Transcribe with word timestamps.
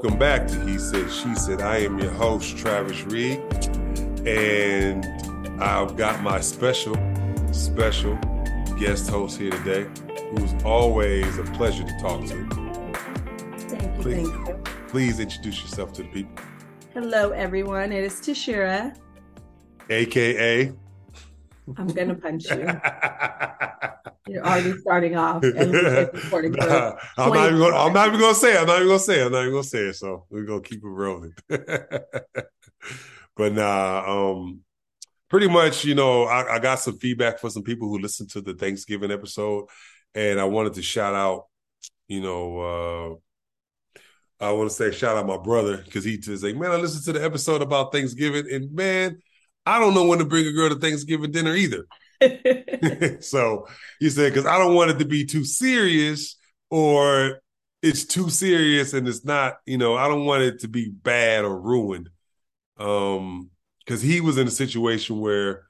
Welcome 0.00 0.20
back 0.20 0.46
to 0.46 0.60
He 0.64 0.78
Said, 0.78 1.10
She 1.10 1.34
Said. 1.34 1.60
I 1.60 1.78
am 1.78 1.98
your 1.98 2.12
host, 2.12 2.56
Travis 2.56 3.02
Reed, 3.06 3.40
and 4.24 5.04
I've 5.60 5.96
got 5.96 6.22
my 6.22 6.38
special, 6.40 6.96
special 7.50 8.14
guest 8.78 9.10
host 9.10 9.40
here 9.40 9.50
today, 9.50 9.88
who's 10.30 10.54
always 10.62 11.36
a 11.38 11.42
pleasure 11.42 11.82
to 11.82 11.98
talk 12.00 12.20
to. 12.26 12.48
Thank 13.58 13.82
you. 13.82 14.00
Please, 14.00 14.30
Thank 14.30 14.46
you. 14.48 14.62
please 14.86 15.18
introduce 15.18 15.62
yourself 15.62 15.92
to 15.94 16.04
the 16.04 16.08
people, 16.10 16.44
Hello, 16.94 17.30
everyone. 17.30 17.90
It 17.90 18.04
is 18.04 18.20
Tishira. 18.20 18.94
aka. 19.90 20.72
I'm 21.76 21.88
gonna 21.88 22.14
punch 22.14 22.44
you. 22.52 22.68
You're 24.28 24.44
already 24.44 24.78
starting 24.78 25.16
off. 25.16 25.42
And 25.44 25.72
recording 25.72 26.52
Nah, 26.52 26.96
I'm 27.16 27.32
not 27.32 27.46
even 27.46 27.58
gonna, 27.58 27.76
I'm 27.76 27.92
not 27.92 28.08
even 28.08 28.20
gonna 28.20 28.34
say 28.34 28.54
it. 28.54 28.60
I'm 28.60 28.66
not 28.66 28.76
even 28.76 28.88
gonna 28.88 28.98
say 28.98 29.20
it. 29.20 29.26
I'm 29.26 29.32
not 29.32 29.40
even 29.40 29.52
gonna 29.52 29.64
say 29.64 29.86
it. 29.86 29.96
So 29.96 30.26
we're 30.30 30.44
gonna 30.44 30.60
keep 30.60 30.82
it 30.82 30.88
rolling. 30.88 31.34
but 31.48 33.52
nah, 33.52 34.32
um, 34.32 34.60
pretty 35.28 35.48
much, 35.48 35.84
you 35.84 35.94
know, 35.94 36.24
I, 36.24 36.56
I 36.56 36.58
got 36.58 36.80
some 36.80 36.98
feedback 36.98 37.38
for 37.38 37.50
some 37.50 37.62
people 37.62 37.88
who 37.88 37.98
listened 37.98 38.30
to 38.30 38.40
the 38.40 38.54
Thanksgiving 38.54 39.10
episode, 39.10 39.66
and 40.14 40.40
I 40.40 40.44
wanted 40.44 40.74
to 40.74 40.82
shout 40.82 41.14
out, 41.14 41.46
you 42.08 42.20
know, 42.20 43.20
uh, 44.40 44.44
I 44.44 44.52
want 44.52 44.70
to 44.70 44.74
say 44.74 44.92
shout 44.92 45.16
out 45.16 45.26
my 45.26 45.36
brother 45.36 45.78
because 45.78 46.04
he 46.04 46.16
just 46.16 46.44
like, 46.44 46.56
man, 46.56 46.70
I 46.70 46.76
listened 46.76 47.04
to 47.06 47.12
the 47.12 47.24
episode 47.24 47.62
about 47.62 47.92
Thanksgiving, 47.92 48.46
and 48.52 48.72
man, 48.72 49.18
I 49.66 49.78
don't 49.78 49.94
know 49.94 50.06
when 50.06 50.20
to 50.20 50.24
bring 50.24 50.46
a 50.46 50.52
girl 50.52 50.68
to 50.68 50.76
Thanksgiving 50.76 51.32
dinner 51.32 51.54
either. 51.54 51.84
so 53.20 53.66
he 53.98 54.10
said, 54.10 54.32
because 54.32 54.46
I 54.46 54.58
don't 54.58 54.74
want 54.74 54.90
it 54.90 54.98
to 54.98 55.04
be 55.04 55.24
too 55.24 55.44
serious 55.44 56.36
or 56.70 57.40
it's 57.82 58.04
too 58.04 58.30
serious 58.30 58.92
and 58.92 59.06
it's 59.08 59.24
not, 59.24 59.56
you 59.66 59.78
know, 59.78 59.96
I 59.96 60.08
don't 60.08 60.24
want 60.24 60.42
it 60.42 60.60
to 60.60 60.68
be 60.68 60.90
bad 60.90 61.44
or 61.44 61.60
ruined. 61.60 62.08
Um, 62.78 63.50
because 63.86 64.02
he 64.02 64.20
was 64.20 64.38
in 64.38 64.48
a 64.48 64.52
situation 64.52 65.20
where 65.20 65.64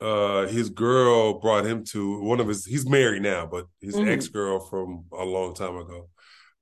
uh 0.00 0.46
his 0.48 0.70
girl 0.70 1.40
brought 1.40 1.66
him 1.66 1.84
to 1.84 2.20
one 2.22 2.40
of 2.40 2.48
his 2.48 2.66
he's 2.66 2.88
married 2.88 3.22
now, 3.22 3.46
but 3.46 3.66
his 3.80 4.00
Mhm. 4.00 4.06
ex-girl 4.06 4.60
from 4.68 5.04
a 5.12 5.24
long 5.24 5.54
time 5.54 5.76
ago 5.76 6.08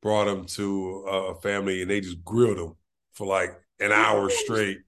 brought 0.03 0.29
him 0.29 0.47
to 0.47 1.05
a 1.09 1.35
family 1.43 1.83
and 1.83 1.91
they 1.91 2.01
just 2.01 2.25
grilled 2.25 2.59
him 2.59 2.75
for 3.15 3.27
like 3.27 3.53
an 3.81 3.93
hour 3.93 4.31
straight. 4.31 4.79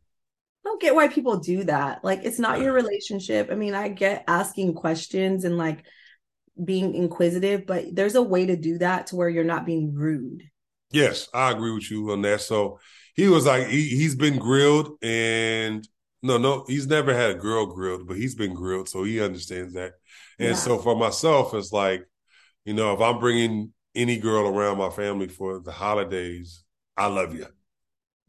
I 0.64 0.68
don't 0.68 0.80
get 0.80 0.94
why 0.94 1.08
people 1.08 1.38
do 1.38 1.64
that. 1.64 2.04
Like, 2.04 2.20
it's 2.24 2.38
not 2.38 2.60
your 2.60 2.72
relationship. 2.72 3.48
I 3.50 3.54
mean, 3.54 3.74
I 3.74 3.88
get 3.88 4.24
asking 4.28 4.74
questions 4.74 5.44
and 5.44 5.56
like 5.56 5.84
being 6.62 6.94
inquisitive, 6.94 7.66
but 7.66 7.86
there's 7.94 8.14
a 8.14 8.22
way 8.22 8.46
to 8.46 8.56
do 8.56 8.78
that 8.78 9.08
to 9.08 9.16
where 9.16 9.28
you're 9.28 9.44
not 9.44 9.66
being 9.66 9.94
rude. 9.94 10.42
Yes, 10.92 11.28
I 11.32 11.50
agree 11.52 11.72
with 11.72 11.90
you 11.90 12.10
on 12.12 12.22
that. 12.22 12.40
So 12.40 12.80
he 13.14 13.28
was 13.28 13.46
like, 13.46 13.68
he, 13.68 13.88
he's 13.88 14.14
been 14.16 14.38
grilled, 14.38 14.98
and 15.02 15.86
no, 16.22 16.36
no, 16.36 16.64
he's 16.66 16.86
never 16.86 17.14
had 17.14 17.30
a 17.30 17.34
girl 17.38 17.66
grilled, 17.66 18.06
but 18.06 18.16
he's 18.16 18.34
been 18.34 18.54
grilled, 18.54 18.88
so 18.88 19.04
he 19.04 19.20
understands 19.20 19.74
that. 19.74 19.92
And 20.38 20.50
Yeah. 20.50 20.54
so 20.54 20.78
for 20.78 20.96
myself, 20.96 21.54
it's 21.54 21.72
like, 21.72 22.04
you 22.64 22.74
know, 22.74 22.92
if 22.94 23.00
I'm 23.00 23.20
bringing 23.20 23.72
any 23.94 24.18
girl 24.18 24.46
around 24.46 24.78
my 24.78 24.90
family 24.90 25.28
for 25.28 25.60
the 25.60 25.72
holidays, 25.72 26.64
I 26.96 27.06
love 27.06 27.34
you. 27.34 27.46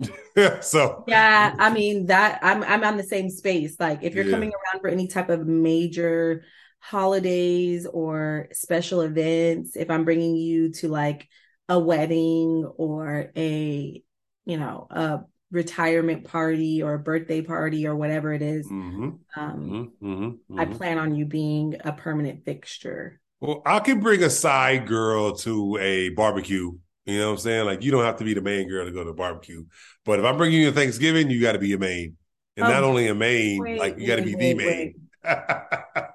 so 0.62 1.06
Yeah, 1.06 1.56
I 1.58 1.72
mean 1.74 2.08
that 2.08 2.40
I'm 2.44 2.64
I'm 2.64 2.84
on 2.84 2.98
the 2.98 3.04
same 3.04 3.30
space. 3.30 3.80
Like 3.80 4.04
if 4.04 4.14
you're 4.14 4.24
Yeah. 4.24 4.26
coming 4.26 4.52
around 4.54 4.82
for 4.82 4.88
any 4.90 5.08
type 5.08 5.30
of 5.30 5.48
major 5.48 6.44
holidays 6.80 7.86
or 7.88 8.48
special 8.54 9.02
events, 9.02 9.76
if 9.76 9.90
I'm 9.90 10.06
bringing 10.06 10.36
you 10.36 10.72
to 10.74 10.88
like 10.90 11.28
a 11.68 11.80
wedding 11.80 12.66
or 12.78 13.32
a, 13.36 14.04
you 14.46 14.58
know, 14.58 14.88
a 14.92 15.22
retirement 15.52 16.26
party 16.26 16.84
or 16.84 16.94
a 16.96 17.00
birthday 17.00 17.42
party 17.42 17.88
or 17.88 17.96
whatever 17.96 18.32
it 18.34 18.42
is, 18.42 18.72
Mhm, 18.72 19.20
um, 19.38 19.78
mhm, 19.78 19.98
mhm, 20.02 20.40
I 20.58 20.66
mhm. 20.66 20.68
plan 20.68 20.98
on 21.00 21.16
you 21.16 21.26
being 21.26 21.78
a 21.84 21.94
permanent 21.94 22.46
fixture. 22.46 23.22
Well, 23.40 23.62
I 23.66 23.80
can 23.80 24.00
bring 24.00 24.24
a 24.24 24.30
side 24.30 24.88
girl 24.88 25.36
to 25.38 25.78
a 25.78 26.10
barbecue. 26.10 26.74
You 27.06 27.18
know 27.20 27.28
what 27.28 27.32
I'm 27.34 27.38
saying? 27.40 27.66
Like, 27.66 27.84
you 27.84 27.92
don't 27.92 28.04
have 28.04 28.18
to 28.18 28.24
be 28.24 28.34
the 28.34 28.42
main 28.42 28.68
girl 28.70 28.86
to 28.86 28.92
go 28.92 29.04
to 29.04 29.14
barbecue. 29.14 29.66
But 30.06 30.20
if 30.20 30.26
I'm 30.26 30.38
bringing 30.38 30.62
you 30.62 30.68
to 30.70 30.76
Thanksgiving, 30.76 31.30
you 31.30 31.42
got 31.42 31.54
to 31.54 31.60
be 31.60 31.74
a 31.74 31.78
main. 31.78 32.18
And 32.58 32.68
not 32.68 32.84
Oh, 32.84 32.90
only 32.90 33.08
a 33.08 33.16
main, 33.16 33.62
wait, 33.62 33.80
like, 33.80 33.98
you 33.98 34.06
got 34.08 34.18
to 34.18 34.22
wait, 34.24 34.38
be 34.38 34.54
the 34.54 34.66
wait, 34.66 34.66
main. 34.66 35.10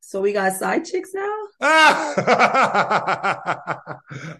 So 0.00 0.20
we 0.22 0.32
got 0.32 0.52
side 0.54 0.84
chicks 0.86 1.10
now? 1.14 1.36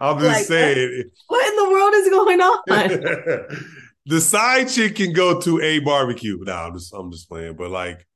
I'm 0.00 0.18
just 0.18 0.26
Like, 0.26 0.44
saying. 0.46 1.04
What 1.26 1.46
in 1.48 1.56
the 1.56 1.70
world 1.70 1.94
is 1.94 2.08
going 2.08 2.40
on? 2.40 2.62
the 4.06 4.20
side 4.20 4.68
chick 4.68 4.96
can 4.96 5.12
go 5.12 5.40
to 5.40 5.60
a 5.60 5.78
barbecue. 5.80 6.38
No, 6.42 6.52
I'm 6.52 6.74
just, 6.74 6.92
I'm 6.94 7.12
just 7.12 7.28
playing. 7.28 7.56
But 7.56 7.70
like, 7.70 8.06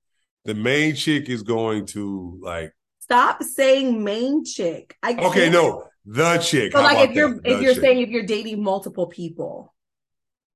the 0.44 0.54
main 0.54 0.94
chick 0.94 1.28
is 1.28 1.42
going 1.42 1.86
to 1.86 2.38
like, 2.42 2.72
Stop 3.00 3.42
saying 3.42 4.02
main 4.02 4.44
chick. 4.44 4.96
I 5.02 5.12
okay, 5.12 5.50
no, 5.50 5.84
the 6.04 6.38
chick. 6.38 6.72
So 6.72 6.82
like 6.82 7.08
if 7.10 7.14
you're 7.14 7.34
that? 7.34 7.40
if 7.44 7.58
The 7.58 7.62
you're 7.62 7.74
chick. 7.74 7.82
saying 7.82 8.00
if 8.00 8.08
you're 8.10 8.24
dating 8.26 8.62
multiple 8.62 9.06
people, 9.06 9.74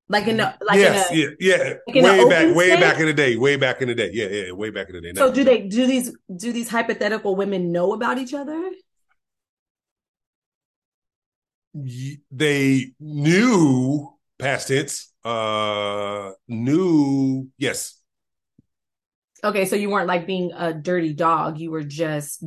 like 0.09 0.27
in 0.29 0.41
a 0.41 0.57
like 0.61 0.79
yes, 0.79 1.11
in 1.11 1.19
a, 1.19 1.21
yeah, 1.21 1.29
yeah. 1.41 1.75
like 1.87 2.03
way 2.05 2.29
back, 2.29 2.55
way 2.57 2.69
space? 2.71 2.81
back 2.81 3.01
in 3.01 3.07
the 3.07 3.15
day, 3.15 3.37
way 3.37 3.57
back 3.57 3.83
in 3.83 3.89
the 3.89 3.95
day. 3.95 4.11
Yeah, 4.13 4.27
yeah, 4.27 4.53
way 4.53 4.71
back 4.71 4.89
in 4.89 4.95
the 4.97 5.01
day. 5.01 5.13
so 5.17 5.33
do 5.33 5.45
they 5.45 5.67
do 5.69 5.87
these 5.87 6.17
do 6.37 6.53
these 6.53 6.69
hypothetical 6.69 7.37
women 7.37 7.73
know 7.73 7.93
about 7.93 8.19
each 8.19 8.35
other? 8.35 8.71
They 12.31 12.93
knew 13.01 14.15
past 14.39 14.69
tense. 14.69 15.13
Uh, 15.25 16.33
knew 16.49 17.49
yes, 17.59 18.01
Okay, 19.45 19.65
so 19.67 19.77
you 19.77 19.91
weren't 19.91 20.09
like 20.09 20.27
being 20.27 20.53
a 20.53 20.73
dirty 20.73 21.13
dog. 21.13 21.59
You 21.59 21.71
were 21.71 21.85
just 21.85 22.43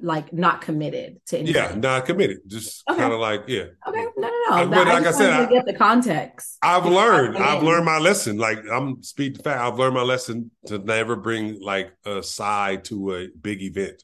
like 0.00 0.32
not 0.32 0.60
committed 0.60 1.20
to 1.26 1.38
anything. 1.38 1.54
yeah, 1.54 1.74
not 1.74 2.04
committed. 2.04 2.38
Just 2.46 2.82
Okay. 2.88 2.98
kind 2.98 3.12
of 3.12 3.20
like 3.20 3.44
yeah. 3.46 3.66
Okay, 3.86 4.04
no, 4.16 4.28
no, 4.28 4.28
no. 4.28 4.56
I- 4.56 4.66
but 4.66 4.88
I 4.88 4.94
like 4.94 5.06
I 5.06 5.10
said, 5.12 5.46
to 5.46 5.52
get 5.52 5.66
the 5.66 5.74
context. 5.74 6.58
I've 6.62 6.86
learned. 6.86 7.36
I've 7.36 7.62
learned 7.62 7.84
my 7.84 7.98
lesson. 7.98 8.38
Like 8.38 8.58
I'm 8.70 9.02
speaking 9.02 9.42
fact. 9.42 9.60
I've 9.60 9.78
learned 9.78 9.94
my 9.94 10.02
lesson 10.02 10.50
to 10.66 10.78
never 10.78 11.14
bring 11.16 11.60
like 11.60 11.92
a 12.04 12.22
side 12.22 12.84
to 12.86 13.14
a 13.14 13.28
big 13.40 13.62
event. 13.62 14.02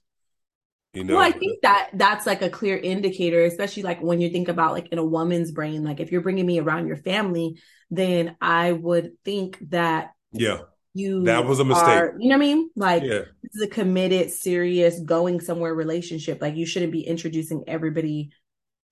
You 0.93 1.03
know. 1.03 1.15
Well, 1.15 1.25
I 1.25 1.33
think 1.33 1.61
that 1.63 1.91
that's 1.95 2.25
like 2.25 2.43
a 2.43 2.49
clear 2.51 2.77
indicator, 2.77 3.43
especially 3.45 3.83
like 3.83 4.01
when 4.01 4.21
you 4.21 4.31
think 4.31 4.47
about 4.49 4.75
like 4.75 4.89
in 4.93 4.99
a 4.99 5.05
woman's 5.05 5.51
brain, 5.51 5.83
like 5.83 5.99
if 5.99 6.13
you're 6.13 6.21
bringing 6.21 6.47
me 6.47 6.61
around 6.61 6.87
your 6.87 6.97
family, 6.97 7.59
then 7.91 8.37
I 8.41 8.71
would 8.71 9.15
think 9.25 9.59
that 9.71 10.11
yeah. 10.31 10.59
You 10.95 11.25
That 11.25 11.45
was 11.45 11.59
a 11.61 11.65
mistake. 11.65 11.89
are- 11.89 12.17
you 12.19 12.29
know 12.29 12.37
what 12.39 12.45
I 12.45 12.47
mean? 12.55 12.71
Like 12.77 13.03
Yeah. 13.03 13.23
this 13.43 13.55
is 13.57 13.63
a 13.63 13.67
committed, 13.67 14.31
serious, 14.31 15.01
going 15.01 15.41
somewhere 15.41 15.75
relationship. 15.75 16.41
Like 16.41 16.55
you 16.57 16.65
shouldn't 16.67 16.93
be 16.93 17.03
introducing 17.07 17.65
everybody 17.67 18.31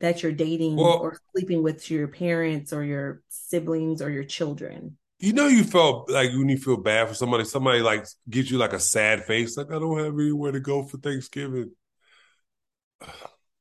that 0.01 0.23
you're 0.23 0.33
dating 0.33 0.77
Well- 0.77 0.99
or 0.99 1.19
sleeping 1.33 1.63
with 1.63 1.83
to 1.85 1.95
your 1.95 2.09
parents 2.09 2.73
or 2.73 2.83
your 2.85 3.23
siblings 3.29 4.03
or 4.03 4.11
your 4.11 4.25
children. 4.25 4.99
You 5.21 5.33
know, 5.33 5.47
you 5.47 5.63
felt 5.63 6.11
like 6.11 6.31
when 6.33 6.49
you 6.49 6.59
feel 6.59 6.77
bad 6.77 7.07
for 7.09 7.15
somebody, 7.15 7.45
somebody 7.45 7.81
like 7.81 8.05
gives 8.29 8.51
you 8.51 8.59
like 8.59 8.73
a 8.73 8.81
sad 8.81 9.23
face, 9.25 9.57
like 9.57 9.71
I 9.71 9.79
don't 9.79 9.99
have 9.99 10.13
anywhere 10.19 10.51
to 10.51 10.59
go 10.59 10.83
for 10.83 10.97
Thanksgiving. 10.99 11.71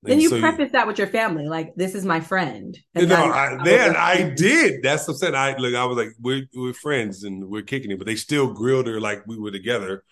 Then 0.04 0.20
you 0.20 0.30
so 0.30 0.40
preface 0.40 0.72
that 0.72 0.88
with 0.88 0.98
your 0.98 1.08
family, 1.08 1.48
like 1.48 1.76
this 1.76 1.94
is 1.94 2.04
my 2.06 2.20
friend. 2.22 2.76
You 2.96 3.02
And 3.02 3.10
know, 3.10 3.16
then 3.18 3.32
I, 3.32 3.64
then 3.64 3.96
I 3.96 4.30
did. 4.36 4.82
That's 4.82 5.08
what 5.08 5.14
I'm 5.14 5.18
saying. 5.20 5.36
I 5.36 5.56
look, 5.58 5.76
I 5.76 5.86
was 5.86 5.98
like, 5.98 6.10
we're 6.20 6.44
we're 6.56 6.74
friends 6.74 7.24
and 7.24 7.48
we're 7.50 7.62
kicking 7.62 7.92
it, 7.92 7.98
but 8.00 8.08
they 8.08 8.16
still 8.16 8.52
grilled 8.54 8.88
her 8.88 9.00
like 9.00 9.28
we 9.28 9.38
were 9.38 9.52
together, 9.52 10.04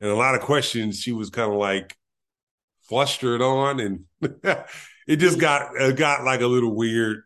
and 0.00 0.10
a 0.10 0.16
lot 0.16 0.34
of 0.34 0.40
questions 0.40 1.00
she 1.00 1.12
was 1.12 1.30
kind 1.30 1.52
of 1.52 1.58
like 1.58 1.96
flustered 2.88 3.40
on, 3.42 3.80
and 3.80 4.04
it 5.06 5.16
just 5.16 5.38
got 5.38 5.70
it 5.80 5.96
got 5.96 6.24
like 6.24 6.40
a 6.40 6.46
little 6.46 6.74
weird, 6.74 7.22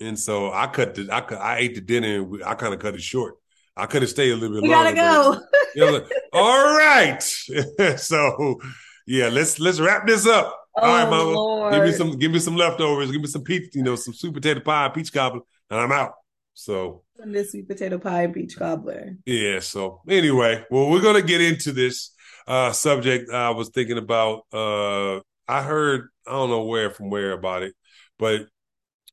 and 0.00 0.18
so 0.18 0.52
I 0.52 0.66
cut 0.66 0.94
the 0.94 1.08
I 1.10 1.20
cut, 1.22 1.40
I 1.40 1.58
ate 1.58 1.74
the 1.74 1.80
dinner 1.80 2.16
and 2.22 2.44
I 2.44 2.54
kind 2.54 2.74
of 2.74 2.80
cut 2.80 2.94
it 2.94 3.02
short. 3.02 3.36
I 3.78 3.86
could 3.86 4.02
have 4.02 4.10
stayed 4.10 4.30
a 4.32 4.36
little 4.36 4.56
bit 4.56 4.62
We 4.62 4.68
gotta 4.68 4.94
longer. 4.96 5.00
go. 5.00 5.32
but- 5.34 5.42
Yeah, 5.74 5.90
like, 5.90 6.10
all 6.32 6.76
right, 6.76 7.22
so 7.96 8.58
yeah, 9.06 9.28
let's 9.28 9.58
let's 9.58 9.80
wrap 9.80 10.06
this 10.06 10.26
up. 10.26 10.65
All 10.76 10.82
right, 10.88 11.06
Oh, 11.06 11.10
mama. 11.10 11.30
Lord. 11.32 11.74
Give 11.74 11.82
me 11.84 11.92
some 11.92 12.18
give 12.18 12.32
me 12.32 12.38
some 12.38 12.56
leftovers. 12.56 13.10
Give 13.10 13.20
me 13.20 13.26
some 13.26 13.42
peach, 13.42 13.74
you 13.74 13.82
know, 13.82 13.96
some 13.96 14.14
sweet 14.14 14.34
potato 14.34 14.60
pie, 14.60 14.88
peach 14.90 15.12
cobbler, 15.12 15.40
and 15.70 15.80
I'm 15.80 15.92
out. 15.92 16.12
So 16.54 17.02
This 17.24 17.52
sweet 17.52 17.68
potato 17.68 17.98
pie 17.98 18.22
and 18.24 18.34
peach 18.34 18.56
cobbler. 18.56 19.16
yeah. 19.26 19.60
So 19.60 20.02
anyway, 20.08 20.64
well, 20.70 20.90
we're 20.90 21.02
gonna 21.02 21.22
get 21.22 21.40
into 21.40 21.72
this 21.72 22.12
uh 22.46 22.72
subject. 22.72 23.30
I 23.30 23.50
was 23.50 23.70
thinking 23.70 23.98
about. 23.98 24.42
uh 24.52 25.20
I 25.48 25.62
heard 25.62 26.08
I 26.26 26.32
don't 26.32 26.50
know 26.50 26.64
where 26.64 26.90
from 26.90 27.08
where 27.08 27.32
about 27.32 27.62
it, 27.62 27.74
but 28.18 28.46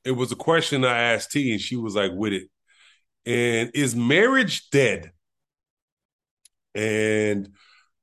it 0.04 0.12
was 0.12 0.32
a 0.32 0.36
question 0.36 0.84
I 0.84 1.14
asked 1.14 1.32
T, 1.32 1.52
and 1.52 1.62
she 1.62 1.76
was 1.76 1.96
like, 1.96 2.12
"With 2.14 2.34
it." 2.34 2.50
And 3.26 3.72
is 3.76 3.96
marriage 3.96 4.70
dead? 4.72 5.12
And 6.76 7.50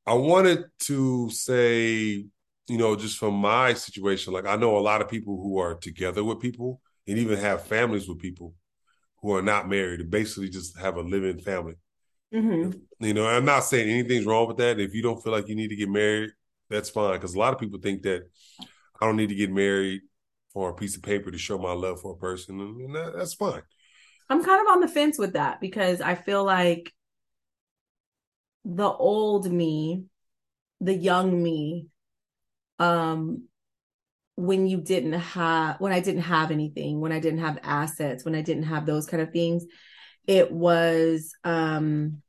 I 0.06 0.14
wanted 0.14 0.64
to 0.86 1.28
say, 1.30 2.26
you 2.70 2.78
know, 2.78 2.94
just 2.94 3.19
from 3.19 3.34
my 3.34 3.75
situation, 3.75 4.32
like 4.32 4.46
I 4.46 4.55
know 4.55 4.78
a 4.78 4.81
lot 4.81 5.00
of 5.00 5.08
people 5.08 5.40
who 5.43 5.58
are 5.58 5.75
together 5.75 6.22
with 6.22 6.38
people 6.38 6.81
and 7.08 7.19
even 7.19 7.37
have 7.38 7.67
families 7.67 8.08
with 8.08 8.20
people 8.20 8.55
who 9.20 9.34
are 9.34 9.43
not 9.43 9.69
married 9.69 10.00
and 10.00 10.08
basically 10.08 10.49
just 10.49 10.78
have 10.78 10.96
a 10.96 11.00
living 11.00 11.40
family. 11.40 11.75
Mm-hmm. 12.32 13.05
You 13.05 13.14
know, 13.14 13.26
I'm 13.26 13.44
not 13.44 13.64
saying 13.64 13.90
anything's 13.90 14.25
wrong 14.25 14.46
with 14.46 14.58
that. 14.58 14.78
If 14.78 14.94
you 14.94 15.02
don't 15.02 15.20
feel 15.20 15.32
like 15.32 15.49
you 15.49 15.56
need 15.56 15.70
to 15.70 15.76
get 15.76 15.88
married, 15.88 16.31
that's 16.69 16.88
fine. 16.88 17.14
Because 17.14 17.34
a 17.34 17.40
lot 17.40 17.52
of 17.52 17.58
people 17.58 17.81
think 17.81 18.02
that 18.02 18.22
I 19.00 19.06
don't 19.06 19.16
need 19.16 19.31
to 19.31 19.34
get 19.34 19.50
married 19.50 20.02
for 20.52 20.70
a 20.70 20.75
piece 20.75 20.94
of 20.94 21.02
paper 21.02 21.32
to 21.32 21.38
show 21.38 21.58
my 21.58 21.73
love 21.73 22.00
for 22.00 22.12
a 22.12 22.19
person, 22.19 22.61
and 22.61 22.94
that, 22.94 23.14
that's 23.16 23.34
fine. 23.34 23.62
I'm 24.28 24.44
kind 24.44 24.61
of 24.61 24.73
on 24.73 24.81
the 24.81 24.88
fence 24.88 25.19
with 25.19 25.32
that 25.32 25.61
because 25.61 26.00
I 26.00 26.14
feel 26.14 26.44
like 26.44 26.93
the 28.64 28.88
old 28.88 29.50
me, 29.50 30.05
the 30.81 30.94
young 30.94 31.43
me, 31.43 31.88
um, 32.80 33.44
when 34.34 34.66
you 34.66 34.80
didn't 34.80 35.12
have 35.12 35.78
when 35.80 35.92
I 35.92 36.00
didn't 36.00 36.22
have 36.22 36.50
anything, 36.50 37.00
when 37.00 37.12
I 37.12 37.20
didn't 37.20 37.40
have 37.40 37.58
assets, 37.62 38.24
when 38.24 38.34
I 38.34 38.42
didn't 38.42 38.64
have 38.64 38.86
those 38.86 39.06
kind 39.06 39.22
of 39.22 39.32
things, 39.32 39.64
it 40.26 40.50
was 40.50 41.34
um 41.44 42.22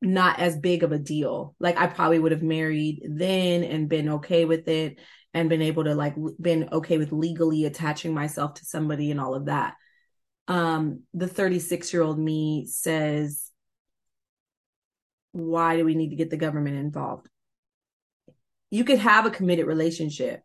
not 0.00 0.38
as 0.38 0.56
big 0.56 0.82
of 0.82 0.92
a 0.92 0.98
deal. 0.98 1.54
Like 1.58 1.78
I 1.78 1.88
probably 1.88 2.18
would 2.18 2.32
have 2.32 2.42
married 2.42 3.02
then 3.04 3.64
and 3.64 3.88
been 3.88 4.08
okay 4.08 4.44
with 4.44 4.66
it 4.68 4.98
and 5.34 5.48
been 5.48 5.62
able 5.62 5.84
to 5.84 5.94
like 5.94 6.14
been 6.40 6.68
okay 6.72 6.96
with 6.96 7.12
legally 7.12 7.66
attaching 7.66 8.14
myself 8.14 8.54
to 8.54 8.64
somebody 8.64 9.10
and 9.10 9.20
all 9.20 9.34
of 9.34 9.46
that. 9.46 9.74
Um 10.48 11.02
the 11.12 11.28
36 11.28 11.92
year 11.92 12.02
old 12.02 12.18
me 12.18 12.66
says 12.66 13.50
why 15.32 15.76
do 15.76 15.84
we 15.84 15.94
need 15.94 16.10
to 16.10 16.16
get 16.16 16.30
the 16.30 16.36
government 16.36 16.76
involved? 16.76 17.28
You 18.70 18.84
could 18.84 18.98
have 18.98 19.26
a 19.26 19.30
committed 19.30 19.66
relationship 19.66 20.42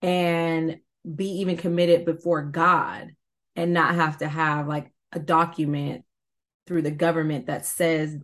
and 0.00 0.78
be 1.14 1.40
even 1.40 1.56
committed 1.56 2.04
before 2.04 2.42
God 2.42 3.12
and 3.56 3.72
not 3.72 3.94
have 3.94 4.18
to 4.18 4.28
have 4.28 4.66
like 4.66 4.92
a 5.12 5.18
document 5.18 6.04
through 6.66 6.82
the 6.82 6.90
government 6.90 7.46
that 7.46 7.66
says, 7.66 8.16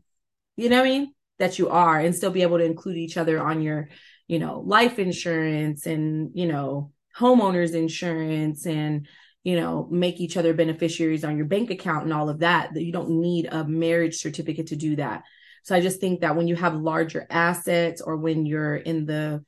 you 0.57 0.69
know 0.69 0.77
what 0.77 0.87
I 0.87 0.91
mean, 0.91 1.15
that 1.39 1.59
you 1.59 1.69
are 1.69 1.99
and 1.99 2.15
still 2.15 2.31
be 2.31 2.43
able 2.43 2.59
to 2.59 2.65
include 2.65 2.97
each 2.97 3.17
other 3.17 3.41
on 3.41 3.63
your, 3.63 3.89
you 4.27 4.39
know, 4.39 4.61
life 4.61 4.99
insurance 4.99 5.87
and, 5.87 6.31
you 6.35 6.47
know, 6.47 6.93
homeowners 7.17 7.75
insurance 7.75 8.67
and, 8.67 9.07
you 9.45 9.57
know, 9.57 9.89
make 9.91 10.21
each 10.21 10.37
other 10.37 10.55
beneficiaries 10.55 11.25
on 11.25 11.37
your 11.37 11.47
bank 11.47 11.71
account 11.71 12.05
and 12.05 12.13
all 12.13 12.29
of 12.29 12.41
that, 12.41 12.75
that 12.75 12.85
you 12.85 12.93
don't 12.93 13.11
need 13.11 13.47
a 13.47 13.65
marriage 13.65 14.17
certificate 14.17 14.69
to 14.69 14.77
do 14.77 14.97
that. 14.97 15.23
So 15.69 15.75
I 15.75 15.83
just 15.83 16.01
think 16.01 16.21
that 16.21 16.35
when 16.35 16.49
you 16.49 16.57
have 16.57 16.77
larger 16.77 17.27
assets 17.29 18.01
or 18.01 18.17
when 18.17 18.47
you're 18.47 18.77
in 18.77 19.05
the 19.05 19.45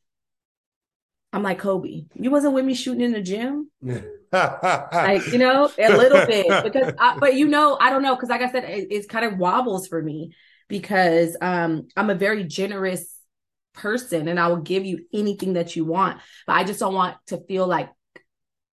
I'm 1.33 1.43
like 1.43 1.61
Kobe. 1.61 2.05
You 2.15 2.31
wasn't 2.31 2.53
with 2.53 2.67
me 2.67 2.75
shooting 2.75 3.01
in 3.01 3.13
the 3.13 3.23
gym, 3.23 3.71
like 4.31 5.27
you 5.33 5.39
know, 5.39 5.71
a 5.79 5.97
little 5.97 6.27
bit 6.27 6.63
because, 6.63 6.93
I, 6.99 7.17
but 7.19 7.37
you 7.37 7.49
know, 7.49 7.79
I 7.81 7.89
don't 7.89 8.03
know 8.03 8.15
because, 8.17 8.29
like 8.29 8.43
I 8.43 8.53
said, 8.53 8.65
it, 8.65 8.89
it's 8.91 9.07
kind 9.07 9.25
of 9.25 9.39
wobbles 9.39 9.89
for 9.89 10.03
me 10.03 10.35
because 10.69 11.39
um 11.41 11.89
I'm 11.97 12.11
a 12.11 12.15
very 12.15 12.45
generous 12.45 13.17
person 13.73 14.29
and 14.29 14.39
I 14.39 14.49
will 14.49 14.61
give 14.61 14.85
you 14.85 15.07
anything 15.15 15.55
that 15.55 15.75
you 15.75 15.87
want, 15.87 16.21
but 16.47 16.53
I 16.53 16.65
just 16.65 16.81
don't 16.81 16.93
want 16.93 17.17
to 17.29 17.39
feel 17.47 17.67
like 17.67 17.89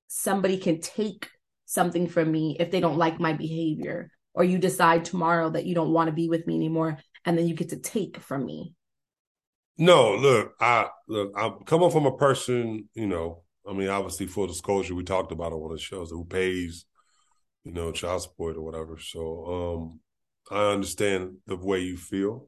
somebody 0.10 0.58
can 0.58 0.82
take 0.82 1.30
something 1.64 2.10
from 2.10 2.30
me 2.30 2.58
if 2.60 2.72
they 2.72 2.82
don't 2.82 2.98
like 2.98 3.22
my 3.22 3.32
behavior 3.32 4.12
or 4.34 4.44
you 4.44 4.58
decide 4.58 5.04
tomorrow 5.06 5.50
that 5.50 5.66
you 5.66 5.74
don't 5.74 5.94
want 5.94 6.08
to 6.10 6.14
be 6.14 6.28
with 6.28 6.46
me 6.46 6.56
anymore 6.56 7.00
and 7.28 7.38
then 7.38 7.48
you 7.48 7.54
get 7.54 7.70
to 7.70 7.78
take 7.78 8.18
from 8.18 8.46
me. 8.46 8.74
No, 9.78 10.16
look, 10.16 10.54
I 10.60 10.88
look, 11.08 11.34
I'm 11.36 11.60
coming 11.66 11.92
from 11.92 12.08
a 12.08 12.18
person, 12.18 12.90
you 12.96 13.06
know, 13.06 13.44
I 13.70 13.74
mean, 13.74 13.90
obviously 13.90 14.26
full 14.26 14.48
disclosure, 14.48 14.96
we 14.96 15.04
talked 15.04 15.32
about 15.32 15.52
it 15.52 15.56
on 15.56 15.72
the 15.72 15.78
shows 15.78 16.10
who 16.10 16.26
pays, 16.26 16.86
you 17.64 17.74
know, 17.74 17.92
child 17.92 18.24
support 18.24 18.56
or 18.56 18.62
whatever. 18.62 18.98
So 18.98 19.46
um 19.46 20.00
I 20.50 20.72
understand 20.72 21.36
the 21.46 21.58
way 21.58 21.82
you 21.82 21.98
feel. 21.98 22.48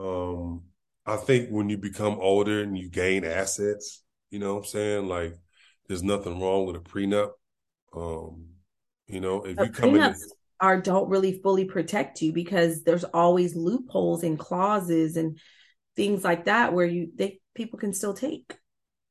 Um 0.00 0.62
I 1.04 1.16
think 1.16 1.50
when 1.50 1.68
you 1.68 1.76
become 1.76 2.18
older 2.20 2.62
and 2.62 2.78
you 2.78 2.88
gain 2.88 3.24
assets, 3.24 4.02
you 4.30 4.38
know 4.38 4.54
what 4.54 4.60
I'm 4.60 4.66
saying? 4.66 5.08
Like 5.08 5.34
there's 5.88 6.02
nothing 6.02 6.40
wrong 6.40 6.66
with 6.66 6.76
a 6.76 6.80
prenup. 6.80 7.30
Um, 7.94 8.46
you 9.06 9.20
know, 9.20 9.44
if 9.44 9.58
you 9.58 9.70
come 9.70 9.94
in 9.94 10.14
are 10.60 10.80
don't 10.80 11.08
really 11.08 11.40
fully 11.42 11.64
protect 11.64 12.22
you 12.22 12.32
because 12.32 12.82
there's 12.82 13.04
always 13.04 13.54
loopholes 13.54 14.22
and 14.22 14.38
clauses 14.38 15.16
and 15.16 15.38
things 15.96 16.24
like 16.24 16.44
that 16.44 16.72
where 16.72 16.86
you 16.86 17.10
they 17.14 17.40
people 17.54 17.78
can 17.78 17.92
still 17.92 18.14
take. 18.14 18.56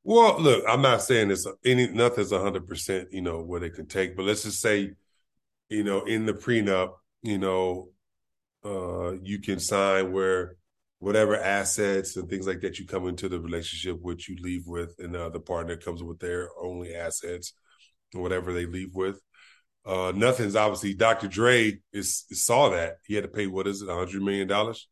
Well, 0.04 0.40
look, 0.40 0.64
I'm 0.68 0.82
not 0.82 1.02
saying 1.02 1.32
it's 1.32 1.48
any 1.66 1.88
nothing's 1.88 2.32
hundred 2.32 2.68
percent, 2.68 3.10
you 3.12 3.22
know, 3.22 3.42
where 3.42 3.60
they 3.60 3.72
can 3.72 3.88
take, 3.88 4.16
but 4.16 4.26
let's 4.26 4.44
just 4.44 4.62
say, 4.62 4.92
you 5.70 5.84
know, 5.84 6.04
in 6.04 6.26
the 6.26 6.34
prenup, 6.34 6.94
you 7.24 7.40
know, 7.40 7.90
uh, 8.64 9.14
you 9.24 9.40
can 9.40 9.60
sign 9.60 10.12
where 10.12 10.58
whatever 11.00 11.36
assets 11.36 12.18
and 12.18 12.30
things 12.30 12.48
like 12.48 12.62
that 12.62 12.80
you 12.80 12.86
come 12.86 13.08
into 13.08 13.28
the 13.30 13.40
relationship 13.40 14.00
which 14.02 14.30
you 14.30 14.38
leave 14.42 14.68
with, 14.68 14.96
and 15.00 15.14
the 15.16 15.24
other 15.26 15.40
partner 15.40 15.76
comes 15.76 16.04
with 16.04 16.20
their 16.20 16.50
only 16.62 16.96
assets, 16.96 17.54
whatever 18.14 18.54
they 18.54 18.66
leave 18.66 18.94
with. 18.94 19.20
Uh, 19.86 20.12
nothing's 20.16 20.56
obviously 20.56 20.96
Dr. 20.96 21.28
Dre 21.28 21.80
is, 21.94 22.26
is, 22.32 22.44
saw 22.44 22.70
that 22.70 22.98
he 23.06 23.14
had 23.14 23.24
to 23.24 23.28
pay 23.28 23.46
what 23.46 23.68
is 23.68 23.84
it, 23.84 23.90
hundred 23.90 24.24
million 24.24 24.48
dollars 24.48 24.88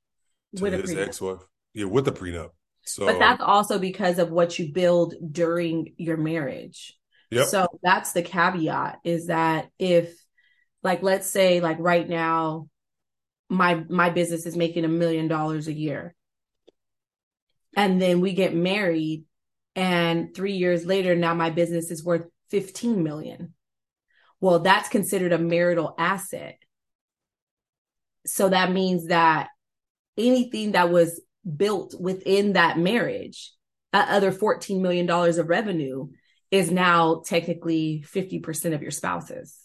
to 0.56 0.62
with 0.62 0.74
his 0.74 0.94
ex 0.94 1.20
wife. 1.20 1.40
Yeah, 1.74 1.86
with 1.86 2.06
the 2.06 2.12
prenup. 2.12 2.50
So, 2.86 3.06
but 3.06 3.18
that's 3.18 3.42
also 3.42 3.80
because 3.80 4.20
of 4.20 4.30
what 4.30 4.60
you 4.60 4.72
build 4.72 5.16
during 5.32 5.96
your 5.98 6.18
marriage. 6.18 6.96
Yep. 7.32 7.48
So 7.48 7.68
that's 7.82 8.12
the 8.12 8.22
caveat 8.22 9.00
is 9.04 9.28
that 9.28 9.70
if, 9.80 10.14
like, 10.84 11.02
let's 11.02 11.28
say, 11.28 11.60
like 11.60 11.78
right 11.80 12.08
now, 12.08 12.68
my 13.50 13.84
my 13.90 14.12
business 14.12 14.46
is 14.46 14.56
making 14.56 14.86
a 14.86 14.90
million 14.90 15.28
dollars 15.28 15.68
a 15.68 15.74
year, 15.74 16.14
and 17.76 18.00
then 18.00 18.22
we 18.22 18.34
get 18.34 18.54
married, 18.54 19.26
and 19.76 20.36
three 20.36 20.54
years 20.54 20.86
later, 20.86 21.16
now 21.16 21.34
my 21.34 21.50
business 21.50 21.90
is 21.90 22.04
worth 22.04 22.28
fifteen 22.52 23.02
million 23.02 23.56
well, 24.44 24.60
that's 24.60 24.90
considered 24.90 25.32
a 25.32 25.38
marital 25.38 25.96
asset. 25.98 26.58
So 28.26 28.50
that 28.50 28.74
means 28.74 29.08
that 29.08 29.48
anything 30.18 30.74
that 30.74 30.90
was 30.90 31.22
built 31.56 31.96
within 31.98 32.52
that 32.52 32.78
marriage, 32.78 33.54
that 33.94 34.10
other 34.10 34.34
$14 34.34 34.82
million 34.82 35.10
of 35.10 35.48
revenue 35.48 36.10
is 36.52 36.70
now 36.70 37.24
technically 37.26 38.04
50% 38.06 38.74
of 38.74 38.82
your 38.82 38.92
spouse's. 38.92 39.58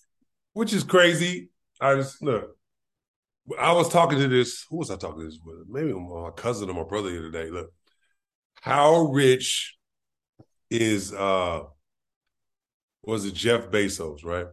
Which 0.53 0.73
is 0.73 0.85
crazy. 0.85 1.51
I 1.81 1.97
just 1.97 2.23
look, 2.23 2.57
I 3.59 3.73
was 3.73 3.89
talking 3.89 4.21
to 4.21 4.29
this, 4.29 4.65
who 4.71 4.77
was 4.77 4.93
I 4.93 4.97
talking 4.97 5.23
to 5.23 5.27
this 5.27 5.41
with? 5.45 5.67
Maybe 5.69 5.93
my 5.93 6.31
cousin 6.37 6.71
or 6.71 6.75
my 6.75 6.89
brother 6.89 7.11
here 7.11 7.23
today. 7.23 7.51
Look, 7.51 7.73
how 8.63 9.07
rich 9.07 9.77
is 10.71 11.13
uh 11.13 11.63
was 13.03 13.25
it 13.25 13.35
Jeff 13.35 13.71
Bezos, 13.71 14.25
right? 14.25 14.47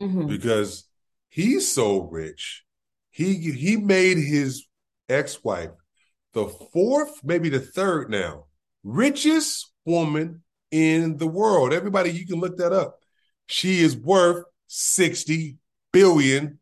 Mm-hmm. 0.00 0.26
because 0.26 0.88
he's 1.28 1.70
so 1.72 2.02
rich. 2.02 2.64
He 3.10 3.34
he 3.52 3.76
made 3.76 4.18
his 4.18 4.66
ex-wife 5.08 5.70
the 6.36 6.46
fourth, 6.70 7.24
maybe 7.24 7.48
the 7.48 7.58
third 7.58 8.10
now, 8.10 8.44
richest 8.84 9.72
woman 9.86 10.42
in 10.70 11.16
the 11.16 11.26
world. 11.26 11.72
Everybody, 11.72 12.10
you 12.10 12.26
can 12.26 12.40
look 12.40 12.58
that 12.58 12.74
up. 12.74 12.98
She 13.46 13.80
is 13.80 13.96
worth 13.96 14.44
$60 14.68 15.56
billion. 15.94 16.58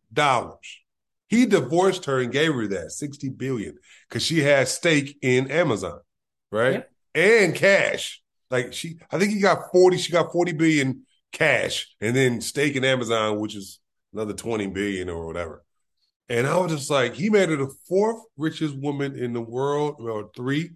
He 1.26 1.46
divorced 1.46 2.04
her 2.04 2.20
and 2.20 2.30
gave 2.30 2.54
her 2.54 2.68
that 2.68 2.92
60 2.92 3.30
billion 3.30 3.76
because 4.08 4.22
she 4.22 4.42
has 4.42 4.72
stake 4.72 5.18
in 5.22 5.50
Amazon, 5.50 5.98
right? 6.52 6.74
Yep. 6.74 6.90
And 7.16 7.54
cash. 7.56 8.22
Like 8.52 8.72
she, 8.72 9.00
I 9.10 9.18
think 9.18 9.32
he 9.32 9.40
got 9.40 9.72
40, 9.72 9.98
she 9.98 10.12
got 10.12 10.30
40 10.30 10.52
billion 10.52 11.03
cash 11.34 11.88
and 12.00 12.16
then 12.16 12.40
stake 12.40 12.76
in 12.76 12.84
Amazon, 12.84 13.38
which 13.38 13.54
is 13.54 13.80
another 14.14 14.32
20 14.32 14.68
billion 14.68 15.10
or 15.10 15.26
whatever. 15.26 15.62
And 16.30 16.46
I 16.46 16.56
was 16.56 16.72
just 16.72 16.88
like, 16.88 17.14
he 17.14 17.28
made 17.28 17.50
her 17.50 17.56
the 17.56 17.74
fourth 17.86 18.22
richest 18.38 18.74
woman 18.74 19.14
in 19.18 19.34
the 19.34 19.42
world, 19.42 19.96
or 19.98 20.30
three, 20.34 20.70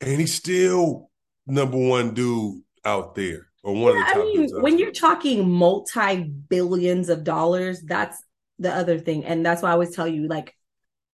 and 0.00 0.18
he's 0.18 0.32
still 0.32 1.10
number 1.46 1.76
one 1.76 2.14
dude 2.14 2.62
out 2.82 3.14
there, 3.14 3.48
or 3.62 3.74
one 3.74 3.94
yeah, 3.94 4.00
of 4.00 4.08
the 4.08 4.14
top. 4.14 4.22
I 4.22 4.24
mean, 4.24 4.62
when 4.62 4.78
you're 4.78 4.92
talking 4.92 5.50
multi 5.50 6.22
billions 6.22 7.10
of 7.10 7.24
dollars, 7.24 7.82
that's 7.82 8.22
the 8.58 8.72
other 8.72 8.98
thing, 8.98 9.26
and 9.26 9.44
that's 9.44 9.60
why 9.60 9.68
I 9.68 9.72
always 9.72 9.94
tell 9.94 10.08
you, 10.08 10.28
like, 10.28 10.56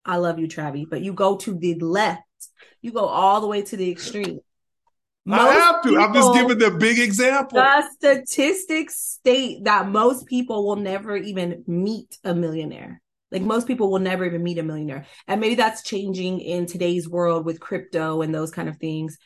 I 0.05 0.17
love 0.17 0.41
you, 0.41 0.49
Travi, 0.49 0.85
but 0.89 1.03
you 1.03 1.13
go 1.13 1.37
to 1.37 1.57
the 1.57 1.75
left, 1.77 2.23
you 2.83 2.91
go 2.91 3.07
all 3.07 3.41
the 3.41 3.47
way 3.47 3.63
to 3.63 3.77
the 3.77 3.91
extreme. 3.93 4.41
I 5.29 5.55
have 5.55 5.83
to. 5.83 5.89
People, 5.89 6.05
I'm 6.05 6.15
just 6.15 6.35
giving 6.35 6.59
the 6.59 6.71
big 6.71 6.99
example. 6.99 7.59
The 7.59 7.89
statistics 7.93 9.01
state 9.01 9.65
that 9.65 9.89
most 9.89 10.27
people 10.27 10.67
will 10.67 10.77
never 10.77 11.17
even 11.17 11.65
meet 11.67 12.19
a 12.25 12.35
millionaire. 12.35 13.01
Like 13.31 13.43
most 13.43 13.67
people 13.67 13.91
will 13.91 13.99
never 13.99 14.25
even 14.25 14.43
meet 14.43 14.59
a 14.59 14.63
millionaire. 14.63 15.07
And 15.27 15.41
maybe 15.41 15.57
that's 15.57 15.83
changing 15.83 16.41
in 16.41 16.67
today's 16.67 17.09
world 17.09 17.45
with 17.45 17.61
crypto 17.61 18.23
and 18.23 18.35
those 18.35 18.51
kind 18.51 18.69
of 18.69 18.77
things. 18.77 19.19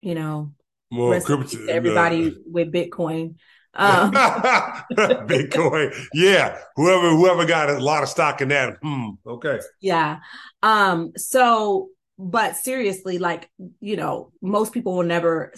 You 0.00 0.14
know. 0.14 0.52
More 0.90 1.20
crypto, 1.20 1.66
everybody 1.66 2.28
uh, 2.28 2.30
with 2.46 2.72
Bitcoin. 2.72 3.36
Um, 3.76 4.12
Bitcoin, 4.92 5.92
yeah. 6.12 6.58
Whoever 6.76 7.10
whoever 7.10 7.44
got 7.44 7.68
a 7.68 7.80
lot 7.80 8.04
of 8.04 8.08
stock 8.08 8.40
in 8.40 8.50
that, 8.50 8.76
hmm, 8.80 9.08
okay. 9.26 9.58
Yeah. 9.80 10.18
Um. 10.62 11.10
So, 11.16 11.88
but 12.18 12.56
seriously, 12.56 13.18
like 13.18 13.48
you 13.80 13.96
know, 13.96 14.32
most 14.40 14.72
people 14.72 14.96
will 14.96 15.04
never 15.04 15.52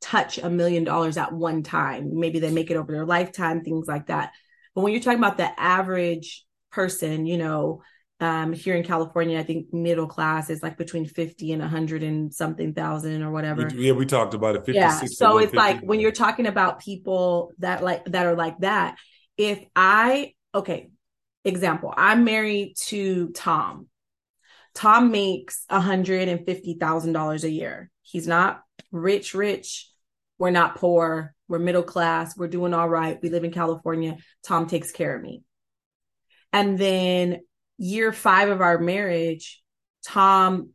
touch 0.00 0.38
a 0.38 0.50
million 0.50 0.84
dollars 0.84 1.16
at 1.16 1.32
one 1.32 1.62
time. 1.62 2.18
Maybe 2.18 2.38
they 2.38 2.50
make 2.50 2.70
it 2.70 2.76
over 2.76 2.92
their 2.92 3.06
lifetime, 3.06 3.62
things 3.62 3.86
like 3.86 4.06
that. 4.06 4.32
But 4.74 4.82
when 4.82 4.92
you're 4.92 5.02
talking 5.02 5.18
about 5.18 5.36
the 5.36 5.60
average 5.60 6.44
person, 6.70 7.26
you 7.26 7.38
know, 7.38 7.82
um, 8.20 8.52
here 8.52 8.74
in 8.74 8.84
California, 8.84 9.38
I 9.38 9.42
think 9.42 9.72
middle 9.72 10.06
class 10.06 10.50
is 10.50 10.62
like 10.62 10.76
between 10.76 11.06
50 11.06 11.52
and 11.52 11.62
100 11.62 12.02
and 12.02 12.32
something 12.32 12.74
thousand 12.74 13.22
or 13.22 13.30
whatever. 13.30 13.68
We, 13.74 13.86
yeah, 13.86 13.92
we 13.92 14.04
talked 14.04 14.34
about 14.34 14.56
it. 14.56 14.66
50, 14.66 14.72
yeah. 14.72 15.00
So 15.06 15.38
it's 15.38 15.54
like 15.54 15.80
when 15.80 16.00
you're 16.00 16.12
talking 16.12 16.46
about 16.46 16.80
people 16.80 17.52
that 17.58 17.82
like 17.82 18.04
that 18.06 18.26
are 18.26 18.36
like 18.36 18.58
that, 18.58 18.96
if 19.38 19.64
I, 19.74 20.34
okay, 20.54 20.90
example, 21.44 21.94
I'm 21.96 22.24
married 22.24 22.74
to 22.86 23.30
Tom. 23.30 23.86
Tom 24.74 25.10
makes 25.10 25.64
$150,000 25.70 27.44
a 27.44 27.50
year. 27.50 27.90
He's 28.02 28.26
not 28.26 28.62
rich, 28.92 29.34
rich. 29.34 29.90
We're 30.38 30.50
not 30.50 30.76
poor. 30.76 31.34
We're 31.48 31.58
middle 31.58 31.82
class. 31.82 32.36
We're 32.36 32.48
doing 32.48 32.74
all 32.74 32.88
right. 32.88 33.18
We 33.22 33.30
live 33.30 33.44
in 33.44 33.52
California. 33.52 34.16
Tom 34.44 34.66
takes 34.66 34.92
care 34.92 35.16
of 35.16 35.22
me. 35.22 35.42
And 36.52 36.78
then 36.78 37.40
year 37.78 38.12
five 38.12 38.48
of 38.48 38.60
our 38.60 38.78
marriage, 38.78 39.62
Tom 40.06 40.70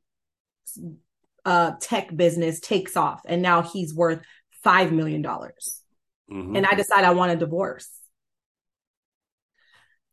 uh, 1.45 1.73
tech 1.79 2.15
business 2.15 2.59
takes 2.59 2.97
off 2.97 3.21
and 3.25 3.41
now 3.41 3.61
he's 3.61 3.93
worth 3.93 4.21
$5 4.65 4.91
million. 4.91 5.23
Mm-hmm. 5.23 6.55
And 6.55 6.65
I 6.65 6.73
decide 6.73 7.03
I 7.03 7.11
want 7.11 7.31
a 7.31 7.35
divorce. 7.35 7.89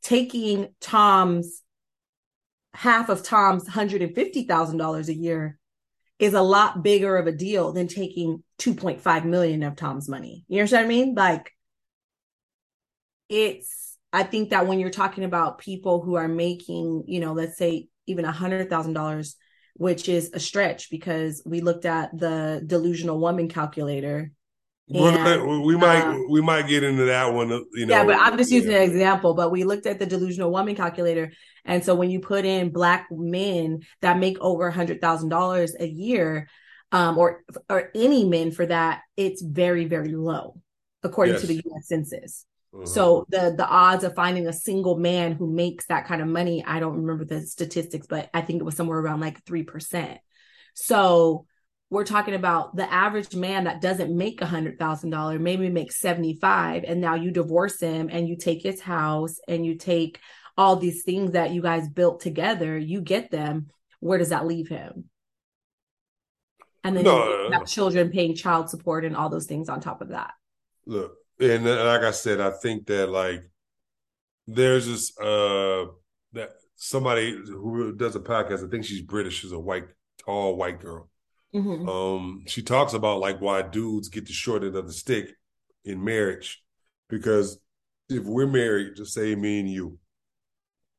Taking 0.03 0.75
Tom's 0.81 1.62
half 2.75 3.09
of 3.09 3.23
Tom's 3.23 3.69
$150,000 3.69 5.09
a 5.09 5.15
year 5.15 5.59
is 6.19 6.35
a 6.35 6.43
lot 6.43 6.83
bigger 6.83 7.17
of 7.17 7.27
a 7.27 7.33
deal 7.33 7.73
than 7.73 7.89
taking 7.89 8.43
2.5 8.59 9.25
million 9.25 9.63
of 9.63 9.77
Tom's 9.77 10.09
money. 10.09 10.45
You 10.49 10.59
know 10.59 10.65
what 10.65 10.75
I 10.75 10.87
mean? 10.87 11.15
Like 11.15 11.53
it's 13.29 13.97
I 14.13 14.23
think 14.25 14.51
that 14.51 14.67
when 14.67 14.79
you're 14.79 14.91
talking 14.91 15.25
about 15.25 15.59
people 15.59 16.03
who 16.03 16.17
are 16.17 16.29
making, 16.29 17.05
you 17.07 17.19
know, 17.19 17.33
let's 17.33 17.57
say 17.57 17.89
even 18.07 18.25
a 18.25 18.33
hundred 18.33 18.69
thousand 18.69 18.93
dollars, 18.93 19.37
which 19.75 20.09
is 20.09 20.31
a 20.35 20.41
stretch 20.41 20.91
because 20.91 21.43
we 21.47 21.61
looked 21.61 21.87
at 21.87 22.17
the 22.17 22.63
delusional 22.67 23.19
woman 23.19 23.49
calculator. 23.49 24.33
We 24.93 25.77
might 25.77 26.03
uh, 26.03 26.19
we 26.29 26.41
might 26.41 26.69
get 26.69 26.85
into 26.85 27.07
that 27.07 27.33
one, 27.33 27.49
you 27.73 27.87
know. 27.87 27.95
Yeah, 27.95 28.05
but 28.05 28.17
I'm 28.17 28.37
just 28.37 28.51
using 28.51 28.73
an 28.73 28.83
example. 28.83 29.35
But 29.35 29.51
we 29.51 29.65
looked 29.65 29.87
at 29.87 29.99
the 29.99 30.07
delusional 30.07 30.51
woman 30.51 30.75
calculator, 30.75 31.33
and 31.65 31.85
so 31.85 31.95
when 31.95 32.11
you 32.11 32.21
put 32.21 32.45
in 32.45 32.71
black 32.71 33.09
men 33.11 33.81
that 34.01 34.19
make 34.19 34.39
over 34.41 34.67
a 34.67 34.73
hundred 34.73 35.01
thousand 35.01 35.31
dollars 35.31 35.75
a 35.79 35.87
year, 35.87 36.49
um, 36.91 37.17
or 37.17 37.43
or 37.71 37.91
any 37.95 38.25
men 38.25 38.51
for 38.51 38.67
that, 38.67 39.01
it's 39.17 39.43
very 39.43 39.87
very 39.87 40.15
low 40.15 40.61
according 41.03 41.35
yes. 41.35 41.41
to 41.43 41.47
the 41.49 41.63
U.S. 41.65 41.89
Census. 41.89 42.47
Mm-hmm. 42.75 42.87
So 42.87 43.27
the 43.29 43.55
the 43.57 43.67
odds 43.67 44.05
of 44.05 44.15
finding 44.15 44.47
a 44.47 44.53
single 44.53 44.97
man 44.97 45.33
who 45.33 45.53
makes 45.53 45.87
that 45.87 46.07
kind 46.07 46.23
of 46.23 46.29
money, 46.29 46.65
I 46.67 46.81
don't 46.81 46.97
remember 46.97 47.25
the 47.25 47.43
statistics, 47.47 48.07
but 48.07 48.31
I 48.33 48.41
think 48.41 48.61
it 48.61 48.65
was 48.65 48.77
somewhere 48.77 48.99
around 48.99 49.21
like 49.21 49.45
3%. 49.45 50.19
So 50.75 51.47
we're 51.93 52.05
talking 52.05 52.33
about 52.33 52.75
the 52.75 52.91
average 52.91 53.35
man 53.35 53.65
that 53.65 53.83
doesn't 53.83 54.17
make 54.17 54.41
a 54.41 54.47
hundred 54.47 54.79
thousand 54.79 55.11
dollars, 55.11 55.39
maybe 55.39 55.69
makes 55.69 56.01
75, 56.01 56.85
and 56.85 57.03
now 57.03 57.17
you 57.17 57.31
divorce 57.31 57.79
him 57.81 58.09
and 58.11 58.27
you 58.27 58.35
take 58.35 58.63
his 58.63 58.81
house 58.81 59.39
and 59.47 59.67
you 59.67 59.75
take 59.77 60.19
all 60.57 60.77
these 60.77 61.03
things 61.03 61.33
that 61.33 61.51
you 61.51 61.61
guys 61.61 61.91
built 61.91 62.21
together, 62.21 62.79
you 62.79 63.03
get 63.03 63.31
them. 63.31 63.69
Where 64.01 64.17
does 64.17 64.31
that 64.31 64.47
leave 64.47 64.71
him? 64.71 65.11
And 66.83 66.97
then 66.97 67.05
no, 67.05 67.51
have 67.53 67.67
children 67.67 68.09
paying 68.09 68.37
child 68.37 68.71
support 68.71 69.05
and 69.05 69.15
all 69.15 69.29
those 69.29 69.47
things 69.47 69.69
on 69.69 69.81
top 69.81 70.01
of 70.01 70.09
that. 70.09 70.33
Look, 70.87 71.13
and 71.39 71.67
like 71.67 72.01
I 72.01 72.13
said, 72.13 72.41
I 72.41 72.53
think 72.53 72.87
that 72.87 73.11
like 73.11 73.43
there's 74.47 74.87
this 74.87 75.19
uh 75.19 75.85
that 76.33 76.53
somebody 76.75 77.33
who 77.33 77.93
does 77.93 78.17
a 78.17 78.21
podcast. 78.21 78.67
I 78.67 78.71
think 78.71 78.87
she's 78.87 79.03
British. 79.03 79.41
She's 79.41 79.53
a 79.53 79.61
white, 79.61 79.85
tall 80.25 80.57
white 80.57 80.81
girl. 80.81 81.11
Mm-hmm. 81.55 81.89
Um, 81.89 82.45
she 82.47 82.63
talks 82.63 82.95
about 82.95 83.21
like 83.21 83.41
why 83.41 83.63
dudes 83.63 84.09
get 84.09 84.27
the 84.27 84.33
short 84.33 84.65
end 84.65 84.77
of 84.77 84.87
the 84.87 84.93
stick 84.93 85.35
in 85.85 86.03
marriage 86.03 86.63
because 87.09 87.59
if 88.09 88.25
we're 88.25 88.47
married, 88.47 88.97
just 88.97 89.13
say 89.13 89.35
me 89.35 89.61
and 89.61 89.71
you, 89.71 89.99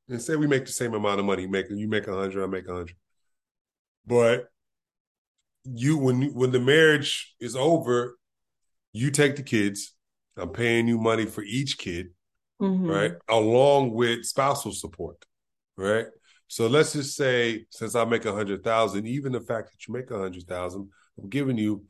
and 0.07 0.22
say 0.22 0.36
we 0.36 0.48
make 0.48 0.65
the 0.65 0.72
same 0.72 0.93
amount 0.93 1.19
of 1.19 1.25
money, 1.25 1.48
make 1.48 1.69
you 1.69 1.88
make 1.88 2.07
a 2.07 2.13
hundred, 2.13 2.43
I 2.43 2.48
make 2.48 2.67
a 2.67 2.74
hundred, 2.74 2.95
but 4.05 4.45
you 5.63 5.98
when 5.98 6.33
when 6.33 6.51
the 6.51 6.60
marriage 6.60 7.36
is 7.39 7.55
over, 7.55 8.17
you 8.91 9.12
take 9.12 9.36
the 9.36 9.43
kids, 9.43 9.95
I'm 10.38 10.50
paying 10.50 10.88
you 10.88 11.00
money 11.00 11.25
for 11.25 11.43
each 11.43 11.77
kid, 11.77 12.10
mm-hmm. 12.62 12.88
right? 12.88 13.13
Along 13.27 13.91
with 13.91 14.25
spousal 14.25 14.72
support, 14.72 15.25
right? 15.77 16.07
So 16.47 16.67
let's 16.67 16.93
just 16.93 17.15
say, 17.15 17.65
since 17.69 17.95
I 17.95 18.05
make 18.05 18.25
a 18.25 18.33
hundred 18.33 18.63
thousand, 18.63 19.07
even 19.07 19.31
the 19.31 19.41
fact 19.41 19.71
that 19.71 19.88
you 19.88 19.93
make 19.93 20.12
a 20.12 20.19
hundred 20.19 20.43
thousand, 20.43 20.89
I'm 21.17 21.29
giving 21.29 21.57
you 21.57 21.85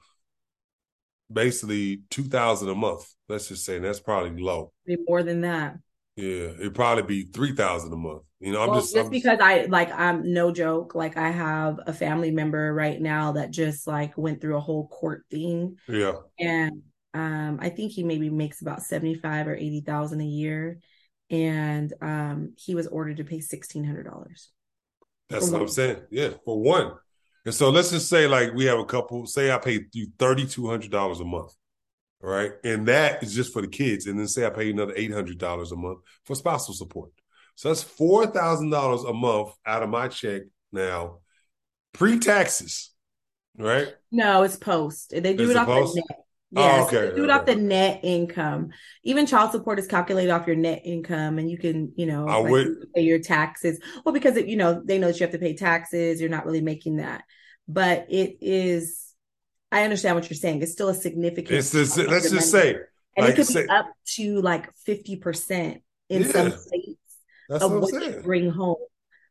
basically 1.32 2.02
two 2.10 2.24
thousand 2.24 2.70
a 2.70 2.76
month. 2.76 3.06
Let's 3.28 3.48
just 3.48 3.66
say 3.66 3.80
that's 3.80 4.00
probably 4.00 4.42
low. 4.42 4.72
Be 4.86 4.98
more 5.08 5.24
than 5.24 5.42
that. 5.42 5.78
Yeah, 6.16 6.52
it'd 6.60 6.76
probably 6.76 7.04
be 7.04 7.24
three 7.24 7.54
thousand 7.54 7.92
a 7.92 7.98
month. 7.98 8.24
You 8.40 8.52
know, 8.52 8.62
I'm 8.62 8.70
well, 8.70 8.82
just 8.82 8.94
just 8.94 9.06
I'm 9.06 9.12
because 9.12 9.40
I 9.42 9.66
like 9.66 9.92
I'm 9.92 10.32
no 10.34 10.52
joke. 10.52 10.96
Like 10.96 11.18
I 11.18 11.30
have 11.30 11.80
a 11.88 11.94
family 11.94 12.30
member 12.30 12.74
right 12.74 13.02
now 13.02 13.32
that 13.34 13.52
just 13.52 13.88
like 13.88 14.18
went 14.18 14.40
through 14.40 14.58
a 14.58 14.62
whole 14.62 14.88
court 14.88 15.24
thing. 15.32 15.78
Yeah, 15.88 16.14
and 16.38 16.84
um, 17.14 17.60
I 17.62 17.70
think 17.70 17.92
he 17.92 18.04
maybe 18.04 18.30
makes 18.30 18.62
about 18.62 18.84
75 18.84 19.48
or 19.48 19.56
80,000 19.56 20.22
a 20.22 20.26
year. 20.26 20.80
And 21.34 21.92
um, 22.00 22.54
he 22.58 22.76
was 22.76 22.86
ordered 22.86 23.18
to 23.18 23.24
pay 23.24 23.40
$1,600. 23.40 24.48
That's 25.30 25.46
what 25.46 25.52
one. 25.54 25.62
I'm 25.62 25.68
saying. 25.68 25.98
Yeah, 26.12 26.30
for 26.46 26.62
one. 26.62 26.94
And 27.46 27.54
so 27.54 27.72
let's 27.72 27.90
just 27.90 28.08
say, 28.08 28.28
like, 28.28 28.54
we 28.54 28.66
have 28.66 28.78
a 28.78 28.86
couple, 28.86 29.26
say 29.26 29.52
I 29.52 29.58
pay 29.58 29.86
you 29.94 30.08
$3,200 30.18 31.20
a 31.20 31.26
month. 31.26 31.52
Right. 32.22 32.52
And 32.64 32.88
that 32.88 33.24
is 33.24 33.34
just 33.34 33.52
for 33.52 33.62
the 33.62 33.68
kids. 33.68 34.06
And 34.06 34.18
then 34.18 34.28
say 34.28 34.46
I 34.46 34.52
pay 34.52 34.70
another 34.70 34.94
$800 34.94 35.72
a 35.72 35.76
month 35.76 36.00
for 36.24 36.36
spousal 36.36 36.76
support. 36.76 37.12
So 37.56 37.70
that's 37.70 37.84
$4,000 37.84 39.10
a 39.10 39.14
month 39.14 39.50
out 39.66 39.84
of 39.84 39.90
my 39.90 40.08
check 40.08 40.44
now, 40.72 41.20
pre 41.94 42.20
taxes. 42.20 42.92
Right? 43.58 43.94
No, 44.12 44.44
it's 44.44 44.56
post. 44.56 45.10
They 45.12 45.34
do 45.34 45.44
is 45.44 45.50
it 45.50 45.58
off 45.58 45.68
post? 45.68 45.96
the 45.96 46.04
net. 46.10 46.23
Oh, 46.56 46.62
yes, 46.62 46.90
oh, 46.94 46.98
okay. 46.98 47.16
do 47.16 47.24
it 47.24 47.30
off 47.30 47.46
the 47.46 47.56
net 47.56 48.02
income. 48.04 48.70
Even 49.04 49.26
child 49.26 49.52
support 49.52 49.80
is 49.80 49.88
calculated 49.88 50.32
off 50.32 50.46
your 50.46 50.56
net 50.56 50.82
income, 50.86 51.40
and 51.40 51.50
you 51.50 51.58
can, 51.58 51.94
you 51.96 52.06
know, 52.06 52.28
I 52.28 52.38
like 52.38 52.52
would... 52.52 52.94
pay 52.94 53.02
your 53.02 53.20
taxes. 53.20 53.80
Well, 54.06 54.14
because 54.14 54.38
it, 54.38 54.48
you 54.48 54.56
know 54.56 54.82
they 54.84 55.00
know 55.00 55.08
that 55.08 55.20
you 55.20 55.24
have 55.24 55.34
to 55.34 55.40
pay 55.40 55.56
taxes. 55.56 56.22
You're 56.22 56.30
not 56.30 56.46
really 56.46 56.62
making 56.62 56.98
that, 56.98 57.24
but 57.68 58.06
it 58.10 58.38
is. 58.42 59.00
I 59.72 59.84
understand 59.84 60.16
what 60.16 60.30
you're 60.30 60.38
saying. 60.38 60.62
It's 60.62 60.72
still 60.72 60.90
a 60.90 60.94
significant. 60.94 61.58
It's 61.58 61.72
this, 61.72 61.98
let's 61.98 62.30
just 62.30 62.52
say, 62.52 62.76
and 63.18 63.26
like, 63.26 63.34
it 63.34 63.36
could 63.36 63.48
say, 63.48 63.64
be 63.64 63.70
up 63.70 63.88
to 64.16 64.42
like 64.42 64.72
fifty 64.78 65.16
percent 65.16 65.82
in 66.10 66.22
yeah, 66.22 66.32
some 66.32 66.52
states 66.52 67.00
of 67.50 67.72
what, 67.72 67.82
what 67.82 68.04
you 68.04 68.22
bring 68.22 68.52
home 68.52 68.78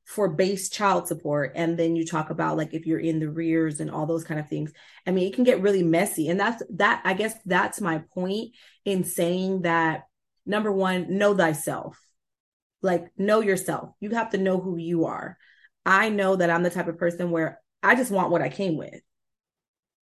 for 0.05 0.29
base 0.29 0.69
child 0.69 1.07
support. 1.07 1.53
And 1.55 1.79
then 1.79 1.97
you 1.97 2.05
talk 2.05 2.31
about 2.31 2.57
like 2.57 2.75
if 2.75 2.87
you're 2.87 2.99
in 2.99 3.21
the 3.21 3.31
rears 3.31 3.81
and 3.81 3.91
all 3.91 4.07
those 4.07 4.25
kind 4.25 4.41
of 4.41 4.49
things. 4.49 4.73
I 5.07 5.11
mean 5.11 5.29
it 5.29 5.35
can 5.35 5.45
get 5.45 5.63
really 5.63 5.83
messy. 5.83 6.29
And 6.29 6.39
that's 6.39 6.63
that 6.75 7.03
i 7.05 7.15
guess 7.15 7.35
that's 7.47 7.81
my 7.81 8.03
point 8.15 8.55
in 8.85 9.05
saying 9.05 9.63
that 9.63 10.05
number 10.45 10.73
one 10.73 11.19
know 11.19 11.37
thyself. 11.37 11.99
Like 12.83 13.07
know 13.17 13.41
yourself. 13.41 13.91
You 14.01 14.11
have 14.11 14.31
to 14.31 14.39
know 14.39 14.61
who 14.61 14.77
you 14.77 15.07
are. 15.07 15.39
I 15.87 16.09
know 16.09 16.37
that 16.37 16.51
i'm 16.51 16.63
the 16.63 16.71
type 16.71 16.89
of 16.89 16.99
person 16.99 17.31
where 17.31 17.61
i 17.83 17.95
just 17.95 18.11
want 18.11 18.31
what 18.31 18.43
i 18.43 18.49
came 18.49 18.77
with. 18.77 19.01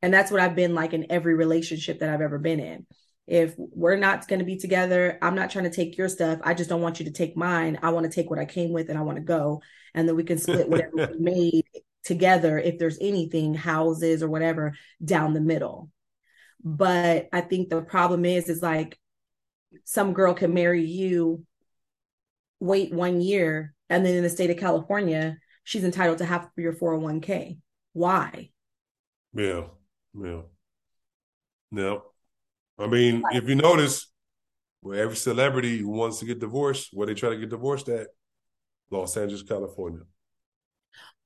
And 0.02 0.12
that's 0.14 0.30
what 0.30 0.40
i've 0.40 0.56
been 0.56 0.74
like 0.74 0.94
in 0.94 1.06
every 1.10 1.34
relationship 1.34 2.00
that 2.00 2.08
i've 2.08 2.22
ever 2.22 2.38
been 2.38 2.60
in 2.60 2.86
if 3.30 3.54
we're 3.56 3.96
not 3.96 4.26
going 4.26 4.40
to 4.40 4.44
be 4.44 4.56
together, 4.56 5.16
I'm 5.22 5.36
not 5.36 5.50
trying 5.50 5.64
to 5.64 5.70
take 5.70 5.96
your 5.96 6.08
stuff. 6.08 6.40
I 6.42 6.52
just 6.52 6.68
don't 6.68 6.82
want 6.82 6.98
you 6.98 7.04
to 7.04 7.12
take 7.12 7.36
mine. 7.36 7.78
I 7.80 7.90
want 7.90 8.04
to 8.04 8.10
take 8.12 8.28
what 8.28 8.40
I 8.40 8.44
came 8.44 8.72
with 8.72 8.88
and 8.88 8.98
I 8.98 9.02
want 9.02 9.18
to 9.18 9.22
go. 9.22 9.62
And 9.94 10.08
then 10.08 10.16
we 10.16 10.24
can 10.24 10.36
split 10.36 10.68
whatever 10.68 10.96
we 10.96 11.06
made 11.20 11.64
together, 12.02 12.58
if 12.58 12.80
there's 12.80 12.98
anything, 13.00 13.54
houses 13.54 14.24
or 14.24 14.28
whatever, 14.28 14.74
down 15.02 15.32
the 15.32 15.40
middle. 15.40 15.92
But 16.64 17.28
I 17.32 17.40
think 17.40 17.68
the 17.68 17.82
problem 17.82 18.24
is, 18.24 18.48
is 18.48 18.62
like 18.62 18.98
some 19.84 20.12
girl 20.12 20.34
can 20.34 20.52
marry 20.52 20.84
you, 20.84 21.44
wait 22.58 22.92
one 22.92 23.20
year, 23.20 23.74
and 23.88 24.04
then 24.04 24.16
in 24.16 24.24
the 24.24 24.28
state 24.28 24.50
of 24.50 24.56
California, 24.56 25.38
she's 25.62 25.84
entitled 25.84 26.18
to 26.18 26.24
half 26.24 26.46
of 26.46 26.50
your 26.56 26.72
401k. 26.72 27.58
Why? 27.92 28.50
Yeah. 29.32 29.66
Yeah. 30.20 30.40
No. 31.70 32.09
I 32.80 32.86
mean, 32.86 33.22
if 33.32 33.48
you 33.48 33.54
notice, 33.54 34.06
where 34.80 35.02
every 35.02 35.16
celebrity 35.16 35.78
who 35.78 35.90
wants 35.90 36.18
to 36.20 36.24
get 36.24 36.40
divorced, 36.40 36.88
where 36.92 37.06
they 37.06 37.14
try 37.14 37.30
to 37.30 37.36
get 37.36 37.50
divorced 37.50 37.88
at, 37.88 38.08
Los 38.90 39.16
Angeles, 39.16 39.42
California. 39.42 40.00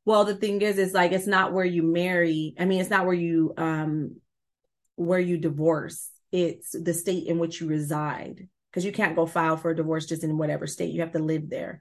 Well, 0.04 0.25
the 0.25 0.34
thing 0.34 0.61
is, 0.61 0.76
it's 0.76 0.92
like 0.92 1.12
it's 1.12 1.26
not 1.26 1.52
where 1.52 1.64
you 1.64 1.82
marry. 1.82 2.54
I 2.58 2.66
mean, 2.66 2.80
it's 2.80 2.90
not 2.90 3.06
where 3.06 3.14
you 3.14 3.54
um 3.56 4.16
where 4.96 5.20
you 5.20 5.38
divorce. 5.38 6.11
It's 6.30 6.73
the 6.73 6.92
state 6.92 7.26
in 7.26 7.38
which 7.38 7.61
you 7.61 7.68
reside. 7.68 8.49
Because 8.70 8.84
you 8.84 8.92
can't 8.92 9.14
go 9.14 9.25
file 9.25 9.56
for 9.56 9.70
a 9.70 9.76
divorce 9.76 10.04
just 10.04 10.25
in 10.25 10.37
whatever 10.37 10.66
state. 10.66 10.92
You 10.92 11.00
have 11.02 11.12
to 11.12 11.20
live 11.20 11.49
there. 11.49 11.80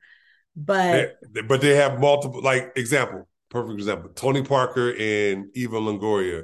But 0.56 1.18
They- 1.32 1.42
but 1.42 1.60
they 1.62 1.76
have 1.76 2.00
multiple 2.00 2.42
like 2.42 2.72
example, 2.76 3.28
perfect 3.50 3.74
example. 3.80 4.12
Tony 4.12 4.44
Parker 4.44 4.94
and 4.98 5.48
Eva 5.56 5.78
Longoria. 5.78 6.44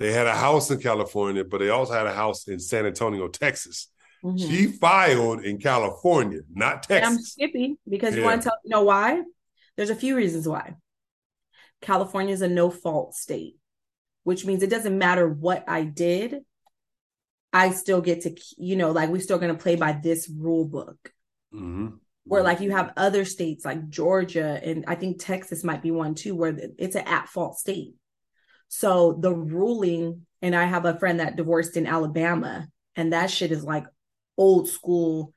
They 0.00 0.12
had 0.12 0.26
a 0.26 0.34
house 0.34 0.70
in 0.70 0.80
California, 0.80 1.44
but 1.44 1.58
they 1.58 1.68
also 1.68 1.92
had 1.92 2.06
a 2.06 2.12
house 2.14 2.48
in 2.48 2.58
San 2.58 2.86
Antonio, 2.86 3.28
Texas. 3.28 3.88
mhm. 4.24 4.38
She 4.40 4.66
filed 4.66 5.44
in 5.44 5.58
California, 5.58 6.40
not 6.52 6.86
And 6.90 7.04
I'm 7.04 7.12
Texas. 7.12 7.32
skippy 7.32 7.76
because 7.88 8.16
you 8.16 8.24
want 8.24 8.40
to 8.42 8.48
tell 8.48 8.58
you 8.64 8.70
know 8.70 8.82
why? 8.82 9.22
There's 9.76 9.90
a 9.90 9.94
few 9.94 10.16
reasons 10.16 10.48
why. 10.48 10.74
California 11.82 12.32
is 12.34 12.42
a 12.42 12.48
no 12.48 12.70
fault 12.70 13.14
state, 13.14 13.56
which 14.24 14.44
means 14.46 14.62
it 14.62 14.70
doesn't 14.70 14.98
matter 14.98 15.28
what 15.28 15.64
I 15.68 15.84
did. 15.84 16.44
I 17.52 17.70
still 17.70 18.00
get 18.00 18.22
to, 18.22 18.34
you 18.56 18.76
know, 18.76 18.92
like 18.92 19.10
we're 19.10 19.20
still 19.20 19.38
going 19.38 19.54
to 19.54 19.62
play 19.62 19.76
by 19.76 19.92
this 19.92 20.30
rule 20.30 20.64
book. 20.64 21.12
Mhm. 21.54 21.98
Where 22.24 22.42
like 22.42 22.60
you 22.60 22.70
have 22.70 22.92
other 22.96 23.24
states 23.24 23.64
like 23.64 23.88
Georgia 23.88 24.60
and 24.62 24.84
I 24.86 24.94
think 24.94 25.22
Texas 25.22 25.64
might 25.64 25.82
be 25.82 25.90
one 25.90 26.14
too, 26.14 26.34
where 26.34 26.56
it's 26.78 26.94
an 26.96 27.06
at 27.06 27.28
fault 27.28 27.58
state. 27.58 27.94
So 28.72 29.18
the 29.20 29.34
ruling, 29.34 30.26
and 30.42 30.54
I 30.54 30.64
have 30.64 30.84
a 30.84 30.98
friend 30.98 31.20
that 31.20 31.36
divorced 31.36 31.76
in 31.76 31.86
Alabama, 31.88 32.68
and 32.94 33.12
that 33.12 33.30
shit 33.30 33.50
is 33.50 33.64
like 33.64 33.84
old 34.38 34.68
school, 34.68 35.34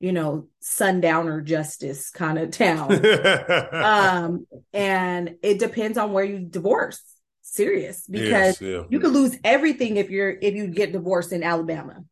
you 0.00 0.12
know, 0.12 0.48
sundowner 0.60 1.40
justice 1.40 2.10
kind 2.10 2.38
of 2.38 2.50
town. 2.50 3.04
um, 3.82 4.46
and 4.74 5.36
it 5.42 5.58
depends 5.58 5.96
on 5.96 6.12
where 6.12 6.24
you 6.24 6.38
divorce. 6.40 7.00
Serious, 7.40 8.06
because 8.06 8.58
Yes, 8.58 8.60
yeah. 8.60 8.82
you 8.90 9.00
could 9.00 9.12
lose 9.12 9.36
everything 9.44 9.96
if 9.96 10.10
you're 10.10 10.30
if 10.30 10.54
you 10.54 10.66
get 10.66 10.92
divorced 10.92 11.32
in 11.32 11.42
Alabama. 11.42 12.04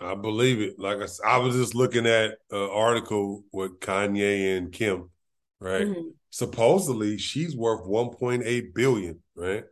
I 0.00 0.14
believe 0.14 0.60
it. 0.60 0.78
Like 0.78 0.98
I 1.24 1.38
was 1.38 1.56
just 1.56 1.74
looking 1.74 2.06
at 2.06 2.38
an 2.50 2.70
article 2.70 3.44
with 3.52 3.80
Kanye 3.80 4.56
and 4.56 4.72
Kim, 4.72 5.10
right? 5.58 5.86
Mhm. 5.86 6.14
Supposedly 6.30 7.18
she's 7.18 7.56
worth 7.56 7.86
1.8 7.86 8.74
billion, 8.74 9.20
right? 9.34 9.64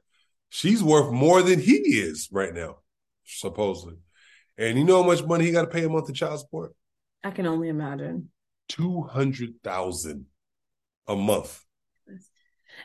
She's 0.51 0.83
worth 0.83 1.13
more 1.13 1.43
than 1.43 1.61
he 1.61 1.75
is 1.75 2.29
right 2.33 2.55
now, 2.55 2.79
supposedly. 3.25 3.97
And 4.57 4.79
you 4.79 4.85
know 4.85 5.03
how 5.03 5.09
much 5.09 5.25
money 5.25 5.45
he 5.45 5.53
got 5.53 5.63
to 5.63 5.69
pay 5.69 5.85
a 5.85 5.89
month 5.89 6.09
in 6.09 6.15
child 6.15 6.41
support? 6.41 6.75
I 7.23 7.31
can 7.31 7.47
only 7.47 7.69
imagine. 7.69 8.31
200,000 8.71 10.27
a 11.07 11.17
month. 11.17 11.63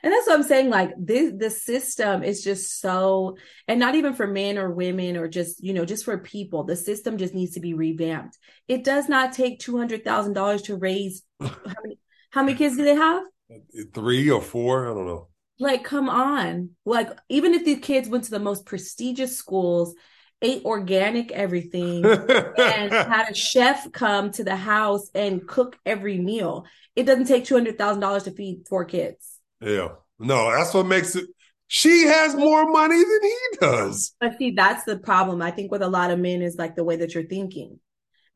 And 0.01 0.11
that's 0.11 0.27
what 0.27 0.35
I'm 0.35 0.43
saying. 0.43 0.69
Like 0.69 0.91
this, 0.97 1.33
the 1.37 1.49
system 1.49 2.23
is 2.23 2.43
just 2.43 2.79
so, 2.79 3.37
and 3.67 3.79
not 3.79 3.95
even 3.95 4.13
for 4.13 4.25
men 4.25 4.57
or 4.57 4.71
women 4.71 5.17
or 5.17 5.27
just, 5.27 5.63
you 5.63 5.73
know, 5.73 5.85
just 5.85 6.05
for 6.05 6.17
people. 6.17 6.63
The 6.63 6.75
system 6.75 7.17
just 7.17 7.33
needs 7.33 7.53
to 7.53 7.59
be 7.59 7.73
revamped. 7.73 8.37
It 8.67 8.83
does 8.83 9.07
not 9.07 9.33
take 9.33 9.59
two 9.59 9.77
hundred 9.77 10.03
thousand 10.03 10.33
dollars 10.33 10.63
to 10.63 10.77
raise. 10.77 11.23
How 11.39 11.51
many? 11.83 11.99
How 12.31 12.41
many 12.41 12.57
kids 12.57 12.75
do 12.75 12.83
they 12.83 12.95
have? 12.95 13.23
Three 13.93 14.31
or 14.31 14.41
four, 14.41 14.89
I 14.89 14.95
don't 14.95 15.05
know. 15.05 15.27
Like, 15.59 15.83
come 15.83 16.09
on. 16.09 16.71
Like, 16.85 17.09
even 17.29 17.53
if 17.53 17.63
these 17.63 17.79
kids 17.79 18.09
went 18.09 18.25
to 18.25 18.31
the 18.31 18.39
most 18.39 18.65
prestigious 18.65 19.37
schools, 19.37 19.95
ate 20.41 20.65
organic 20.65 21.31
everything, 21.31 22.03
and 22.05 22.91
had 23.07 23.29
a 23.29 23.35
chef 23.35 23.91
come 23.91 24.31
to 24.31 24.43
the 24.43 24.55
house 24.55 25.09
and 25.15 25.47
cook 25.47 25.77
every 25.85 26.17
meal, 26.17 26.65
it 26.95 27.03
doesn't 27.03 27.27
take 27.27 27.45
two 27.45 27.55
hundred 27.55 27.77
thousand 27.77 28.01
dollars 28.01 28.23
to 28.23 28.31
feed 28.31 28.67
four 28.67 28.85
kids. 28.85 29.39
yeah. 29.61 29.89
No, 30.19 30.51
that's 30.51 30.73
what 30.73 30.85
makes 30.85 31.15
it. 31.15 31.25
She 31.67 32.03
has 32.03 32.35
more 32.35 32.69
money 32.69 32.97
than 32.97 33.19
he 33.23 33.57
does. 33.59 34.15
But 34.19 34.37
see, 34.37 34.51
that's 34.51 34.83
the 34.83 34.97
problem. 34.97 35.41
I 35.41 35.51
think 35.51 35.71
with 35.71 35.81
a 35.81 35.87
lot 35.87 36.11
of 36.11 36.19
men 36.19 36.41
is 36.41 36.55
like 36.55 36.75
the 36.75 36.83
way 36.83 36.97
that 36.97 37.13
you're 37.13 37.23
thinking. 37.23 37.79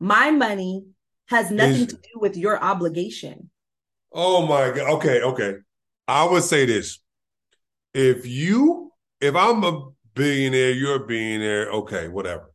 My 0.00 0.30
money 0.30 0.84
has 1.28 1.50
nothing 1.50 1.86
to 1.86 1.96
do 1.96 2.18
with 2.20 2.36
your 2.36 2.62
obligation. 2.62 3.50
Oh 4.12 4.46
my 4.46 4.70
God. 4.70 4.90
Okay, 4.96 5.22
okay. 5.22 5.54
I 6.08 6.24
would 6.24 6.42
say 6.42 6.66
this. 6.66 6.98
If 7.98 8.24
you, 8.26 8.92
if 9.20 9.34
I'm 9.34 9.64
a 9.64 9.88
billionaire, 10.14 10.70
you're 10.70 11.02
a 11.02 11.06
billionaire, 11.06 11.68
okay, 11.72 12.06
whatever. 12.06 12.52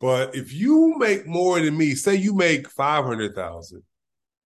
But 0.00 0.34
if 0.34 0.50
you 0.50 0.94
make 0.96 1.26
more 1.26 1.60
than 1.60 1.76
me, 1.76 1.94
say 1.94 2.14
you 2.14 2.34
make 2.34 2.70
500,000, 2.70 3.82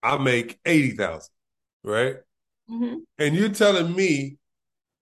I 0.02 0.18
make 0.18 0.58
80,000, 0.66 1.32
right? 1.84 2.16
Mhm. 2.70 2.98
And 3.18 3.34
you're 3.34 3.48
telling 3.48 3.96
me 3.96 4.36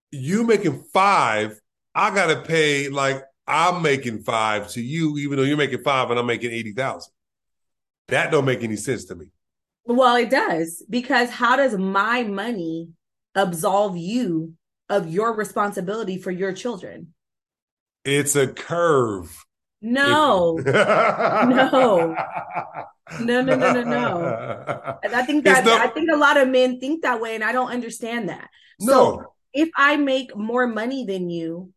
you 0.09 0.45
making 0.45 0.85
five, 0.93 1.59
I 1.93 2.15
got 2.15 2.27
to 2.27 2.41
pay 2.41 2.87
like 2.87 3.21
I'm 3.45 3.81
making 3.81 4.23
five 4.23 4.69
to 4.69 4.81
you, 4.81 5.17
even 5.17 5.35
though 5.35 5.43
you're 5.43 5.57
making 5.57 5.83
five 5.83 6.11
and 6.11 6.17
I'm 6.17 6.27
making 6.27 6.51
80,000. 6.51 7.11
That 8.07 8.31
don't 8.31 8.45
make 8.45 8.63
any 8.63 8.77
sense 8.77 9.03
to 9.05 9.15
me. 9.15 9.25
Well, 9.83 10.15
it 10.15 10.29
does 10.29 10.81
because 10.89 11.29
how 11.29 11.57
does 11.57 11.77
my 11.77 12.23
money 12.23 12.91
absolve 13.35 13.97
you 13.97 14.53
of 14.89 15.07
your 15.07 15.35
responsibility 15.35 16.17
for 16.17 16.31
your 16.31 16.53
children? 16.53 17.13
It's 18.03 18.35
a 18.35 18.47
curve. 18.47 19.45
No. 19.81 20.57
no. 20.63 22.15
No, 23.19 23.41
no, 23.41 23.55
no, 23.55 23.73
no, 23.73 23.83
no. 23.83 24.97
And 25.03 25.13
I 25.13 25.23
think 25.23 25.45
that 25.45 25.67
I 25.67 25.87
think 25.87 26.09
a 26.11 26.17
lot 26.17 26.37
of 26.37 26.49
men 26.49 26.79
think 26.79 27.03
that 27.03 27.21
way, 27.21 27.35
and 27.35 27.43
I 27.43 27.51
don't 27.51 27.69
understand 27.69 28.29
that. 28.29 28.49
No. 28.79 28.93
So 28.93 29.33
if 29.53 29.69
I 29.77 29.95
make 29.97 30.35
more 30.35 30.65
money 30.65 31.05
than 31.05 31.29
you, 31.29 31.71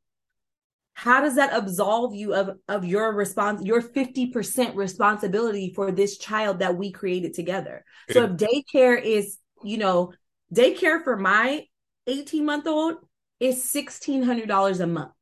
how 0.95 1.21
does 1.21 1.37
that 1.37 1.53
absolve 1.53 2.15
you 2.15 2.35
of 2.35 2.57
of 2.67 2.85
your 2.85 3.15
response, 3.15 3.63
your 3.63 3.83
50% 3.83 4.75
responsibility 4.75 5.73
for 5.75 5.93
this 5.93 6.19
child 6.19 6.61
that 6.61 6.77
we 6.77 6.93
created 6.93 7.35
together? 7.35 7.85
So 8.11 8.25
if 8.25 8.31
daycare 8.33 9.01
is, 9.01 9.39
you 9.63 9.77
know, 9.79 10.13
daycare 10.53 11.05
for 11.05 11.17
my 11.17 11.67
18 12.09 12.45
month 12.45 12.67
old 12.67 12.97
is 13.39 13.63
$1,600 13.65 14.81
a 14.81 14.87
month. 14.87 15.13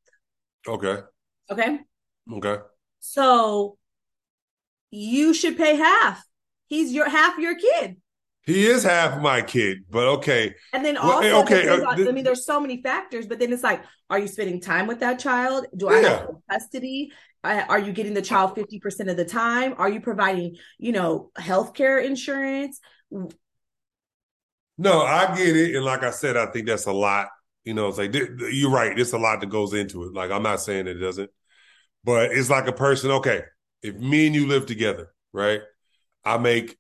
Okay. 0.67 0.99
Okay. 1.51 1.81
Okay. 2.33 2.57
So 3.01 3.79
you 4.91 5.35
should 5.35 5.57
pay 5.57 5.77
half. 5.77 6.25
He's 6.67 6.93
your 6.93 7.09
half 7.09 7.39
your 7.39 7.57
kid. 7.57 7.97
He 8.43 8.67
is 8.67 8.85
half 8.85 9.21
my 9.21 9.43
kid, 9.43 9.79
but 9.91 10.07
okay. 10.07 10.55
And 10.73 10.85
then 10.85 10.95
Well, 10.95 11.17
also, 11.17 11.43
okay, 11.43 11.69
uh, 11.69 11.85
I 11.91 12.13
mean, 12.13 12.23
there's 12.23 12.47
so 12.47 12.61
many 12.61 12.81
factors, 12.81 13.27
but 13.27 13.41
then 13.41 13.53
it's 13.53 13.65
like, 13.65 13.83
are 14.09 14.21
you 14.21 14.29
spending 14.29 14.61
time 14.61 14.87
with 14.87 15.01
that 15.01 15.19
child? 15.19 15.67
Do 15.77 15.89
I 15.89 16.01
Yeah. 16.01 16.09
have 16.21 16.29
custody? 16.49 17.13
Are 17.43 17.79
you 17.79 17.93
getting 17.93 18.15
the 18.15 18.23
child 18.23 18.55
50% 18.55 19.11
of 19.11 19.17
the 19.17 19.25
time? 19.25 19.75
Are 19.79 19.89
you 19.89 20.01
providing, 20.01 20.57
you 20.79 20.93
know, 20.93 21.31
healthcare 21.39 22.05
insurance? 22.05 22.81
No, 24.79 25.03
I 25.03 25.35
get 25.37 25.57
it. 25.57 25.75
And 25.75 25.85
like 25.85 26.03
I 26.03 26.11
said, 26.11 26.37
I 26.37 26.47
think 26.47 26.67
that's 26.67 26.87
a 26.87 26.93
lot. 26.93 27.29
You 27.65 27.75
know, 27.75 27.89
it's 27.89 27.99
like 27.99 28.15
you're 28.15 28.71
right. 28.71 28.97
It's 28.99 29.13
a 29.13 29.19
lot 29.19 29.41
that 29.41 29.49
goes 29.51 29.75
into 29.75 30.05
it. 30.05 30.13
Like 30.15 30.31
I'm 30.31 30.43
not 30.43 30.61
saying 30.61 30.87
it 30.87 30.95
doesn't, 30.95 31.31
but 32.05 32.33
it's 32.33 32.51
like 32.51 32.69
a 32.69 32.73
person. 32.73 33.11
Okay, 33.13 33.43
if 33.83 33.97
me 33.97 34.27
and 34.27 34.35
you 34.35 34.47
live 34.47 34.67
together, 34.67 35.13
right? 35.33 35.63
I 36.25 36.39
make 36.39 36.77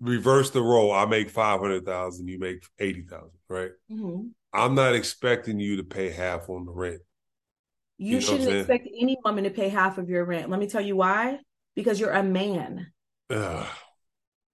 reverse 0.00 0.50
the 0.50 0.62
role. 0.62 0.92
I 0.92 1.06
make 1.06 1.30
five 1.30 1.60
hundred 1.60 1.86
thousand. 1.86 2.28
You 2.28 2.38
make 2.38 2.64
eighty 2.78 3.02
thousand, 3.02 3.38
right? 3.48 3.72
Mhm. 3.90 4.32
I'm 4.52 4.74
not 4.74 4.94
expecting 4.94 5.60
you 5.60 5.76
to 5.76 5.84
pay 5.84 6.10
half 6.10 6.48
on 6.50 6.64
the 6.66 6.72
rent. 6.72 7.02
You, 7.98 8.06
You 8.06 8.14
know 8.16 8.20
shouldn't 8.20 8.48
expect 8.50 8.88
any 8.98 9.18
woman 9.24 9.44
to 9.44 9.50
pay 9.50 9.68
half 9.68 9.98
of 9.98 10.08
your 10.08 10.24
rent. 10.24 10.50
Let 10.50 10.60
me 10.60 10.68
tell 10.68 10.80
you 10.80 10.96
why. 10.96 11.40
Because 11.74 12.00
you're 12.00 12.12
a 12.12 12.22
man. 12.22 12.92
Ugh. 13.30 13.66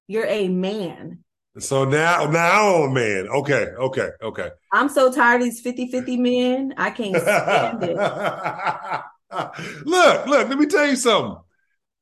You're 0.07 0.27
a 0.27 0.49
man. 0.49 1.25
So 1.59 1.85
now, 1.85 2.27
now 2.27 2.87
man. 2.89 3.29
Okay, 3.29 3.67
okay, 3.79 4.09
okay. 4.23 4.51
I'm 4.73 4.89
so 4.89 5.13
tired 5.13 5.41
of 5.41 5.45
these 5.45 5.61
50 5.61 5.89
50 5.91 6.17
men. 6.17 6.75
I 6.77 6.91
can't 6.91 7.17
stand 7.17 7.83
it. 7.85 7.97
look, 9.87 10.27
look, 10.27 10.49
let 10.49 10.59
me 10.59 10.67
tell 10.67 10.87
you 10.87 10.97
something. 10.97 11.37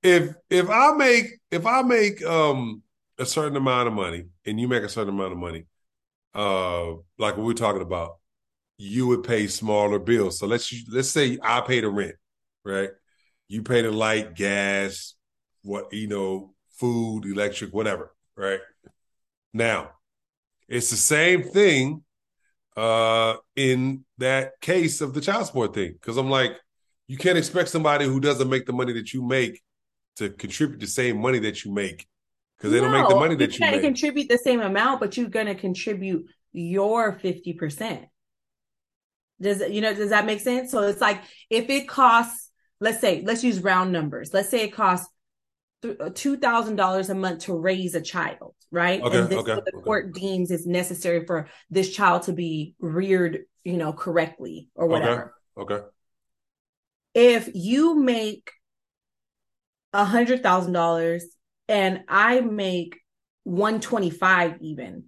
If 0.03 0.35
if 0.49 0.71
I 0.71 0.93
make 0.93 1.27
if 1.51 1.67
I 1.67 1.83
make 1.83 2.25
um 2.25 2.83
a 3.19 3.27
certain 3.27 3.57
amount 3.57 3.89
of 3.89 3.95
money 3.95 4.25
and 4.47 4.59
you 4.59 4.69
make 4.69 4.83
a 4.83 4.89
certain 4.89 5.15
amount 5.15 5.33
of 5.33 5.39
money, 5.39 5.67
uh 6.35 6.93
like 7.19 7.37
what 7.37 7.41
we're 7.41 7.53
talking 7.53 7.83
about, 7.83 8.19
you 8.79 9.07
would 9.09 9.23
pay 9.23 9.49
smaller 9.49 9.99
bills. 9.99 10.39
So 10.39 10.47
let's 10.47 10.73
let's 10.91 11.11
say 11.11 11.39
I 11.43 11.61
pay 11.61 11.81
the 11.81 11.91
rent, 11.91 12.17
right? 12.65 12.91
You 13.49 13.63
pay 13.63 13.83
the 13.83 13.93
light, 13.93 14.35
gas, 14.35 15.15
what 15.63 15.93
you 15.93 16.09
know, 16.09 16.55
food, 16.71 17.27
electric, 17.27 17.75
whatever, 17.75 18.15
right? 18.35 18.61
Now, 19.53 19.91
it's 20.69 20.91
the 20.91 20.97
same 20.97 21.43
thing 21.43 22.03
uh 22.75 23.35
in 23.55 24.03
that 24.17 24.53
case 24.63 25.03
of 25.03 25.13
the 25.13 25.21
child 25.21 25.45
support 25.45 25.75
thing 25.75 25.93
because 25.93 26.17
i'm 26.17 26.31
like 26.31 26.59
you 27.07 27.19
can't 27.19 27.37
expect 27.37 27.69
somebody 27.69 28.07
who 28.07 28.19
doesn't 28.19 28.49
make 28.49 28.65
the 28.65 28.73
money 28.73 28.95
that 28.95 29.13
you 29.13 29.23
make 29.23 29.61
to 30.17 30.31
contribute 30.31 30.81
the 30.81 30.87
same 30.87 31.21
money 31.21 31.39
that 31.39 31.67
you 31.67 31.73
make 31.75 32.09
because 32.63 32.73
they 32.73 32.81
no, 32.81 32.91
don't 32.91 33.01
make 33.01 33.09
the 33.09 33.17
money 33.17 33.35
that 33.35 33.59
you, 33.59 33.61
make. 33.61 33.71
you 33.71 33.77
make. 33.77 33.83
contribute 33.83 34.29
the 34.29 34.39
same 34.39 34.61
amount, 34.61 35.01
but 35.01 35.17
you're 35.17 35.29
going 35.29 35.47
to 35.47 35.55
contribute 35.57 36.27
your 36.53 37.19
50%. 37.19 38.07
Does 39.41 39.61
you 39.69 39.81
know, 39.81 39.93
does 39.93 40.11
that 40.11 40.27
make 40.27 40.41
sense? 40.41 40.71
So 40.71 40.83
it's 40.83 41.01
like 41.01 41.21
if 41.51 41.69
it 41.69 41.89
costs, 41.89 42.51
let's 42.81 43.01
say, 43.01 43.25
let's 43.27 43.43
use 43.43 43.59
round 43.59 43.91
numbers. 43.91 44.33
Let's 44.33 44.49
say 44.49 44.63
it 44.63 44.73
costs 44.73 45.09
uh, 45.85 46.11
two 46.15 46.37
thousand 46.37 46.77
dollars 46.77 47.11
a 47.11 47.15
month 47.15 47.45
to 47.45 47.55
raise 47.55 47.95
a 47.95 48.01
child, 48.01 48.55
right? 48.71 49.01
Okay, 49.01 49.19
and 49.19 49.29
this 49.29 49.39
okay, 49.39 49.55
the 49.55 49.73
okay. 49.75 49.85
court 49.85 50.15
deems 50.15 50.51
is 50.51 50.67
necessary 50.67 51.27
for 51.27 51.49
this 51.71 51.91
child 51.91 52.23
to 52.23 52.33
be 52.33 52.75
reared, 52.79 53.41
you 53.65 53.77
know, 53.77 53.93
correctly 53.93 54.69
or 54.75 54.87
whatever. 54.87 55.35
Okay. 55.57 55.75
okay. 55.75 55.87
If 57.15 57.51
you 57.55 57.97
make 57.99 58.51
a 59.93 60.05
hundred 60.05 60.43
thousand 60.43 60.73
dollars 60.73 61.25
and 61.69 62.01
I 62.09 62.41
make 62.41 62.99
125 63.45 64.59
even, 64.61 65.05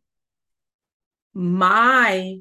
my 1.33 2.39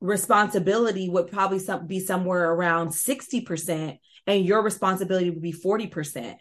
responsibility 0.00 1.08
would 1.08 1.30
probably 1.30 1.60
be 1.86 2.00
somewhere 2.00 2.50
around 2.50 2.88
60% 2.88 3.98
and 4.26 4.44
your 4.44 4.62
responsibility 4.62 5.30
would 5.30 5.42
be 5.42 5.52
40% 5.52 6.36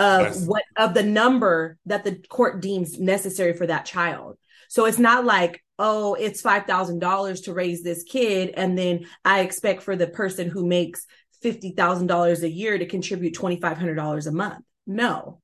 of 0.00 0.48
what 0.48 0.64
of 0.76 0.94
the 0.94 1.02
number 1.02 1.76
that 1.86 2.04
the 2.04 2.16
court 2.28 2.60
deems 2.60 2.98
necessary 2.98 3.52
for 3.52 3.66
that 3.66 3.84
child. 3.84 4.38
So 4.68 4.86
it's 4.86 4.98
not 4.98 5.24
like, 5.24 5.62
oh, 5.78 6.14
it's 6.14 6.42
$5,000 6.42 7.44
to 7.44 7.52
raise 7.52 7.82
this 7.82 8.02
kid 8.04 8.54
and 8.56 8.78
then 8.78 9.06
I 9.24 9.40
expect 9.40 9.82
for 9.82 9.96
the 9.96 10.06
person 10.06 10.48
who 10.48 10.66
makes 10.66 11.06
$50,000 11.44 12.42
a 12.42 12.50
year 12.50 12.78
to 12.78 12.86
contribute 12.86 13.34
$2,500 13.34 14.26
a 14.26 14.30
month. 14.30 14.64
No. 14.86 15.40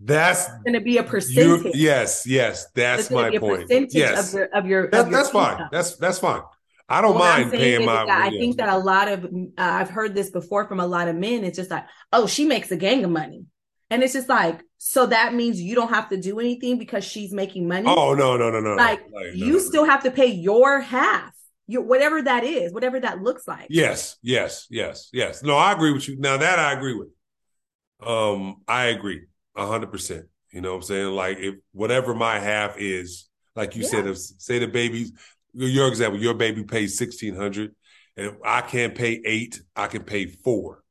That's 0.00 0.48
going 0.64 0.74
to 0.74 0.80
be 0.80 0.98
a 0.98 1.02
percentage. 1.02 1.74
Yes, 1.74 2.26
yes, 2.26 2.66
that's 2.74 3.10
my 3.10 3.36
point. 3.36 3.66
yes, 3.92 4.28
of 4.28 4.34
your, 4.34 4.48
of 4.54 4.66
your, 4.66 4.90
that, 4.90 5.00
of 5.00 5.10
your 5.10 5.18
that's 5.18 5.30
fine. 5.30 5.68
That's 5.72 5.96
that's 5.96 6.18
fine. 6.18 6.42
I 6.88 7.00
don't 7.00 7.14
what 7.14 7.20
mind 7.20 7.52
paying 7.52 7.84
my. 7.84 8.06
I 8.08 8.30
think 8.30 8.56
that 8.56 8.68
a 8.68 8.78
lot 8.78 9.08
of 9.08 9.24
uh, 9.24 9.28
I've 9.58 9.90
heard 9.90 10.14
this 10.14 10.30
before 10.30 10.66
from 10.66 10.80
a 10.80 10.86
lot 10.86 11.08
of 11.08 11.16
men. 11.16 11.44
It's 11.44 11.56
just 11.56 11.70
like, 11.70 11.84
oh, 12.12 12.26
she 12.26 12.46
makes 12.46 12.70
a 12.70 12.76
gang 12.76 13.04
of 13.04 13.10
money, 13.10 13.44
and 13.90 14.02
it's 14.02 14.14
just 14.14 14.28
like, 14.28 14.60
so 14.78 15.06
that 15.06 15.34
means 15.34 15.60
you 15.60 15.74
don't 15.74 15.90
have 15.90 16.08
to 16.08 16.16
do 16.16 16.40
anything 16.40 16.78
because 16.78 17.04
she's 17.04 17.32
making 17.32 17.68
money. 17.68 17.86
Oh 17.86 18.14
no, 18.14 18.36
no, 18.36 18.50
no, 18.50 18.60
no. 18.60 18.74
Like, 18.74 19.00
like 19.12 19.34
you 19.34 19.54
no, 19.54 19.58
still 19.58 19.84
no. 19.84 19.90
have 19.90 20.04
to 20.04 20.10
pay 20.10 20.28
your 20.28 20.80
half 20.80 21.32
your 21.68 21.82
whatever 21.82 22.22
that 22.22 22.42
is, 22.42 22.72
whatever 22.72 22.98
that 22.98 23.22
looks 23.22 23.46
like. 23.46 23.66
Yes, 23.68 24.16
yes, 24.22 24.66
yes, 24.70 25.10
yes. 25.12 25.42
No, 25.42 25.56
I 25.56 25.72
agree 25.72 25.92
with 25.92 26.08
you. 26.08 26.18
Now 26.18 26.38
that 26.38 26.58
I 26.58 26.72
agree 26.72 26.94
with. 26.94 27.08
Um, 28.00 28.62
I 28.66 28.86
agree 28.86 29.26
hundred 29.56 29.92
percent. 29.92 30.26
You 30.50 30.62
know 30.62 30.70
what 30.70 30.76
I'm 30.76 30.82
saying? 30.82 31.08
Like 31.08 31.38
if 31.38 31.56
whatever 31.72 32.14
my 32.14 32.38
half 32.38 32.78
is, 32.78 33.28
like 33.54 33.76
you 33.76 33.82
yeah. 33.82 33.88
said, 33.88 34.06
if 34.06 34.16
say 34.16 34.58
the 34.58 34.66
baby's 34.66 35.12
your 35.52 35.88
example, 35.88 36.20
your 36.20 36.34
baby 36.34 36.64
pays 36.64 36.98
sixteen 36.98 37.34
hundred, 37.34 37.74
and 38.16 38.36
I 38.44 38.60
can't 38.60 38.94
pay 38.94 39.20
eight, 39.24 39.60
I 39.74 39.86
can 39.86 40.04
pay 40.04 40.26
four. 40.26 40.82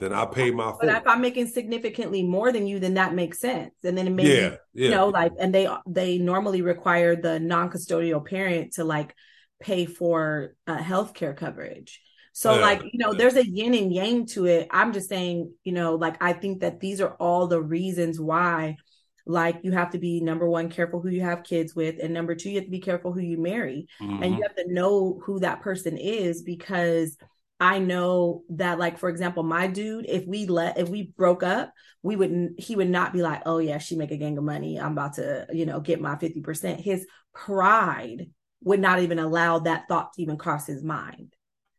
Then 0.00 0.12
I 0.12 0.26
pay 0.26 0.50
my. 0.50 0.70
Four. 0.70 0.78
But 0.80 0.88
if 0.88 1.06
I'm 1.06 1.20
making 1.20 1.46
significantly 1.46 2.22
more 2.22 2.50
than 2.50 2.66
you, 2.66 2.80
then 2.80 2.94
that 2.94 3.14
makes 3.14 3.38
sense. 3.38 3.72
And 3.84 3.96
then 3.96 4.08
it 4.08 4.10
maybe 4.10 4.28
yeah, 4.30 4.56
yeah. 4.74 4.84
you 4.84 4.90
know 4.90 5.08
like, 5.08 5.32
and 5.38 5.54
they 5.54 5.68
they 5.86 6.18
normally 6.18 6.62
require 6.62 7.14
the 7.14 7.38
non 7.38 7.70
custodial 7.70 8.26
parent 8.26 8.74
to 8.74 8.84
like 8.84 9.14
pay 9.60 9.86
for 9.86 10.54
uh, 10.66 10.76
health 10.76 11.14
care 11.14 11.34
coverage. 11.34 12.00
So, 12.34 12.54
yeah. 12.54 12.60
like, 12.62 12.82
you 12.82 12.98
know, 12.98 13.12
there's 13.12 13.36
a 13.36 13.46
yin 13.46 13.74
and 13.74 13.92
yang 13.92 14.26
to 14.28 14.46
it. 14.46 14.66
I'm 14.70 14.92
just 14.92 15.08
saying, 15.08 15.52
you 15.64 15.72
know, 15.72 15.96
like, 15.96 16.16
I 16.22 16.32
think 16.32 16.60
that 16.60 16.80
these 16.80 17.00
are 17.00 17.14
all 17.20 17.46
the 17.46 17.60
reasons 17.60 18.18
why, 18.18 18.76
like, 19.26 19.60
you 19.62 19.72
have 19.72 19.90
to 19.90 19.98
be 19.98 20.20
number 20.20 20.48
one, 20.48 20.68
careful 20.68 21.00
who 21.00 21.08
you 21.08 21.22
have 21.22 21.44
kids 21.44 21.74
with. 21.74 21.96
And 22.02 22.12
number 22.12 22.34
two, 22.34 22.50
you 22.50 22.56
have 22.56 22.64
to 22.64 22.70
be 22.70 22.80
careful 22.80 23.12
who 23.12 23.20
you 23.20 23.38
marry. 23.38 23.86
Mm-hmm. 24.00 24.22
And 24.22 24.34
you 24.34 24.42
have 24.42 24.56
to 24.56 24.72
know 24.72 25.20
who 25.24 25.40
that 25.40 25.60
person 25.60 25.96
is 25.96 26.42
because 26.42 27.16
I 27.60 27.78
know 27.78 28.42
that, 28.50 28.80
like, 28.80 28.98
for 28.98 29.08
example, 29.08 29.44
my 29.44 29.68
dude, 29.68 30.06
if 30.08 30.26
we 30.26 30.46
let, 30.46 30.78
if 30.78 30.88
we 30.88 31.12
broke 31.16 31.44
up, 31.44 31.72
we 32.02 32.16
wouldn't, 32.16 32.58
he 32.58 32.74
would 32.74 32.90
not 32.90 33.12
be 33.12 33.22
like, 33.22 33.42
oh, 33.46 33.58
yeah, 33.58 33.78
she 33.78 33.94
make 33.94 34.10
a 34.10 34.16
gang 34.16 34.36
of 34.36 34.44
money. 34.44 34.80
I'm 34.80 34.92
about 34.92 35.14
to, 35.14 35.46
you 35.52 35.64
know, 35.64 35.78
get 35.78 36.00
my 36.00 36.16
50%. 36.16 36.80
His 36.80 37.06
pride 37.32 38.30
would 38.64 38.80
not 38.80 39.00
even 39.00 39.20
allow 39.20 39.60
that 39.60 39.84
thought 39.88 40.12
to 40.14 40.22
even 40.22 40.38
cross 40.38 40.66
his 40.66 40.82
mind. 40.82 41.34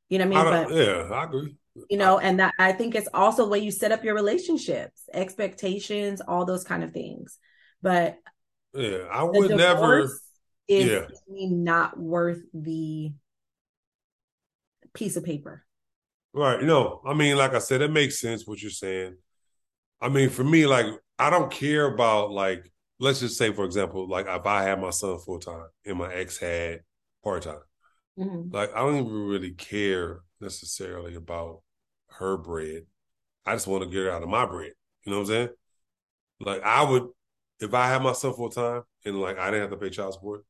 You 0.07 0.19
know 0.19 0.27
what 0.27 0.37
I 0.37 0.43
mean? 0.45 0.53
I 0.53 0.63
but, 0.63 0.75
yeah, 0.75 1.15
I 1.15 1.23
agree. 1.25 1.55
You 1.89 1.97
know, 1.97 2.19
and 2.19 2.39
that 2.39 2.53
I 2.59 2.71
think 2.71 2.93
it's 2.93 3.09
also 3.13 3.45
the 3.45 3.49
way 3.49 3.59
you 3.59 3.71
set 3.71 3.91
up 3.91 4.03
your 4.03 4.13
relationships, 4.13 5.09
expectations, 5.11 6.21
all 6.21 6.45
those 6.45 6.63
kind 6.63 6.83
of 6.83 6.91
things. 6.91 7.39
But 7.81 8.17
yeah, 8.73 9.05
I 9.11 9.23
would 9.23 9.51
never. 9.51 10.09
Is 10.65 10.89
yeah. 10.89 11.07
not 11.27 11.99
worth 11.99 12.41
the 12.53 13.11
piece 14.93 15.17
of 15.17 15.25
paper. 15.25 15.65
Right. 16.33 16.63
No, 16.63 17.01
I 17.05 17.13
mean, 17.13 17.35
like 17.35 17.53
I 17.53 17.59
said, 17.59 17.81
it 17.81 17.91
makes 17.91 18.19
sense 18.19 18.47
what 18.47 18.61
you're 18.61 18.71
saying. 18.71 19.17
I 19.99 20.09
mean, 20.09 20.29
for 20.29 20.43
me, 20.43 20.65
like, 20.65 20.85
I 21.19 21.29
don't 21.29 21.51
care 21.51 21.85
about 21.93 22.31
like, 22.31 22.71
let's 22.99 23.19
just 23.19 23.37
say, 23.37 23.51
for 23.51 23.65
example, 23.65 24.07
like 24.07 24.25
if 24.27 24.45
I 24.45 24.63
had 24.63 24.79
my 24.79 24.89
son 24.91 25.19
full 25.19 25.39
time 25.39 25.67
and 25.85 25.97
my 25.97 26.13
ex 26.13 26.37
had 26.37 26.81
part 27.23 27.43
time. 27.43 27.59
Mm-hmm. 28.17 28.55
Like 28.55 28.73
I 28.73 28.79
don't 28.79 28.97
even 28.97 29.11
really 29.11 29.51
care 29.51 30.21
necessarily 30.43 31.15
about 31.15 31.61
her 32.19 32.37
bread. 32.37 32.83
I 33.45 33.53
just 33.53 33.67
want 33.67 33.83
to 33.83 33.89
get 33.89 34.05
her 34.05 34.11
out 34.11 34.23
of 34.23 34.29
my 34.29 34.45
bread. 34.45 34.73
You 35.05 35.11
know 35.11 35.19
what 35.19 35.29
I'm 35.29 35.33
saying? 35.33 35.49
Like 36.39 36.63
I 36.63 36.83
would, 36.83 37.07
if 37.59 37.73
I 37.73 37.87
had 37.87 38.01
my 38.01 38.13
son 38.13 38.33
full 38.33 38.49
time 38.49 38.83
and 39.05 39.19
like 39.19 39.37
I 39.37 39.45
didn't 39.45 39.61
have 39.61 39.71
to 39.71 39.77
pay 39.77 39.89
child 39.89 40.13
support, 40.13 40.45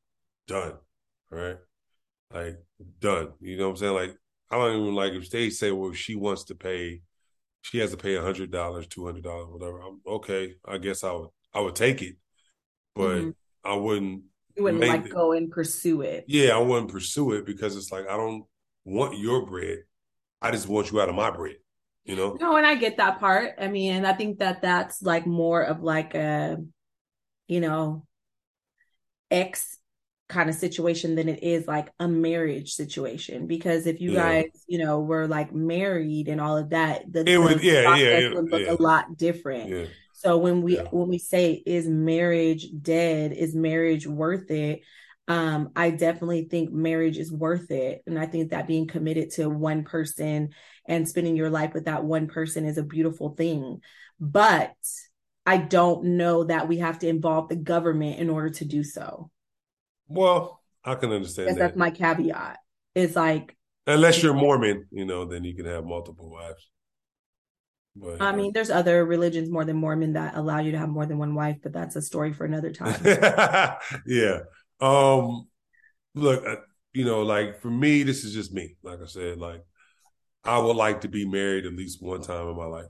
done. 0.48 0.74
Right? 1.32 1.58
Like 2.34 2.58
done. 3.00 3.34
You 3.40 3.58
know 3.58 3.66
what 3.66 3.72
I'm 3.72 3.78
saying? 3.78 3.94
Like 3.94 4.18
I 4.52 4.58
don't 4.58 4.82
even 4.82 4.96
like 4.96 5.14
if 5.14 5.30
they 5.30 5.50
say, 5.50 5.72
well, 5.72 5.94
she 5.94 6.16
wants 6.16 6.46
to 6.46 6.56
pay, 6.56 7.02
she 7.62 7.80
has 7.80 7.92
to 7.92 7.98
pay 7.98 8.16
a 8.16 8.22
hundred 8.22 8.52
dollars, 8.52 8.88
two 8.88 9.06
hundred 9.06 9.24
dollars, 9.24 9.48
whatever. 9.50 9.80
I'm 9.82 10.02
okay. 10.06 10.56
I 10.66 10.78
guess 10.78 11.04
I 11.04 11.12
would 11.12 11.30
I 11.54 11.62
would 11.62 11.76
take 11.76 12.02
it, 12.02 12.18
but 12.96 13.18
mm-hmm. 13.18 13.30
I 13.64 13.76
wouldn't 13.76 14.24
you 14.56 14.64
wouldn't 14.64 14.86
like 14.86 15.10
go 15.10 15.32
and 15.32 15.50
pursue 15.50 16.02
it. 16.02 16.26
Yeah, 16.28 16.56
I 16.56 16.60
wouldn't 16.60 16.92
pursue 16.92 17.34
it 17.34 17.46
because 17.46 17.76
it's 17.76 17.92
like 17.92 18.08
I 18.08 18.16
don't 18.16 18.46
want 18.86 19.18
your 19.18 19.46
bread. 19.46 19.80
I 20.42 20.52
just 20.52 20.68
want 20.68 20.92
you 20.92 21.02
out 21.02 21.10
of 21.10 21.16
my 21.16 21.32
bread. 21.32 21.56
You 22.04 22.16
know. 22.18 22.38
No, 22.40 22.58
and 22.58 22.66
I 22.66 22.76
get 22.76 22.98
that 22.98 23.20
part. 23.20 23.56
I 23.60 23.70
mean, 23.70 23.94
and 23.94 24.08
I 24.08 24.14
think 24.14 24.40
that 24.40 24.62
that's 24.62 25.02
like 25.02 25.26
more 25.26 25.62
of 25.62 25.82
like 25.82 26.16
a, 26.16 26.58
you 27.48 27.62
know, 27.62 28.06
ex 29.32 29.78
kind 30.30 30.50
of 30.50 30.56
situation 30.56 31.16
than 31.16 31.30
it 31.30 31.44
is 31.44 31.68
like 31.68 31.90
a 32.00 32.08
marriage 32.08 32.74
situation 32.74 33.46
because 33.46 33.86
if 33.86 34.02
you 34.02 34.14
yeah. 34.14 34.42
guys 34.42 34.64
you 34.68 34.80
know 34.80 35.00
were 35.02 35.28
like 35.28 35.54
married 35.54 36.28
and 36.28 36.42
all 36.42 36.58
of 36.58 36.70
that 36.70 37.04
the, 37.12 37.30
it 37.30 37.38
would 37.38 37.62
yeah 37.62 37.96
yeah, 37.96 38.18
yeah 38.18 38.34
would 38.34 38.50
look 38.50 38.62
yeah. 38.62 38.72
a 38.72 38.82
lot 38.82 39.18
different. 39.18 39.90
So 40.14 40.38
when 40.38 40.62
we 40.62 40.78
when 40.78 41.10
we 41.10 41.18
say 41.18 41.62
is 41.66 41.88
marriage 41.88 42.68
dead, 42.82 43.34
is 43.34 43.54
marriage 43.54 44.08
worth 44.08 44.50
it? 44.50 44.82
Um, 45.28 45.70
I 45.76 45.92
definitely 45.92 46.46
think 46.50 46.72
marriage 46.72 47.18
is 47.18 47.32
worth 47.32 47.72
it. 47.72 48.04
And 48.06 48.20
I 48.20 48.26
think 48.26 48.52
that 48.52 48.68
being 48.68 48.88
committed 48.88 49.32
to 49.32 49.50
one 49.50 49.84
person 49.84 50.50
and 50.86 51.08
spending 51.08 51.36
your 51.36 51.50
life 51.50 51.74
with 51.74 51.86
that 51.86 52.04
one 52.04 52.28
person 52.28 52.66
is 52.66 52.78
a 52.78 52.84
beautiful 52.84 53.30
thing. 53.30 53.80
But 54.20 54.76
I 55.46 55.58
don't 55.58 56.18
know 56.18 56.44
that 56.46 56.68
we 56.68 56.80
have 56.80 57.00
to 57.00 57.08
involve 57.08 57.50
the 57.50 57.56
government 57.56 58.20
in 58.20 58.30
order 58.30 58.50
to 58.50 58.66
do 58.66 58.84
so. 58.84 59.30
Well, 60.08 60.62
I 60.84 60.96
can 60.96 61.12
understand 61.12 61.50
that. 61.50 61.60
That's 61.60 61.78
my 61.78 61.92
caveat. 61.92 62.60
It's 62.96 63.16
like 63.16 63.56
unless 63.88 64.22
you're 64.22 64.34
Mormon, 64.34 64.88
you 64.92 65.06
know, 65.06 65.26
then 65.26 65.44
you 65.44 65.56
can 65.56 65.66
have 65.66 65.86
multiple 65.86 66.30
wives. 66.30 66.70
But, 67.96 68.22
I 68.22 68.36
mean, 68.36 68.54
there's 68.54 68.72
other 68.72 69.06
religions 69.06 69.50
more 69.52 69.66
than 69.66 69.78
Mormon 69.78 70.14
that 70.14 70.36
allow 70.36 70.60
you 70.60 70.72
to 70.72 70.80
have 70.80 70.90
more 70.90 71.06
than 71.06 71.20
one 71.20 71.36
wife, 71.36 71.58
but 71.62 71.74
that's 71.74 71.96
a 71.96 72.02
story 72.02 72.34
for 72.34 72.46
another 72.46 72.72
time. 72.74 73.00
yeah. 74.08 74.40
Um, 74.84 75.48
look, 76.14 76.46
uh, 76.46 76.58
you 76.94 77.06
know, 77.06 77.22
like 77.22 77.62
for 77.62 77.70
me, 77.70 78.04
this 78.04 78.24
is 78.24 78.34
just 78.34 78.54
me. 78.54 78.76
Like 78.84 79.02
I 79.02 79.06
said, 79.06 79.38
like 79.38 79.62
I 80.44 80.60
would 80.60 80.76
like 80.76 81.02
to 81.02 81.08
be 81.08 81.26
married 81.26 81.66
at 81.66 81.74
least 81.74 82.02
one 82.02 82.22
time 82.22 82.48
in 82.48 82.58
my 82.58 82.66
life. 82.66 82.90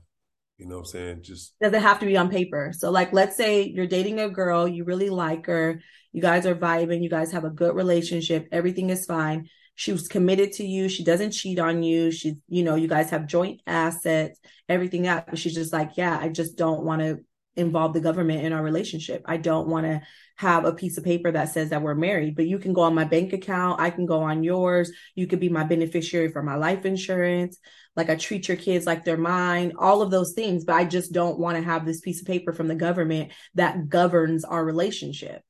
You 0.58 0.66
know 0.66 0.76
what 0.76 0.80
I'm 0.80 0.86
saying? 0.86 1.22
Just 1.22 1.54
does 1.60 1.72
it 1.72 1.82
have 1.82 2.00
to 2.00 2.06
be 2.06 2.16
on 2.16 2.30
paper? 2.30 2.72
So, 2.76 2.90
like, 2.90 3.12
let's 3.12 3.36
say 3.36 3.62
you're 3.62 3.86
dating 3.86 4.20
a 4.20 4.28
girl, 4.28 4.68
you 4.68 4.84
really 4.84 5.10
like 5.10 5.46
her, 5.46 5.80
you 6.12 6.22
guys 6.22 6.46
are 6.46 6.54
vibing, 6.54 7.02
you 7.02 7.10
guys 7.10 7.32
have 7.32 7.44
a 7.44 7.50
good 7.50 7.74
relationship, 7.74 8.48
everything 8.52 8.90
is 8.90 9.06
fine 9.06 9.48
she 9.76 9.92
was 9.92 10.08
committed 10.08 10.52
to 10.52 10.64
you 10.64 10.88
she 10.88 11.04
doesn't 11.04 11.32
cheat 11.32 11.58
on 11.58 11.82
you 11.82 12.10
she 12.10 12.36
you 12.48 12.62
know 12.62 12.74
you 12.74 12.88
guys 12.88 13.10
have 13.10 13.26
joint 13.26 13.60
assets 13.66 14.38
everything 14.68 15.06
else 15.06 15.24
but 15.28 15.38
she's 15.38 15.54
just 15.54 15.72
like 15.72 15.90
yeah 15.96 16.18
i 16.20 16.28
just 16.28 16.56
don't 16.56 16.84
want 16.84 17.00
to 17.00 17.18
involve 17.56 17.92
the 17.92 18.00
government 18.00 18.44
in 18.44 18.52
our 18.52 18.62
relationship. 18.62 19.22
I 19.26 19.36
don't 19.36 19.68
want 19.68 19.86
to 19.86 20.02
have 20.36 20.64
a 20.64 20.72
piece 20.72 20.98
of 20.98 21.04
paper 21.04 21.30
that 21.30 21.50
says 21.50 21.70
that 21.70 21.82
we're 21.82 21.94
married, 21.94 22.34
but 22.34 22.46
you 22.46 22.58
can 22.58 22.72
go 22.72 22.82
on 22.82 22.94
my 22.94 23.04
bank 23.04 23.32
account. 23.32 23.80
I 23.80 23.90
can 23.90 24.06
go 24.06 24.22
on 24.22 24.42
yours. 24.42 24.90
You 25.14 25.26
could 25.26 25.40
be 25.40 25.48
my 25.48 25.64
beneficiary 25.64 26.32
for 26.32 26.42
my 26.42 26.56
life 26.56 26.84
insurance. 26.84 27.58
Like 27.94 28.10
I 28.10 28.16
treat 28.16 28.48
your 28.48 28.56
kids 28.56 28.86
like 28.86 29.04
they're 29.04 29.16
mine, 29.16 29.74
all 29.78 30.02
of 30.02 30.10
those 30.10 30.32
things. 30.32 30.64
But 30.64 30.74
I 30.74 30.84
just 30.84 31.12
don't 31.12 31.38
want 31.38 31.56
to 31.56 31.62
have 31.62 31.86
this 31.86 32.00
piece 32.00 32.20
of 32.20 32.26
paper 32.26 32.52
from 32.52 32.66
the 32.66 32.74
government 32.74 33.32
that 33.54 33.88
governs 33.88 34.44
our 34.44 34.64
relationship. 34.64 35.42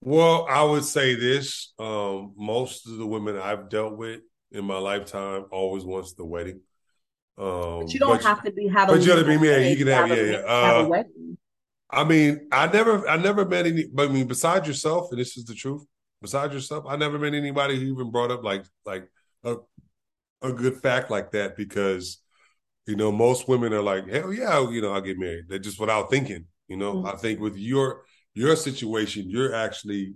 Well, 0.00 0.46
I 0.48 0.64
would 0.64 0.84
say 0.84 1.14
this: 1.14 1.72
um, 1.78 2.32
most 2.36 2.88
of 2.88 2.96
the 2.96 3.06
women 3.06 3.36
I've 3.38 3.68
dealt 3.68 3.96
with 3.96 4.20
in 4.50 4.64
my 4.64 4.78
lifetime 4.78 5.44
always 5.52 5.84
wants 5.84 6.14
the 6.14 6.24
wedding. 6.24 6.60
Um, 7.38 7.80
but 7.80 7.94
you 7.94 8.00
don't 8.00 8.16
but, 8.16 8.24
have 8.24 8.42
to 8.44 8.52
be 8.52 8.68
have. 8.68 8.88
But 8.88 9.00
you 9.00 9.06
got 9.06 9.16
to 9.16 9.24
be 9.24 9.38
married. 9.38 9.70
You 9.70 9.76
can 9.76 9.86
have, 9.88 10.08
have 10.08 10.18
yeah, 10.18 10.24
yeah. 10.24 10.38
Uh, 10.38 10.64
have 10.64 10.86
a 10.86 10.88
wedding. 10.88 11.38
I 11.90 12.04
mean, 12.04 12.48
I 12.50 12.66
never, 12.66 13.06
I 13.08 13.16
never 13.16 13.44
met 13.44 13.66
any. 13.66 13.86
But 13.92 14.08
I 14.08 14.12
mean, 14.12 14.26
besides 14.26 14.66
yourself, 14.66 15.08
and 15.10 15.20
this 15.20 15.36
is 15.36 15.44
the 15.44 15.54
truth. 15.54 15.84
Besides 16.20 16.54
yourself, 16.54 16.84
I 16.86 16.94
never 16.94 17.18
met 17.18 17.34
anybody 17.34 17.74
who 17.74 17.92
even 17.92 18.12
brought 18.12 18.30
up 18.30 18.44
like, 18.44 18.64
like 18.86 19.08
a, 19.42 19.56
a 20.40 20.52
good 20.52 20.80
fact 20.80 21.10
like 21.10 21.32
that 21.32 21.56
because, 21.56 22.18
you 22.86 22.94
know, 22.94 23.10
most 23.10 23.48
women 23.48 23.72
are 23.72 23.82
like, 23.82 24.08
hell 24.08 24.32
yeah, 24.32 24.70
you 24.70 24.80
know, 24.80 24.92
I'll 24.92 25.00
get 25.00 25.18
married. 25.18 25.46
They're 25.48 25.58
just 25.58 25.80
without 25.80 26.10
thinking. 26.10 26.46
You 26.68 26.76
know, 26.76 26.94
mm-hmm. 26.94 27.08
I 27.08 27.16
think 27.16 27.40
with 27.40 27.56
your 27.56 28.04
your 28.34 28.54
situation, 28.54 29.28
you're 29.28 29.52
actually 29.52 30.14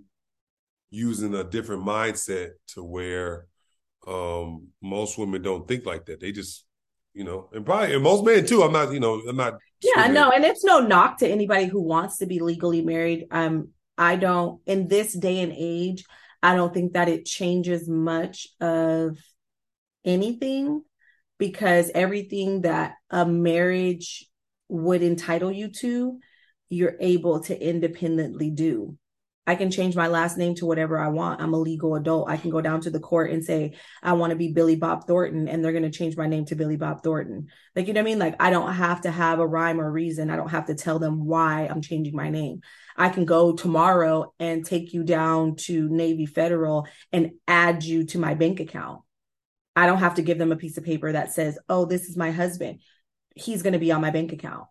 using 0.89 1.35
a 1.35 1.43
different 1.43 1.85
mindset 1.85 2.51
to 2.69 2.83
where 2.83 3.47
um 4.07 4.69
most 4.81 5.17
women 5.17 5.41
don't 5.41 5.67
think 5.67 5.85
like 5.85 6.05
that. 6.05 6.21
They 6.21 6.31
just 6.31 6.63
you 7.17 7.23
know, 7.23 7.49
and 7.51 7.65
probably 7.65 7.95
and 7.95 8.03
most 8.03 8.23
men 8.23 8.45
too. 8.45 8.61
I'm 8.61 8.71
not, 8.71 8.93
you 8.93 8.99
know, 8.99 9.21
I'm 9.27 9.35
not. 9.35 9.55
Yeah, 9.81 10.07
no, 10.07 10.29
and 10.29 10.45
it's 10.45 10.63
no 10.63 10.79
knock 10.79 11.17
to 11.19 11.27
anybody 11.27 11.65
who 11.65 11.81
wants 11.81 12.17
to 12.19 12.27
be 12.27 12.39
legally 12.39 12.83
married. 12.83 13.25
Um, 13.31 13.69
I 13.97 14.15
don't 14.15 14.61
in 14.67 14.87
this 14.87 15.13
day 15.13 15.41
and 15.41 15.51
age, 15.55 16.05
I 16.43 16.55
don't 16.55 16.73
think 16.73 16.93
that 16.93 17.09
it 17.09 17.25
changes 17.25 17.89
much 17.89 18.47
of 18.61 19.17
anything 20.05 20.83
because 21.39 21.89
everything 21.93 22.61
that 22.61 22.93
a 23.09 23.25
marriage 23.25 24.29
would 24.69 25.01
entitle 25.01 25.51
you 25.51 25.69
to, 25.69 26.19
you're 26.69 26.97
able 26.99 27.39
to 27.41 27.59
independently 27.59 28.51
do. 28.51 28.95
I 29.47 29.55
can 29.55 29.71
change 29.71 29.95
my 29.95 30.07
last 30.07 30.37
name 30.37 30.55
to 30.55 30.65
whatever 30.65 30.99
I 30.99 31.07
want. 31.07 31.41
I'm 31.41 31.53
a 31.53 31.59
legal 31.59 31.95
adult. 31.95 32.29
I 32.29 32.35
can 32.35 32.49
go 32.49 32.59
down 32.59 32.81
to 32.81 32.89
the 32.89 32.99
court 32.99 33.31
and 33.31 33.43
say, 33.43 33.77
I 34.03 34.11
want 34.11 34.31
to 34.31 34.35
be 34.35 34.51
Billy 34.51 34.75
Bob 34.75 35.07
Thornton, 35.07 35.47
and 35.47 35.63
they're 35.63 35.71
going 35.71 35.89
to 35.89 35.89
change 35.89 36.17
my 36.17 36.27
name 36.27 36.43
to 36.47 36.55
Billy 36.55 36.75
Bob 36.75 37.01
Thornton. 37.01 37.47
Like, 37.73 37.87
you 37.87 37.93
know 37.93 38.01
what 38.01 38.07
I 38.07 38.11
mean? 38.11 38.19
Like, 38.19 38.35
I 38.41 38.49
don't 38.49 38.73
have 38.73 39.01
to 39.01 39.11
have 39.11 39.39
a 39.39 39.47
rhyme 39.47 39.79
or 39.79 39.89
reason. 39.89 40.29
I 40.29 40.35
don't 40.35 40.51
have 40.51 40.65
to 40.65 40.75
tell 40.75 40.99
them 40.99 41.25
why 41.25 41.65
I'm 41.65 41.81
changing 41.81 42.13
my 42.13 42.29
name. 42.29 42.59
I 42.97 43.07
can 43.07 43.23
go 43.23 43.53
tomorrow 43.53 44.33
and 44.37 44.65
take 44.65 44.93
you 44.93 45.03
down 45.03 45.55
to 45.67 45.87
Navy 45.87 46.25
Federal 46.25 46.85
and 47.13 47.31
add 47.47 47.85
you 47.85 48.03
to 48.07 48.19
my 48.19 48.33
bank 48.33 48.59
account. 48.59 49.01
I 49.77 49.85
don't 49.85 49.99
have 49.99 50.15
to 50.15 50.23
give 50.23 50.39
them 50.39 50.51
a 50.51 50.57
piece 50.57 50.77
of 50.77 50.83
paper 50.83 51.13
that 51.13 51.31
says, 51.31 51.57
oh, 51.69 51.85
this 51.85 52.09
is 52.09 52.17
my 52.17 52.31
husband. 52.31 52.81
He's 53.33 53.63
going 53.63 53.73
to 53.73 53.79
be 53.79 53.93
on 53.93 54.01
my 54.01 54.09
bank 54.09 54.33
account 54.33 54.65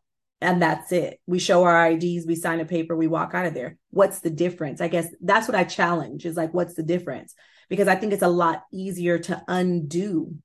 and 0.47 0.63
that's 0.63 0.93
it. 0.93 1.21
We 1.27 1.39
show 1.39 1.65
our 1.65 1.91
IDs, 1.91 2.27
we 2.27 2.37
sign 2.37 2.61
a 2.61 2.65
paper, 2.65 2.97
we 2.97 3.09
walk 3.09 3.35
out 3.35 3.47
of 3.47 3.55
there. 3.55 3.77
What's 3.91 4.21
the 4.21 4.31
difference? 4.31 4.81
I 4.81 4.89
guess 4.89 5.09
that's 5.21 5.49
what 5.49 5.57
I 5.57 5.65
challenge 5.65 6.25
is 6.25 6.37
like, 6.37 6.55
what's 6.55 6.75
the 6.75 6.83
difference? 6.83 7.35
Because 7.69 7.89
I 7.89 7.97
think 7.97 8.13
it's 8.13 8.23
a 8.23 8.29
lot 8.29 8.65
easier 8.73 9.19
to 9.19 9.43
undo 9.49 10.37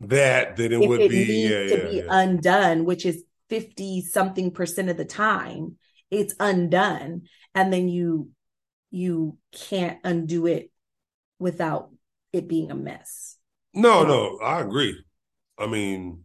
that 0.00 0.56
than 0.56 0.72
it 0.72 0.80
would 0.80 1.00
it 1.00 1.10
be 1.10 1.48
yeah, 1.48 1.76
to 1.76 1.82
yeah, 1.84 1.90
be 1.90 1.96
yeah. 1.98 2.02
undone, 2.08 2.84
which 2.84 3.06
is 3.06 3.22
50 3.50 4.02
something 4.02 4.50
percent 4.50 4.90
of 4.90 4.96
the 4.96 5.04
time 5.04 5.76
it's 6.10 6.34
undone. 6.40 7.22
And 7.54 7.72
then 7.72 7.88
you 7.88 8.30
you 8.90 9.38
can't 9.52 9.98
undo 10.02 10.46
it 10.46 10.70
without 11.38 11.90
it 12.32 12.48
being 12.48 12.70
a 12.70 12.74
mess. 12.74 13.36
No, 13.72 14.02
no, 14.02 14.38
I 14.42 14.60
agree. 14.60 15.00
I 15.56 15.66
mean, 15.66 16.24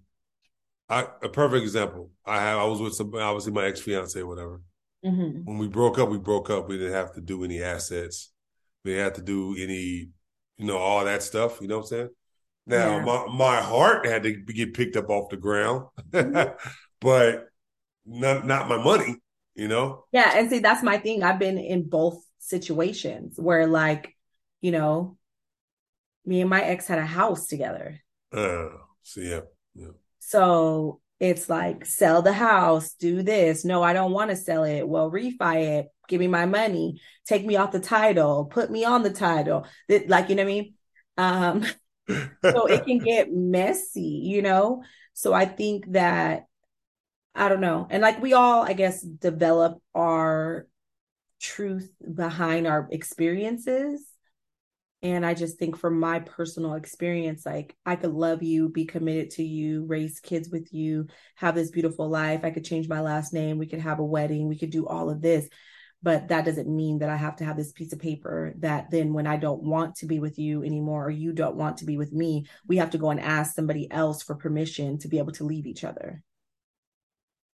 I, 0.90 1.08
a 1.24 1.30
perfect 1.30 1.64
example. 1.64 2.12
I 2.26 2.42
have 2.42 2.60
I 2.60 2.64
was 2.66 2.80
with 2.80 2.94
some 2.94 3.14
obviously 3.16 3.54
my 3.54 3.66
ex 3.66 3.82
fiance 3.82 4.20
or 4.20 4.28
whatever. 4.28 4.62
Mm-hmm. 5.04 5.46
When 5.46 5.58
we 5.58 5.68
broke 5.68 6.00
up, 6.00 6.10
we 6.10 6.18
broke 6.18 6.50
up. 6.50 6.68
We 6.68 6.78
didn't 6.78 6.94
have 6.94 7.14
to 7.14 7.22
do 7.22 7.44
any 7.44 7.62
assets. 7.62 8.32
We 8.84 8.92
didn't 8.92 9.04
have 9.04 9.14
to 9.14 9.22
do 9.22 9.56
any, 9.58 10.10
you 10.58 10.66
know, 10.66 10.78
all 10.78 11.06
that 11.06 11.24
stuff. 11.24 11.60
You 11.62 11.68
know 11.68 11.78
what 11.78 11.84
I'm 11.86 11.90
saying? 11.90 12.10
Now 12.68 12.98
yeah. 12.98 13.06
my 13.06 13.26
my 13.28 13.62
heart 13.62 14.06
had 14.06 14.24
to 14.24 14.32
get 14.32 14.74
picked 14.74 14.96
up 14.96 15.10
off 15.10 15.30
the 15.30 15.38
ground, 15.38 15.86
mm-hmm. 16.12 16.54
but 17.02 17.48
not 18.06 18.46
not 18.46 18.68
my 18.68 18.82
money. 18.84 19.16
You 19.56 19.70
know? 19.70 20.04
Yeah, 20.12 20.38
and 20.38 20.50
see 20.50 20.60
that's 20.60 20.84
my 20.84 20.98
thing. 20.98 21.24
I've 21.24 21.40
been 21.40 21.58
in 21.58 21.88
both 21.88 22.22
situations 22.40 23.40
where 23.40 23.68
like, 23.68 24.14
you 24.62 24.72
know, 24.72 25.18
me 26.26 26.42
and 26.42 26.50
my 26.50 26.62
ex 26.62 26.88
had 26.88 27.00
a 27.00 27.06
house 27.06 27.48
together. 27.48 28.02
Uh, 28.34 28.70
so 29.04 29.22
yeah, 29.22 29.42
yeah. 29.76 29.88
So 30.28 31.02
it's 31.20 31.50
like 31.50 31.86
sell 31.86 32.24
the 32.24 32.34
house, 32.34 32.94
do 32.94 33.22
this. 33.22 33.64
No, 33.64 33.84
I 33.84 33.94
don't 33.94 34.12
want 34.12 34.32
to 34.32 34.36
sell 34.36 34.64
it. 34.64 34.88
Well, 34.88 35.12
refi 35.12 35.80
it, 35.80 35.88
give 36.08 36.20
me 36.20 36.28
my 36.28 36.48
money, 36.48 37.00
take 37.28 37.46
me 37.46 37.58
off 37.58 37.72
the 37.72 37.80
title, 37.80 38.46
put 38.46 38.72
me 38.72 38.86
on 38.86 39.04
the 39.04 39.14
title. 39.14 39.68
Like, 39.88 40.30
you 40.30 40.36
know 40.36 40.44
what 40.44 40.50
I 40.50 40.54
mean? 40.54 40.74
Um, 41.18 41.66
so 42.44 42.66
it 42.66 42.86
can 42.86 42.98
get 42.98 43.32
messy, 43.32 44.22
you 44.24 44.42
know? 44.42 44.84
So 45.14 45.32
I 45.32 45.46
think 45.46 45.92
that 45.92 46.48
I 47.36 47.48
don't 47.48 47.62
know. 47.62 47.88
And 47.90 48.02
like 48.02 48.20
we 48.20 48.34
all, 48.34 48.64
I 48.64 48.74
guess, 48.74 49.02
develop 49.02 49.80
our 49.94 50.68
truth 51.40 51.92
behind 52.14 52.66
our 52.66 52.88
experiences. 52.92 54.04
And 55.06 55.24
I 55.24 55.36
just 55.36 55.60
think 55.60 55.78
from 55.78 56.00
my 56.00 56.18
personal 56.18 56.74
experience, 56.74 57.46
like 57.46 57.76
I 57.86 57.96
could 57.96 58.14
love 58.14 58.42
you, 58.42 58.70
be 58.70 58.86
committed 58.86 59.30
to 59.34 59.44
you, 59.44 59.86
raise 59.86 60.20
kids 60.20 60.50
with 60.50 60.74
you, 60.74 61.06
have 61.36 61.54
this 61.54 61.70
beautiful 61.70 62.10
life. 62.10 62.40
I 62.44 62.50
could 62.50 62.66
change 62.66 62.90
my 62.90 63.02
last 63.02 63.32
name. 63.32 63.60
We 63.60 63.68
could 63.68 63.82
have 63.82 64.00
a 64.00 64.04
wedding. 64.04 64.48
We 64.48 64.58
could 64.58 64.72
do 64.72 64.88
all 64.88 65.12
of 65.12 65.22
this. 65.22 65.48
But 66.02 66.30
that 66.30 66.44
doesn't 66.44 66.76
mean 66.76 67.00
that 67.00 67.10
I 67.10 67.18
have 67.18 67.36
to 67.36 67.46
have 67.46 67.56
this 67.56 67.72
piece 67.72 67.94
of 67.94 68.00
paper 68.00 68.56
that 68.58 68.90
then 68.90 69.14
when 69.14 69.28
I 69.28 69.38
don't 69.38 69.62
want 69.62 69.94
to 69.98 70.08
be 70.08 70.20
with 70.20 70.40
you 70.40 70.64
anymore 70.64 71.06
or 71.06 71.12
you 71.12 71.34
don't 71.34 71.56
want 71.56 71.78
to 71.78 71.86
be 71.86 71.98
with 71.98 72.12
me, 72.12 72.48
we 72.68 72.78
have 72.78 72.90
to 72.90 72.98
go 72.98 73.12
and 73.12 73.20
ask 73.20 73.54
somebody 73.54 73.88
else 73.92 74.24
for 74.24 74.34
permission 74.34 74.98
to 74.98 75.08
be 75.08 75.20
able 75.20 75.34
to 75.34 75.44
leave 75.44 75.68
each 75.68 75.84
other. 75.84 76.24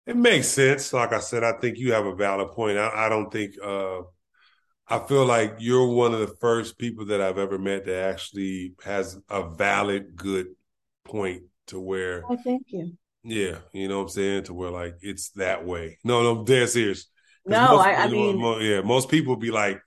It 0.06 0.16
makes 0.16 0.48
sense. 0.48 0.94
Like 0.94 1.12
I 1.12 1.20
said, 1.20 1.44
I 1.44 1.52
think 1.60 1.78
you 1.78 1.92
have 1.92 2.06
a 2.06 2.16
valid 2.16 2.54
point. 2.54 2.78
I, 2.78 3.08
I 3.08 3.10
don't 3.10 3.30
think 3.30 3.56
uh 3.62 4.04
I 4.92 5.00
feel 5.08 5.26
like 5.26 5.56
you're 5.60 5.88
one 5.88 6.14
of 6.14 6.20
the 6.20 6.36
first 6.40 6.78
people 6.78 7.06
that 7.06 7.22
I've 7.22 7.38
ever 7.38 7.58
met 7.58 7.86
that 7.86 8.10
actually 8.10 8.74
has 8.84 9.18
a 9.30 9.50
valid, 9.50 10.16
good 10.16 10.48
point 11.06 11.44
to 11.68 11.80
where. 11.80 12.24
Oh, 12.30 12.38
thank 12.44 12.68
you. 12.68 12.94
Yeah, 13.24 13.60
you 13.72 13.88
know 13.88 13.98
what 13.98 14.04
I'm 14.04 14.10
saying? 14.10 14.44
To 14.46 14.54
where 14.54 14.70
like 14.70 14.96
it's 15.02 15.30
that 15.32 15.66
way. 15.66 15.98
No, 16.04 16.24
no, 16.24 16.40
I'm 16.40 16.46
dead 16.46 16.70
serious. 16.70 17.08
No, 17.46 17.78
most, 17.78 17.86
I, 17.86 17.94
I 17.94 18.08
mean, 18.10 18.40
most, 18.40 18.64
yeah, 18.64 18.82
most 18.82 19.10
people 19.10 19.36
be 19.36 19.52
like, 19.52 19.82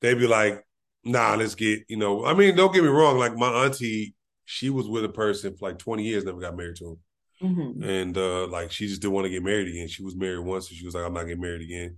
they 0.00 0.14
be 0.14 0.26
like, 0.26 0.64
nah, 1.04 1.34
let's 1.34 1.54
get, 1.54 1.80
you 1.88 1.96
know, 1.96 2.24
I 2.24 2.34
mean, 2.34 2.54
don't 2.54 2.72
get 2.72 2.82
me 2.82 2.88
wrong. 2.88 3.18
Like 3.18 3.36
my 3.36 3.64
auntie, 3.64 4.14
she 4.44 4.70
was 4.70 4.88
with 4.88 5.04
a 5.04 5.08
person 5.08 5.56
for 5.56 5.70
like 5.70 5.78
20 5.78 6.04
years, 6.04 6.24
never 6.24 6.40
got 6.40 6.56
married 6.56 6.76
to 6.76 6.90
him. 6.90 6.98
Mm-hmm. 7.42 7.82
And 7.82 8.16
uh 8.16 8.46
like 8.46 8.70
she 8.70 8.86
just 8.86 9.02
didn't 9.02 9.14
want 9.14 9.24
to 9.24 9.30
get 9.30 9.42
married 9.42 9.68
again. 9.68 9.88
She 9.88 10.04
was 10.04 10.16
married 10.16 10.44
once, 10.44 10.68
and 10.68 10.78
she 10.78 10.84
was 10.84 10.94
like, 10.94 11.04
I'm 11.04 11.14
not 11.14 11.24
getting 11.24 11.42
married 11.42 11.62
again. 11.62 11.96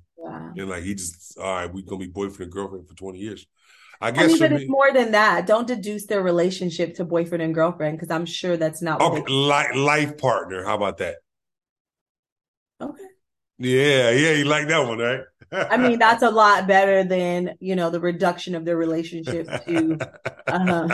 And 0.56 0.68
like 0.70 0.82
he 0.84 0.94
just, 0.94 1.38
all 1.38 1.44
right, 1.44 1.72
we're 1.72 1.82
gonna 1.84 2.00
be 2.00 2.06
boyfriend 2.06 2.42
and 2.44 2.52
girlfriend 2.52 2.88
for 2.88 2.94
20 2.94 3.18
years. 3.18 3.46
I 4.00 4.10
guess 4.10 4.24
I 4.24 4.26
mean, 4.28 4.38
but 4.38 4.52
me, 4.52 4.56
it's 4.56 4.68
more 4.68 4.92
than 4.92 5.12
that. 5.12 5.46
Don't 5.46 5.66
deduce 5.66 6.06
their 6.06 6.22
relationship 6.22 6.94
to 6.96 7.04
boyfriend 7.04 7.42
and 7.42 7.54
girlfriend 7.54 7.96
because 7.98 8.10
I'm 8.10 8.26
sure 8.26 8.56
that's 8.56 8.82
not 8.82 9.00
okay. 9.02 9.24
Li- 9.28 9.78
life 9.78 10.18
partner. 10.18 10.64
How 10.64 10.74
about 10.76 10.98
that? 10.98 11.16
Okay. 12.80 13.06
Yeah, 13.58 14.10
yeah, 14.10 14.32
you 14.32 14.44
like 14.44 14.68
that 14.68 14.80
one, 14.86 14.98
right? 14.98 15.20
I 15.68 15.78
mean, 15.78 15.98
that's 15.98 16.22
a 16.22 16.30
lot 16.30 16.66
better 16.68 17.04
than 17.04 17.56
you 17.60 17.74
know 17.76 17.90
the 17.90 18.00
reduction 18.00 18.54
of 18.54 18.64
their 18.64 18.76
relationship 18.76 19.48
to, 19.66 20.06
uh, 20.50 20.88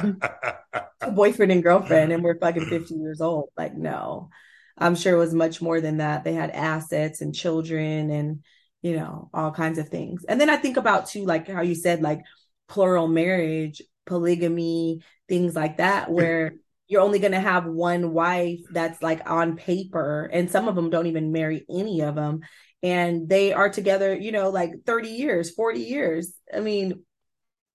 to 1.03 1.11
boyfriend 1.11 1.53
and 1.53 1.62
girlfriend, 1.62 2.12
and 2.12 2.22
we're 2.22 2.38
fucking 2.38 2.68
50 2.68 2.94
years 2.94 3.20
old. 3.20 3.51
Like, 3.57 3.75
no, 3.75 4.31
I'm 4.79 4.94
sure 4.94 5.14
it 5.14 5.18
was 5.18 5.35
much 5.35 5.61
more 5.61 5.81
than 5.81 5.98
that. 5.98 6.25
They 6.25 6.35
had 6.35 6.51
assets 6.51 7.20
and 7.20 7.35
children 7.35 8.11
and 8.11 8.44
you 8.83 8.97
know, 8.97 9.31
all 9.33 9.53
kinds 9.53 9.79
of 9.79 9.88
things. 9.88 10.25
And 10.25 10.40
then 10.40 10.51
I 10.51 10.57
think 10.57 10.77
about 10.77 11.07
too, 11.07 11.25
like 11.25 11.49
how 11.49 11.62
you 11.62 11.75
said, 11.75 12.03
like 12.03 12.21
plural 12.68 13.09
marriage, 13.09 13.81
polygamy, 14.07 15.01
things 15.29 15.55
like 15.55 15.79
that, 15.79 16.11
where 16.11 16.55
you're 16.88 17.03
only 17.03 17.21
going 17.21 17.33
to 17.33 17.40
have 17.40 17.64
one 17.64 18.12
wife 18.12 18.61
that's 18.71 19.01
like 19.01 19.29
on 19.31 19.57
paper, 19.57 20.29
and 20.33 20.51
some 20.51 20.68
of 20.68 20.75
them 20.75 20.90
don't 20.90 21.07
even 21.07 21.33
marry 21.33 21.64
any 21.71 22.01
of 22.01 22.14
them. 22.16 22.40
And 22.83 23.29
they 23.29 23.53
are 23.53 23.68
together, 23.71 24.14
you 24.14 24.33
know, 24.33 24.51
like 24.51 24.73
30 24.85 25.09
years, 25.09 25.51
40 25.51 25.81
years. 25.81 26.35
I 26.55 26.61
mean, 26.61 27.05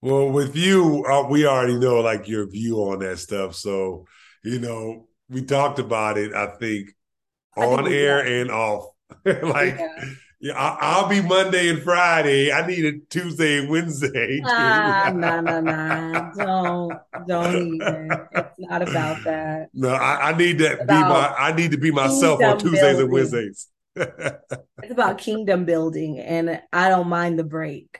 well, 0.02 0.30
with 0.30 0.56
you, 0.56 1.06
uh, 1.10 1.28
we 1.30 1.46
already 1.46 1.78
know 1.78 2.02
like 2.02 2.28
your 2.28 2.48
view 2.50 2.78
on 2.78 3.00
that 3.00 3.18
stuff. 3.20 3.56
So, 3.56 4.06
you 4.44 4.60
know, 4.60 5.08
we 5.30 5.42
talked 5.44 5.80
about 5.80 6.18
it, 6.18 6.34
I 6.34 6.48
think, 6.58 6.92
on 7.56 7.80
I 7.80 7.84
think 7.84 7.96
air 7.96 8.20
and 8.20 8.52
off 8.52 8.86
like, 9.26 9.76
yeah. 9.80 10.04
Yeah 10.40 10.54
I, 10.54 11.02
will 11.02 11.10
be 11.10 11.22
Monday 11.22 11.70
and 11.70 11.82
Friday. 11.82 12.52
I 12.52 12.66
need 12.66 12.86
a 12.86 13.00
Tuesday 13.10 13.60
and 13.60 13.70
Wednesday. 13.70 14.42
Ah, 14.46 15.12
no, 15.14 15.42
no, 15.42 15.62
no. 15.62 16.32
Don't, 16.36 17.28
don't 17.28 17.56
even. 17.76 18.12
It's 18.32 18.60
not 18.60 18.82
about 18.82 19.24
that. 19.24 19.70
No, 19.74 19.90
I, 19.90 20.32
I 20.32 20.38
need 20.38 20.60
to 20.60 20.78
be 20.78 20.94
my. 20.94 21.36
I 21.38 21.54
need 21.54 21.72
to 21.72 21.78
be 21.78 21.92
myself 21.92 22.42
on 22.42 22.58
Tuesdays 22.60 22.82
building. 22.82 23.02
and 23.02 23.12
Wednesdays. 23.12 23.68
it's 23.96 24.92
about 24.92 25.18
kingdom 25.18 25.66
building, 25.66 26.20
and 26.20 26.62
I 26.72 26.90
don't 26.90 27.08
mind 27.08 27.40
the 27.40 27.44
break. 27.44 28.00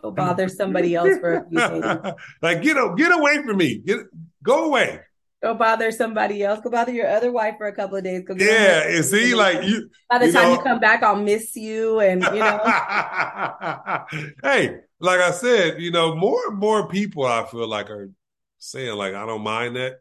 Go 0.00 0.10
bother 0.10 0.48
somebody 0.48 0.94
else 0.94 1.16
for 1.20 1.34
a 1.34 1.48
few 1.48 1.58
days. 1.58 2.14
like 2.42 2.62
get 2.62 2.76
get 2.96 3.12
away 3.12 3.42
from 3.42 3.56
me. 3.56 3.78
Get 3.78 4.00
go 4.42 4.66
away. 4.66 5.00
Go 5.42 5.54
bother 5.54 5.90
somebody 5.90 6.44
else. 6.44 6.60
Go 6.60 6.70
bother 6.70 6.92
your 6.92 7.08
other 7.08 7.32
wife 7.32 7.56
for 7.58 7.66
a 7.66 7.74
couple 7.74 7.96
of 7.96 8.04
days. 8.04 8.22
yeah, 8.36 8.86
and 8.86 9.04
see, 9.04 9.34
like 9.34 9.64
you. 9.64 9.90
By 10.08 10.18
the 10.18 10.26
you 10.26 10.32
time 10.32 10.44
know, 10.44 10.52
you 10.54 10.62
come 10.62 10.78
back, 10.78 11.02
I'll 11.02 11.16
miss 11.16 11.56
you, 11.56 11.98
and 11.98 12.22
you 12.22 12.38
know. 12.38 12.60
hey, 14.44 14.76
like 15.00 15.20
I 15.20 15.32
said, 15.32 15.80
you 15.80 15.90
know, 15.90 16.14
more 16.14 16.40
and 16.48 16.58
more 16.58 16.88
people 16.88 17.26
I 17.26 17.44
feel 17.46 17.66
like 17.66 17.90
are 17.90 18.10
saying 18.58 18.96
like 18.96 19.14
I 19.14 19.26
don't 19.26 19.42
mind 19.42 19.74
that 19.74 19.96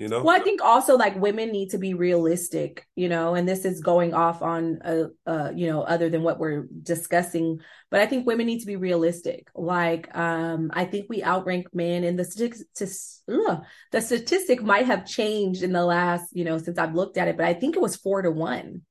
you 0.00 0.08
know? 0.08 0.22
Well 0.22 0.34
i 0.34 0.42
think 0.42 0.62
also 0.62 0.96
like 0.96 1.20
women 1.20 1.52
need 1.52 1.70
to 1.70 1.78
be 1.78 1.92
realistic 1.92 2.86
you 2.96 3.08
know 3.10 3.34
and 3.34 3.46
this 3.46 3.66
is 3.66 3.82
going 3.82 4.14
off 4.14 4.40
on 4.40 4.78
a, 4.82 5.08
uh 5.26 5.52
you 5.54 5.66
know 5.66 5.82
other 5.82 6.08
than 6.08 6.22
what 6.22 6.38
we're 6.38 6.66
discussing 6.82 7.60
but 7.90 8.00
i 8.00 8.06
think 8.06 8.26
women 8.26 8.46
need 8.46 8.60
to 8.60 8.66
be 8.66 8.76
realistic. 8.76 9.48
Like 9.54 10.08
um 10.16 10.70
i 10.72 10.86
think 10.86 11.06
we 11.10 11.22
outrank 11.22 11.66
men 11.74 12.04
and 12.04 12.18
the 12.18 12.24
statistics 12.24 13.22
ugh, 13.30 13.62
the 13.92 14.00
statistic 14.00 14.62
might 14.62 14.86
have 14.86 15.06
changed 15.06 15.62
in 15.62 15.72
the 15.72 15.84
last 15.84 16.30
you 16.32 16.44
know 16.44 16.56
since 16.56 16.78
i've 16.78 16.94
looked 16.94 17.18
at 17.18 17.28
it 17.28 17.36
but 17.36 17.44
i 17.44 17.52
think 17.52 17.76
it 17.76 17.82
was 17.82 17.96
four 17.96 18.22
to 18.22 18.30
one. 18.30 18.82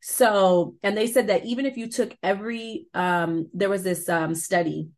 So 0.00 0.76
and 0.82 0.96
they 0.96 1.06
said 1.06 1.26
that 1.26 1.44
even 1.44 1.66
if 1.66 1.76
you 1.76 1.90
took 1.90 2.16
every 2.22 2.86
um 2.94 3.48
there 3.52 3.70
was 3.70 3.82
this 3.82 4.08
um 4.08 4.34
study 4.34 4.88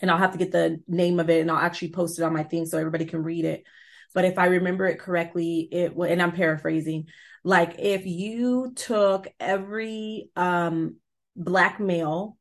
and 0.00 0.10
I'll 0.10 0.18
have 0.18 0.32
to 0.32 0.38
get 0.38 0.50
the 0.50 0.80
name 0.88 1.20
of 1.20 1.30
it 1.30 1.40
and 1.40 1.50
I'll 1.50 1.58
actually 1.58 1.90
post 1.90 2.18
it 2.18 2.22
on 2.22 2.32
my 2.32 2.42
thing 2.42 2.66
so 2.66 2.78
everybody 2.78 3.04
can 3.04 3.22
read 3.22 3.44
it 3.44 3.64
but 4.14 4.24
if 4.24 4.38
I 4.38 4.46
remember 4.46 4.86
it 4.86 4.98
correctly, 4.98 5.68
it 5.70 5.92
and 5.94 6.22
I'm 6.22 6.32
paraphrasing, 6.32 7.06
like 7.44 7.76
if 7.78 8.06
you 8.06 8.72
took 8.74 9.28
every 9.38 10.30
um 10.36 10.96
black 11.36 11.80
male 11.80 12.36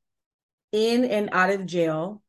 in 0.72 1.06
and 1.06 1.30
out 1.32 1.52
of 1.52 1.66
jail, 1.66 2.22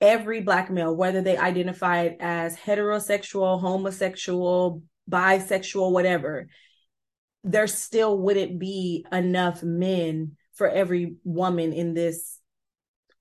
every 0.00 0.40
black 0.40 0.70
male, 0.70 0.94
whether 0.94 1.20
they 1.20 1.36
identified 1.36 2.16
as 2.20 2.56
heterosexual, 2.56 3.60
homosexual, 3.60 4.82
bisexual, 5.10 5.92
whatever, 5.92 6.48
there 7.44 7.66
still 7.66 8.18
wouldn't 8.18 8.58
be 8.58 9.04
enough 9.12 9.62
men 9.62 10.36
for 10.54 10.68
every 10.68 11.16
woman 11.24 11.72
in 11.72 11.94
this 11.94 12.38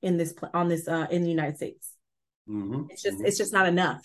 in 0.02 0.18
this 0.18 0.34
on 0.54 0.70
this 0.70 0.88
uh 0.88 1.08
in 1.10 1.24
the 1.24 1.30
United 1.30 1.58
States. 1.58 1.94
Mm-hmm. 2.50 2.84
It's 2.90 3.02
just 3.02 3.18
mm-hmm. 3.18 3.26
it's 3.26 3.38
just 3.38 3.54
not 3.54 3.68
enough. 3.68 4.02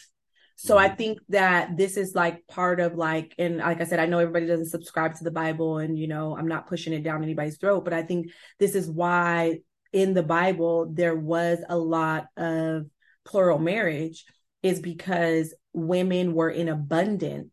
So 0.57 0.79
I 0.79 0.89
mm-hmm. 0.89 0.97
think 0.97 1.19
that 1.31 1.77
this 1.77 1.97
is 1.97 2.15
like 2.15 2.47
part 2.47 2.81
of 2.81 2.95
like, 2.95 3.35
and 3.39 3.59
like 3.59 3.81
I 3.81 3.85
said, 3.85 3.99
I 3.99 4.07
know 4.07 4.19
everybody 4.19 4.47
doesn't 4.47 4.67
subscribe 4.71 5.15
to 5.17 5.25
the 5.25 5.31
Bible 5.31 5.79
and, 5.79 5.99
you 5.99 6.07
know, 6.07 6.37
I'm 6.37 6.49
not 6.49 6.69
pushing 6.69 6.93
it 6.93 7.03
down 7.03 7.23
anybody's 7.23 7.59
throat, 7.59 7.85
but 7.85 7.93
I 7.93 8.03
think 8.03 8.31
this 8.59 8.75
is 8.75 8.89
why 8.89 9.59
in 9.93 10.15
the 10.15 10.23
Bible 10.23 10.91
there 10.93 11.17
was 11.17 11.59
a 11.69 11.77
lot 11.77 12.27
of 12.37 12.87
plural 13.25 13.59
marriage 13.59 14.25
is 14.63 14.81
because 14.81 15.55
women 15.73 16.35
were 16.35 16.51
in 16.51 16.69
abundance 16.69 17.51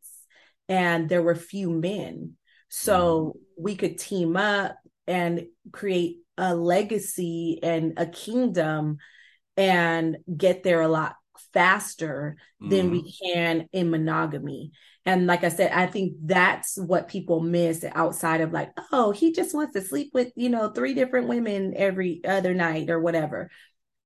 and 0.69 1.09
there 1.09 1.23
were 1.23 1.35
few 1.35 1.69
men. 1.69 2.33
So 2.69 3.35
mm-hmm. 3.35 3.63
we 3.63 3.75
could 3.75 3.97
team 3.97 4.37
up 4.37 4.77
and 5.07 5.47
create 5.71 6.17
a 6.37 6.55
legacy 6.55 7.59
and 7.61 7.93
a 7.97 8.05
kingdom 8.05 8.97
and 9.57 10.17
get 10.35 10.63
there 10.63 10.81
a 10.81 10.87
lot 10.87 11.15
faster 11.53 12.37
mm. 12.61 12.69
than 12.69 12.91
we 12.91 12.99
mm-hmm. 12.99 13.33
can 13.33 13.69
in 13.71 13.89
monogamy. 13.89 14.71
And 15.05 15.25
like 15.25 15.43
I 15.43 15.49
said, 15.49 15.71
I 15.71 15.87
think 15.87 16.13
that's 16.23 16.77
what 16.77 17.07
people 17.07 17.39
miss 17.39 17.83
outside 17.93 18.41
of 18.41 18.51
like, 18.51 18.71
oh, 18.91 19.11
he 19.11 19.31
just 19.31 19.55
wants 19.55 19.73
to 19.73 19.81
sleep 19.81 20.11
with, 20.13 20.31
you 20.35 20.49
know, 20.49 20.69
three 20.69 20.93
different 20.93 21.27
women 21.27 21.73
every 21.75 22.21
other 22.23 22.53
night 22.53 22.89
or 22.89 22.99
whatever. 22.99 23.49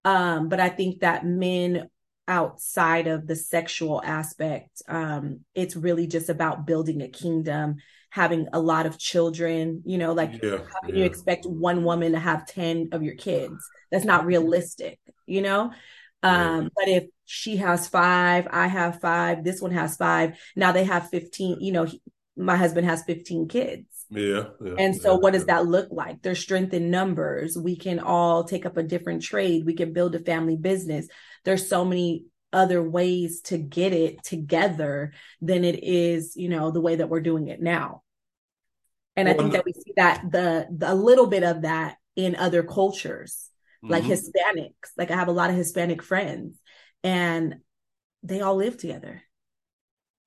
Um, 0.06 0.48
but 0.50 0.60
I 0.60 0.69
think 0.69 1.02
that 1.02 1.26
men 1.26 1.89
outside 2.28 3.08
of 3.08 3.28
the 3.28 3.36
sexual 3.36 4.02
aspect, 4.04 4.82
um, 4.88 5.41
it's 5.54 5.76
really 5.76 6.08
just 6.08 6.30
about 6.30 6.65
building 6.65 7.02
a 7.02 7.10
kingdom, 7.10 7.76
having 8.10 8.48
a 8.54 8.60
lot 8.60 8.86
of 8.86 8.98
children, 8.98 9.82
you 9.86 9.98
know, 9.98 10.13
like 10.13 10.41
yeah, 10.41 10.58
how 10.58 10.80
can 10.86 10.95
yeah. 10.95 10.95
you 10.95 11.04
expect 11.04 11.45
one 11.45 11.84
woman 11.84 12.13
to 12.13 12.19
have 12.19 12.48
10 12.48 12.89
of 12.93 13.04
your 13.04 13.15
kids? 13.15 13.56
That's 13.91 14.06
not 14.06 14.26
realistic, 14.26 15.00
you 15.26 15.41
know? 15.41 15.74
Um, 16.25 16.71
but 16.75 16.88
if 16.88 17.05
she 17.25 17.57
has 17.57 17.88
five, 17.88 18.47
I 18.51 18.67
have 18.67 18.99
five, 18.99 19.43
this 19.43 19.61
one 19.61 19.71
has 19.71 19.95
five, 19.95 20.38
now 20.55 20.71
they 20.71 20.83
have 20.83 21.09
15, 21.09 21.59
you 21.59 21.71
know, 21.71 21.85
he, 21.85 22.01
my 22.35 22.57
husband 22.57 22.88
has 22.88 23.03
15 23.03 23.47
kids. 23.47 23.85
Yeah. 24.09 24.45
yeah 24.63 24.75
and 24.77 24.95
so, 24.95 25.13
yeah, 25.13 25.17
what 25.17 25.33
does 25.33 25.45
that 25.45 25.65
look 25.65 25.89
like? 25.91 26.21
There's 26.21 26.39
strength 26.39 26.73
in 26.73 26.91
numbers. 26.91 27.57
We 27.57 27.75
can 27.75 27.99
all 27.99 28.43
take 28.43 28.65
up 28.65 28.77
a 28.77 28.83
different 28.83 29.23
trade. 29.23 29.65
We 29.65 29.73
can 29.73 29.93
build 29.93 30.15
a 30.15 30.19
family 30.19 30.57
business. 30.57 31.07
There's 31.43 31.67
so 31.67 31.85
many 31.85 32.25
other 32.53 32.81
ways 32.81 33.41
to 33.41 33.57
get 33.57 33.93
it 33.93 34.23
together 34.23 35.13
than 35.41 35.63
it 35.63 35.83
is, 35.83 36.35
you 36.35 36.49
know, 36.49 36.71
the 36.71 36.81
way 36.81 36.95
that 36.95 37.09
we're 37.09 37.21
doing 37.21 37.47
it 37.47 37.61
now. 37.61 38.03
And 39.15 39.27
well, 39.27 39.35
I 39.35 39.38
think 39.38 39.53
that 39.53 39.65
we 39.65 39.73
see 39.73 39.93
that 39.97 40.23
the, 40.29 40.67
the 40.75 40.91
a 40.91 40.95
little 40.95 41.27
bit 41.27 41.43
of 41.43 41.63
that 41.63 41.97
in 42.15 42.35
other 42.35 42.63
cultures 42.63 43.49
like 43.83 44.03
mm-hmm. 44.03 44.11
Hispanics. 44.11 44.91
Like 44.97 45.11
I 45.11 45.15
have 45.15 45.27
a 45.27 45.33
lot 45.33 45.49
of 45.49 45.55
Hispanic 45.55 46.01
friends 46.01 46.57
and 47.03 47.57
they 48.23 48.41
all 48.41 48.55
live 48.55 48.77
together. 48.77 49.21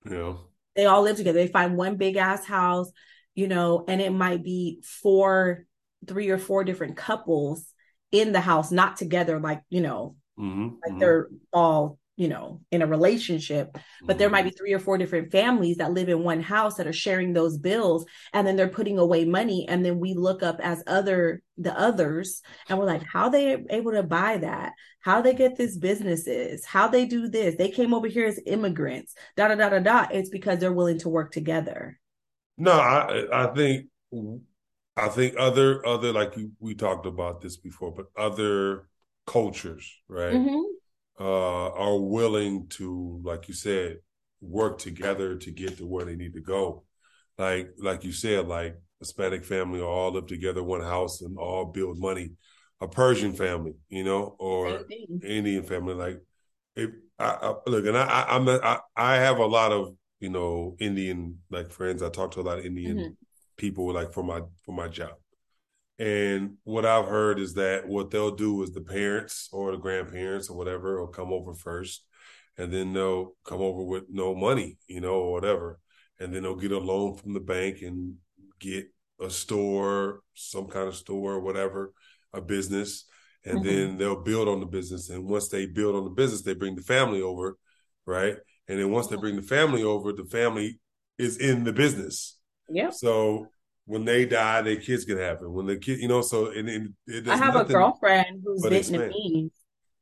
Yeah. 0.08 0.34
They 0.76 0.87
all 0.87 1.02
live 1.02 1.16
together. 1.16 1.38
They 1.38 1.48
find 1.48 1.76
one 1.76 1.96
big 1.96 2.16
ass 2.16 2.44
house, 2.44 2.90
you 3.34 3.48
know, 3.48 3.84
and 3.88 4.00
it 4.00 4.12
might 4.12 4.44
be 4.44 4.80
four, 4.84 5.66
three 6.06 6.30
or 6.30 6.38
four 6.38 6.62
different 6.64 6.96
couples 6.96 7.64
in 8.12 8.32
the 8.32 8.40
house, 8.40 8.70
not 8.70 8.96
together, 8.96 9.40
like, 9.40 9.62
you 9.68 9.80
know, 9.80 10.16
mm-hmm. 10.38 10.68
like 10.82 10.90
mm-hmm. 10.90 10.98
they're 10.98 11.28
all 11.52 11.97
you 12.18 12.26
know, 12.26 12.61
in 12.72 12.83
a 12.83 12.87
relationship, 12.87 13.78
but 14.02 14.18
there 14.18 14.28
might 14.28 14.42
be 14.42 14.50
mm-hmm. 14.50 14.57
three 14.57 14.72
or 14.72 14.81
four 14.81 14.98
different 14.98 15.31
families 15.31 15.76
that 15.76 15.92
live 15.92 16.09
in 16.09 16.24
one 16.24 16.42
house 16.42 16.74
that 16.74 16.87
are 16.88 16.92
sharing 16.92 17.33
those 17.33 17.57
bills 17.57 18.04
and 18.33 18.44
then 18.44 18.57
they're 18.57 18.66
putting 18.66 18.98
away 18.98 19.24
money. 19.24 19.66
And 19.68 19.85
then 19.85 20.00
we 20.00 20.14
look 20.14 20.42
up 20.42 20.59
as 20.61 20.83
other, 20.88 21.44
the 21.59 21.78
others, 21.78 22.42
and 22.68 22.76
we're 22.76 22.87
like, 22.87 23.04
how 23.04 23.28
they 23.28 23.64
able 23.70 23.92
to 23.92 24.02
buy 24.02 24.38
that? 24.38 24.72
How 25.00 25.22
they 25.22 25.33
get 25.33 25.54
these 25.54 25.78
businesses? 25.78 26.64
How 26.64 26.88
they 26.88 27.07
do 27.07 27.28
this? 27.28 27.54
They 27.54 27.70
came 27.70 27.94
over 27.94 28.09
here 28.09 28.26
as 28.26 28.40
immigrants, 28.46 29.14
da 29.37 29.46
da 29.46 29.54
da 29.54 29.68
da 29.68 29.78
da. 29.78 30.07
It's 30.11 30.28
because 30.28 30.59
they're 30.59 30.72
willing 30.72 30.98
to 30.98 31.09
work 31.09 31.31
together. 31.31 32.00
No, 32.57 32.72
I, 32.72 33.26
I 33.33 33.46
think, 33.54 33.87
I 34.96 35.09
think 35.09 35.37
other, 35.38 35.87
other, 35.87 36.12
like 36.12 36.37
you, 36.37 36.50
we 36.59 36.74
talked 36.74 37.07
about 37.07 37.40
this 37.40 37.57
before, 37.57 37.92
but 37.92 38.07
other 38.16 38.88
cultures, 39.24 39.88
right? 40.09 40.35
Mm-hmm 40.35 40.77
uh, 41.20 41.70
are 41.70 41.98
willing 41.98 42.69
to, 42.69 43.21
like 43.25 43.48
you 43.48 43.54
said, 43.54 43.98
work 44.40 44.79
together 44.79 45.37
to 45.37 45.50
get 45.50 45.79
to 45.79 45.87
where 45.87 46.04
they 46.04 46.16
need 46.16 46.35
to 46.35 46.40
go. 46.40 46.85
Like 47.37 47.71
like 47.79 48.04
you 48.04 48.12
said, 48.12 48.48
like 48.48 48.77
Hispanic 49.00 49.44
family 49.44 49.81
all 49.81 50.12
live 50.12 50.27
together 50.27 50.62
one 50.62 50.83
house 50.83 51.21
and 51.23 51.38
all 51.38 51.66
build 51.66 51.98
money. 51.98 52.33
A 52.81 52.87
Persian 52.87 53.33
family, 53.33 53.75
you 53.88 54.04
know, 54.04 54.37
or 54.38 54.85
Indian 55.25 55.64
family. 55.64 55.94
Like, 55.94 56.23
if 56.77 56.90
I, 57.19 57.37
I, 57.42 57.54
look, 57.66 57.87
and 57.87 57.98
I, 57.98 58.04
I 58.04 58.37
I'm 58.37 58.46
a, 58.46 58.60
I, 58.62 58.79
I 58.96 59.16
have 59.16 59.38
a 59.38 59.46
lot 59.46 59.73
of 59.73 59.96
you 60.21 60.29
know 60.29 60.77
Indian 60.79 61.38
like 61.50 61.73
friends. 61.73 62.02
I 62.02 62.08
talk 62.10 62.33
to 62.33 62.40
a 62.40 62.42
lot 62.42 62.58
of 62.58 62.64
Indian 62.64 62.96
mm-hmm. 62.96 63.12
people 63.56 63.92
like 63.92 64.12
for 64.12 64.23
my 64.23 64.42
for 64.64 64.73
my 64.73 64.87
job. 64.87 65.14
And 65.99 66.59
what 66.63 66.87
I've 66.87 67.07
heard 67.07 67.40
is 67.40 67.55
that 67.55 67.88
what 67.88 68.11
they'll 68.11 68.37
do 68.37 68.63
is 68.63 68.71
the 68.71 68.81
parents 68.81 69.49
or 69.53 69.73
the 69.73 69.79
grandparents 69.79 70.49
or 70.49 70.57
whatever 70.57 71.01
will 71.01 71.09
come 71.09 71.33
over 71.33 71.55
first, 71.55 72.05
and 72.57 72.73
then 72.73 72.92
they'll 72.92 73.35
come 73.44 73.61
over 73.61 73.83
with 73.83 74.05
no 74.09 74.35
money, 74.35 74.79
you 74.87 75.01
know, 75.01 75.15
or 75.15 75.33
whatever, 75.33 75.81
and 76.21 76.33
then 76.33 76.42
they'll 76.44 76.55
get 76.55 76.73
a 76.73 76.79
loan 76.79 77.17
from 77.17 77.35
the 77.35 77.40
bank 77.40 77.83
and 77.83 78.15
get 78.61 78.87
a 79.21 79.29
store, 79.29 80.21
some 80.35 80.67
kind 80.69 80.87
of 80.87 80.94
store, 80.94 81.35
or 81.35 81.40
whatever, 81.40 81.92
a 82.33 82.40
business, 82.40 83.05
and 83.44 83.59
mm-hmm. 83.59 83.69
then 83.69 83.99
they'll 83.99 84.23
build 84.23 84.49
on 84.49 84.61
the 84.61 84.67
business. 84.67 85.11
And 85.11 85.25
once 85.25 85.49
they 85.49 85.67
build 85.67 85.96
on 85.96 86.05
the 86.05 86.11
business, 86.11 86.42
they 86.42 86.55
bring 86.55 86.77
the 86.77 86.83
family 86.83 87.23
over, 87.23 87.57
right? 88.07 88.37
And 88.69 88.79
then 88.79 88.90
once 88.90 89.09
they 89.09 89.17
bring 89.17 89.37
the 89.37 89.42
family 89.42 89.83
over, 89.83 90.13
the 90.13 90.25
family 90.25 90.79
is 91.17 91.38
in 91.38 91.65
the 91.65 91.73
business. 91.73 92.38
Yeah. 92.69 92.90
So 92.90 93.49
when 93.88 94.04
they 94.04 94.26
die, 94.26 94.60
their 94.60 94.76
kids 94.76 95.06
can 95.06 95.18
have 95.18 95.40
it. 95.42 95.50
When 95.50 95.66
the 95.66 95.78
kid, 95.78 95.98
you 95.98 96.08
know, 96.08 96.20
so 96.20 96.52
and, 96.52 96.68
and 96.68 97.30
I 97.30 97.36
have 97.36 97.56
a 97.56 97.64
girlfriend 97.64 98.42
who's 98.44 98.62
Vietnamese 98.62 99.50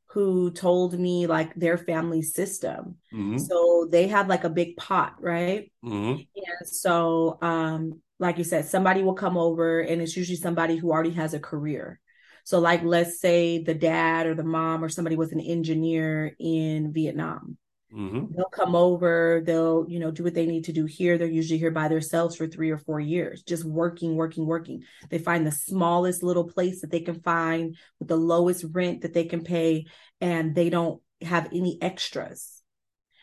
who 0.09 0.51
told 0.51 0.99
me 0.99 1.26
like 1.26 1.55
their 1.55 1.78
family 1.78 2.22
system. 2.22 2.97
Mm-hmm. 3.14 3.39
So 3.39 3.87
they 3.91 4.09
have 4.09 4.28
like 4.28 4.43
a 4.45 4.51
big 4.51 4.76
pot, 4.76 5.14
right? 5.20 5.70
Mm-hmm. 5.84 6.20
And 6.20 6.68
so, 6.68 7.39
um, 7.43 8.01
like 8.18 8.39
you 8.39 8.45
said, 8.45 8.64
somebody 8.64 9.03
will 9.03 9.14
come 9.14 9.37
over, 9.37 9.80
and 9.80 10.03
it's 10.03 10.16
usually 10.16 10.37
somebody 10.37 10.76
who 10.76 10.91
already 10.91 11.12
has 11.12 11.34
a 11.34 11.39
career. 11.39 12.01
So, 12.45 12.59
like, 12.59 12.82
let's 12.82 13.20
say 13.20 13.62
the 13.62 13.74
dad 13.74 14.26
or 14.26 14.34
the 14.34 14.43
mom 14.43 14.82
or 14.82 14.89
somebody 14.89 15.16
was 15.16 15.32
an 15.32 15.41
engineer 15.41 16.34
in 16.41 16.93
Vietnam. 16.93 17.57
Mm-hmm. 17.95 18.34
They'll 18.34 18.47
come 18.47 18.74
over, 18.74 19.43
they'll, 19.47 19.87
you 19.89 20.01
know, 20.01 20.11
do 20.11 20.24
what 20.24 20.34
they 20.34 20.47
need 20.47 20.64
to 20.64 20.72
do 20.72 20.87
here. 20.87 21.16
They're 21.16 21.28
usually 21.28 21.59
here 21.59 21.70
by 21.70 21.89
themselves 21.89 22.37
for 22.37 22.47
three 22.47 22.70
or 22.70 22.78
four 22.78 22.99
years, 22.99 23.43
just 23.43 23.64
working, 23.64 24.16
working, 24.16 24.45
working. 24.45 24.82
They 25.09 25.18
find 25.18 25.47
the 25.47 25.53
smallest 25.53 26.22
little 26.22 26.45
place 26.45 26.80
that 26.80 26.91
they 26.91 27.01
can 27.01 27.20
find 27.20 27.76
with 28.01 28.09
the 28.09 28.16
lowest 28.16 28.64
rent 28.72 29.03
that 29.03 29.14
they 29.14 29.24
can 29.24 29.45
pay, 29.45 29.87
and 30.20 30.55
they 30.55 30.68
don't 30.68 31.01
have 31.22 31.47
any 31.53 31.80
extras. 31.80 32.62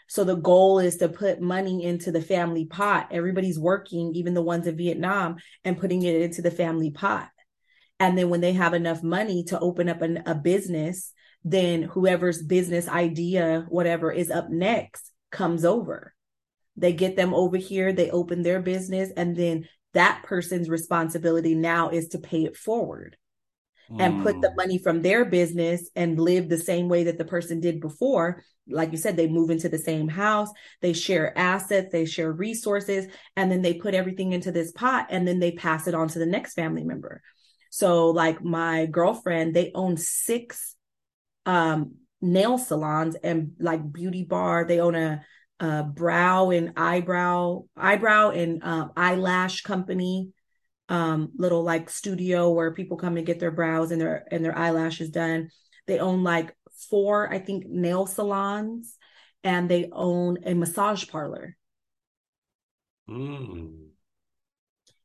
So 0.07 0.23
the 0.23 0.35
goal 0.35 0.79
is 0.79 0.97
to 0.97 1.09
put 1.09 1.41
money 1.41 1.83
into 1.83 2.11
the 2.11 2.21
family 2.21 2.65
pot. 2.65 3.09
Everybody's 3.11 3.59
working, 3.59 4.13
even 4.15 4.33
the 4.33 4.41
ones 4.41 4.67
in 4.67 4.77
Vietnam, 4.77 5.37
and 5.63 5.77
putting 5.77 6.03
it 6.03 6.21
into 6.21 6.41
the 6.41 6.51
family 6.51 6.91
pot. 6.91 7.29
And 7.99 8.17
then 8.17 8.29
when 8.29 8.41
they 8.41 8.53
have 8.53 8.73
enough 8.73 9.03
money 9.03 9.43
to 9.45 9.59
open 9.59 9.89
up 9.89 10.01
an, 10.01 10.23
a 10.25 10.35
business, 10.35 11.13
then 11.43 11.83
whoever's 11.83 12.41
business 12.41 12.87
idea, 12.87 13.65
whatever 13.69 14.11
is 14.11 14.31
up 14.31 14.49
next, 14.49 15.11
comes 15.31 15.65
over. 15.65 16.13
They 16.77 16.93
get 16.93 17.15
them 17.15 17.33
over 17.33 17.57
here, 17.57 17.93
they 17.93 18.09
open 18.09 18.41
their 18.41 18.61
business, 18.61 19.11
and 19.15 19.35
then 19.35 19.67
that 19.93 20.23
person's 20.23 20.69
responsibility 20.69 21.53
now 21.53 21.89
is 21.89 22.09
to 22.09 22.17
pay 22.17 22.45
it 22.45 22.57
forward 22.57 23.15
mm. 23.91 24.01
and 24.01 24.23
put 24.23 24.41
the 24.41 24.49
hmm. 24.49 24.55
money 24.55 24.77
from 24.79 25.01
their 25.01 25.23
business 25.23 25.89
and 25.95 26.19
live 26.19 26.49
the 26.49 26.57
same 26.57 26.89
way 26.89 27.03
that 27.03 27.19
the 27.19 27.25
person 27.25 27.59
did 27.59 27.79
before. 27.79 28.43
Like 28.67 28.91
you 28.91 28.97
said, 28.97 29.17
they 29.17 29.27
move 29.27 29.51
into 29.51 29.69
the 29.69 29.77
same 29.77 30.07
house, 30.07 30.49
they 30.81 30.93
share 30.93 31.37
assets, 31.37 31.91
they 31.91 32.05
share 32.05 32.31
resources, 32.31 33.05
and 33.35 33.51
then 33.51 33.61
they 33.61 33.75
put 33.75 33.93
everything 33.93 34.31
into 34.31 34.51
this 34.51 34.71
pot 34.71 35.07
and 35.09 35.27
then 35.27 35.39
they 35.39 35.51
pass 35.51 35.87
it 35.87 35.93
on 35.93 36.07
to 36.07 36.19
the 36.19 36.25
next 36.25 36.53
family 36.53 36.83
member. 36.83 37.21
So, 37.69 38.09
like 38.09 38.43
my 38.43 38.85
girlfriend, 38.85 39.53
they 39.53 39.71
own 39.75 39.97
six 39.97 40.72
um, 41.45 41.95
nail 42.21 42.57
salons 42.57 43.15
and 43.15 43.53
like 43.59 43.91
beauty 43.91 44.23
bar. 44.23 44.65
They 44.65 44.79
own 44.79 44.95
a, 44.95 45.25
a 45.59 45.83
brow 45.83 46.49
and 46.49 46.73
eyebrow, 46.77 47.63
eyebrow 47.75 48.31
and 48.31 48.63
um, 48.63 48.91
eyelash 48.95 49.61
company, 49.61 50.31
um, 50.89 51.31
little 51.35 51.63
like 51.63 51.89
studio 51.89 52.51
where 52.51 52.73
people 52.73 52.97
come 52.97 53.17
and 53.17 53.25
get 53.25 53.39
their 53.39 53.51
brows 53.51 53.91
and 53.91 54.01
their 54.01 54.25
and 54.31 54.43
their 54.43 54.57
eyelashes 54.57 55.09
done. 55.09 55.49
They 55.85 55.99
own 55.99 56.23
like 56.23 56.55
four, 56.89 57.31
I 57.31 57.39
think, 57.39 57.65
nail 57.67 58.05
salons, 58.05 58.97
and 59.43 59.69
they 59.69 59.89
own 59.91 60.37
a 60.45 60.53
massage 60.53 61.07
parlor. 61.07 61.57
Mm. 63.09 63.87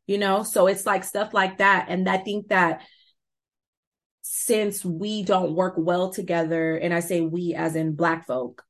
You 0.07 0.19
know, 0.19 0.43
so 0.43 0.67
it's 0.69 0.87
like 0.87 1.05
stuff 1.05 1.35
like 1.35 1.59
that, 1.59 1.87
and 1.89 2.09
I 2.09 2.19
think 2.19 2.49
that 2.49 2.83
since 4.23 4.85
we 4.85 5.23
don't 5.23 5.55
work 5.55 5.75
well 5.77 6.11
together, 6.11 6.77
and 6.77 6.93
I 6.93 7.01
say 7.01 7.21
we 7.21 7.55
as 7.55 7.77
in 7.77 7.95
Black 7.95 8.27
folk, 8.27 8.63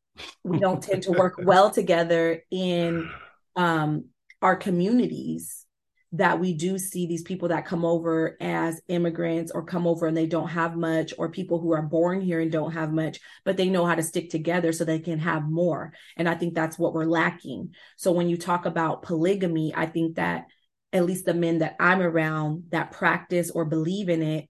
we 0.44 0.58
don't 0.58 0.82
tend 0.82 1.04
to 1.04 1.12
work 1.12 1.34
well 1.42 1.70
together 1.70 2.42
in 2.50 3.10
um, 3.56 4.06
our 4.42 4.56
communities. 4.56 5.64
That 6.12 6.40
we 6.40 6.54
do 6.54 6.78
see 6.78 7.06
these 7.06 7.20
people 7.20 7.48
that 7.48 7.66
come 7.66 7.84
over 7.84 8.38
as 8.40 8.80
immigrants 8.88 9.52
or 9.52 9.62
come 9.62 9.86
over 9.86 10.06
and 10.06 10.16
they 10.16 10.24
don't 10.26 10.48
have 10.48 10.74
much, 10.74 11.12
or 11.18 11.30
people 11.30 11.60
who 11.60 11.72
are 11.72 11.82
born 11.82 12.22
here 12.22 12.40
and 12.40 12.50
don't 12.50 12.72
have 12.72 12.90
much, 12.94 13.20
but 13.44 13.58
they 13.58 13.68
know 13.68 13.84
how 13.84 13.94
to 13.94 14.02
stick 14.02 14.30
together 14.30 14.72
so 14.72 14.84
they 14.84 15.00
can 15.00 15.18
have 15.18 15.42
more. 15.44 15.92
And 16.16 16.26
I 16.26 16.34
think 16.34 16.54
that's 16.54 16.78
what 16.78 16.94
we're 16.94 17.04
lacking. 17.04 17.74
So 17.98 18.12
when 18.12 18.30
you 18.30 18.38
talk 18.38 18.64
about 18.64 19.02
polygamy, 19.02 19.74
I 19.76 19.84
think 19.84 20.16
that 20.16 20.46
at 20.92 21.04
least 21.04 21.26
the 21.26 21.34
men 21.34 21.58
that 21.58 21.76
I'm 21.78 22.00
around 22.00 22.64
that 22.70 22.92
practice 22.92 23.50
or 23.50 23.64
believe 23.64 24.08
in 24.08 24.22
it, 24.22 24.48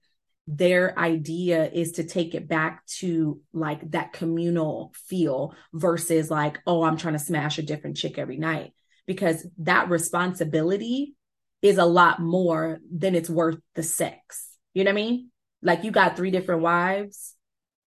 their 0.51 0.97
idea 0.97 1.69
is 1.69 1.91
to 1.93 2.03
take 2.03 2.33
it 2.33 2.47
back 2.47 2.83
to 2.87 3.39
like 3.53 3.91
that 3.91 4.13
communal 4.13 4.91
feel 4.95 5.53
versus 5.71 6.31
like, 6.31 6.57
oh, 6.65 6.81
I'm 6.81 6.97
trying 6.97 7.13
to 7.13 7.19
smash 7.19 7.59
a 7.59 7.61
different 7.61 7.97
chick 7.97 8.17
every 8.17 8.37
night. 8.37 8.73
Because 9.05 9.45
that 9.59 9.89
responsibility 9.89 11.13
is 11.61 11.77
a 11.77 11.85
lot 11.85 12.19
more 12.19 12.79
than 12.91 13.13
it's 13.13 13.29
worth 13.29 13.59
the 13.75 13.83
sex. 13.83 14.49
You 14.73 14.83
know 14.83 14.89
what 14.89 14.99
I 14.99 15.03
mean? 15.03 15.31
Like 15.61 15.83
you 15.83 15.91
got 15.91 16.17
three 16.17 16.31
different 16.31 16.63
wives. 16.63 17.35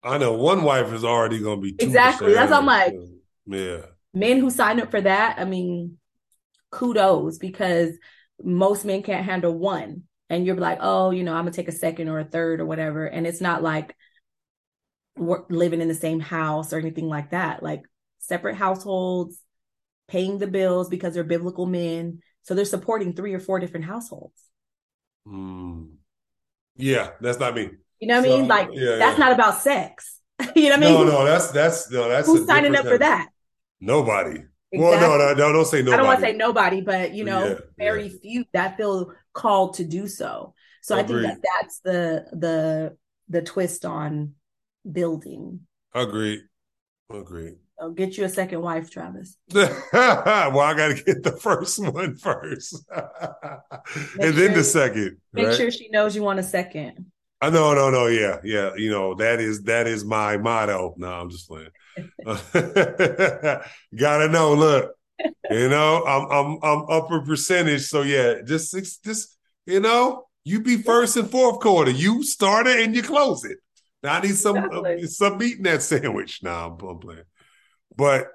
I 0.05 0.19
know 0.19 0.35
one 0.35 0.63
wife 0.63 0.93
is 0.93 1.05
already 1.05 1.41
going 1.41 1.59
to 1.59 1.63
be 1.63 1.75
exactly. 1.83 2.33
That's 2.33 2.53
I'm 2.53 2.67
like, 2.67 2.95
yeah. 3.47 3.87
Men 4.15 4.39
who 4.39 4.51
sign 4.51 4.81
up 4.81 4.93
for 4.93 5.01
that, 5.01 5.39
I 5.39 5.45
mean, 5.45 5.99
kudos 6.71 7.39
because 7.39 7.91
most 8.41 8.85
men 8.85 9.03
can't 9.03 9.25
handle 9.25 9.53
one 9.53 10.05
and 10.33 10.47
you're 10.47 10.57
like, 10.57 10.79
oh, 10.81 11.11
you 11.11 11.25
know, 11.25 11.35
I'm 11.35 11.45
gonna 11.45 11.51
take 11.51 11.69
a 11.69 11.73
second 11.73 12.09
or 12.09 12.19
a 12.19 12.25
third 12.25 12.61
or 12.61 12.65
whatever. 12.65 13.05
And 13.05 13.27
it's 13.27 13.43
not 13.43 13.63
like 13.63 13.95
we're 15.15 15.45
living 15.51 15.83
in 15.83 15.89
the 15.89 15.95
same 15.95 16.21
house 16.21 16.73
or 16.73 16.79
anything 16.79 17.07
like 17.07 17.33
that. 17.33 17.63
Like 17.63 17.83
separate 18.19 18.57
households, 18.57 19.39
paying 20.09 20.39
the 20.39 20.47
bills 20.47 20.89
because 20.89 21.13
they're 21.13 21.23
biblical 21.23 21.67
men. 21.67 22.23
So 22.45 22.55
they're 22.55 22.65
supporting 22.65 23.13
three 23.13 23.35
or 23.35 23.41
four 23.41 23.61
different 23.61 23.85
households. 23.85 24.41
Mm. 25.29 25.97
Yeah, 26.77 27.11
that's 27.21 27.39
not 27.39 27.55
me. 27.55 27.69
You 28.01 28.09
know 28.09 28.21
what 28.21 28.27
so, 28.27 28.35
I 28.35 28.39
mean? 28.39 28.49
Like 28.49 28.69
yeah, 28.73 28.97
that's 28.97 29.19
yeah. 29.19 29.25
not 29.25 29.33
about 29.33 29.61
sex. 29.61 30.19
you 30.57 30.71
know 30.71 30.77
what 30.77 30.79
I 30.79 30.81
mean? 30.81 30.95
No, 30.95 31.05
no, 31.05 31.25
that's 31.27 31.51
that's 31.51 31.91
no, 31.91 32.09
that's 32.09 32.27
who's 32.27 32.47
signing 32.47 32.75
up 32.75 32.87
for 32.87 32.97
that? 32.97 33.29
Nobody. 33.83 34.45
Exactly. 34.73 34.99
Well, 34.99 35.19
no, 35.19 35.19
no, 35.19 35.35
no, 35.35 35.53
don't 35.53 35.67
say 35.67 35.83
nobody. 35.83 35.93
I 35.93 35.97
don't 35.99 36.07
want 36.07 36.21
to 36.21 36.27
say 36.27 36.33
nobody, 36.33 36.81
but 36.81 37.13
you 37.13 37.25
know, 37.25 37.47
yeah, 37.47 37.55
very 37.77 38.07
yeah. 38.07 38.19
few 38.23 38.45
that 38.55 38.79
feel 38.79 39.13
called 39.35 39.75
to 39.75 39.85
do 39.85 40.09
so. 40.09 40.55
So 40.81 40.99
Agreed. 40.99 41.27
I 41.27 41.29
think 41.29 41.43
that 41.43 41.49
that's 41.61 41.81
the 41.81 42.27
the 42.33 42.97
the 43.29 43.43
twist 43.43 43.85
on 43.85 44.35
building. 44.91 45.61
Agreed. 45.95 46.41
Agreed. 47.13 47.57
I'll 47.79 47.91
get 47.91 48.17
you 48.17 48.25
a 48.25 48.29
second 48.29 48.63
wife, 48.63 48.91
Travis. 48.91 49.37
well, 49.53 49.73
I 49.93 50.75
got 50.75 50.97
to 50.97 51.03
get 51.05 51.23
the 51.23 51.37
first 51.37 51.79
one 51.85 52.17
first, 52.17 52.83
and 52.95 54.35
then 54.35 54.55
the 54.55 54.65
second. 54.65 55.19
Make 55.33 55.49
right? 55.49 55.57
sure 55.57 55.71
she 55.71 55.89
knows 55.91 56.17
you 56.17 56.23
want 56.23 56.39
a 56.39 56.45
second. 56.45 57.07
Uh, 57.43 57.47
I 57.47 57.51
know, 57.51 57.75
no, 57.75 57.91
no, 57.91 58.07
yeah, 58.07 58.39
yeah. 58.45 58.71
You 58.77 58.91
know 58.91 59.15
that 59.17 59.41
is 59.41 59.65
that 59.65 59.87
is 59.87 60.05
my 60.05 60.39
motto. 60.39 60.95
No, 60.97 61.09
I'm 61.09 61.29
just 61.29 61.49
playing. 61.49 61.71
Gotta 62.25 63.65
know. 64.29 64.55
Look, 64.55 64.93
you 65.51 65.69
know, 65.69 66.05
I'm 66.05 66.31
I'm 66.31 66.59
I'm 66.63 66.85
upper 66.89 67.21
percentage. 67.23 67.83
So 67.83 68.03
yeah, 68.03 68.43
just 68.45 68.75
just 69.05 69.37
you 69.67 69.81
know, 69.81 70.27
you 70.45 70.61
be 70.61 70.77
first 70.77 71.17
and 71.17 71.31
fourth 71.31 71.61
quarter. 71.61 71.91
You 71.91 72.23
start 72.23 72.67
it 72.67 72.81
and 72.81 72.95
you 72.95 73.03
close 73.03 73.45
it. 73.45 73.59
Now 74.03 74.15
I 74.15 74.21
need 74.21 74.37
some 74.37 74.57
uh, 74.57 75.07
some 75.07 75.39
meat 75.39 75.59
in 75.59 75.63
that 75.65 75.83
sandwich. 75.91 76.43
Now 76.43 76.69
nah, 76.69 76.75
I'm, 76.75 76.89
I'm 76.89 76.99
playing, 76.99 77.25
but 77.97 78.29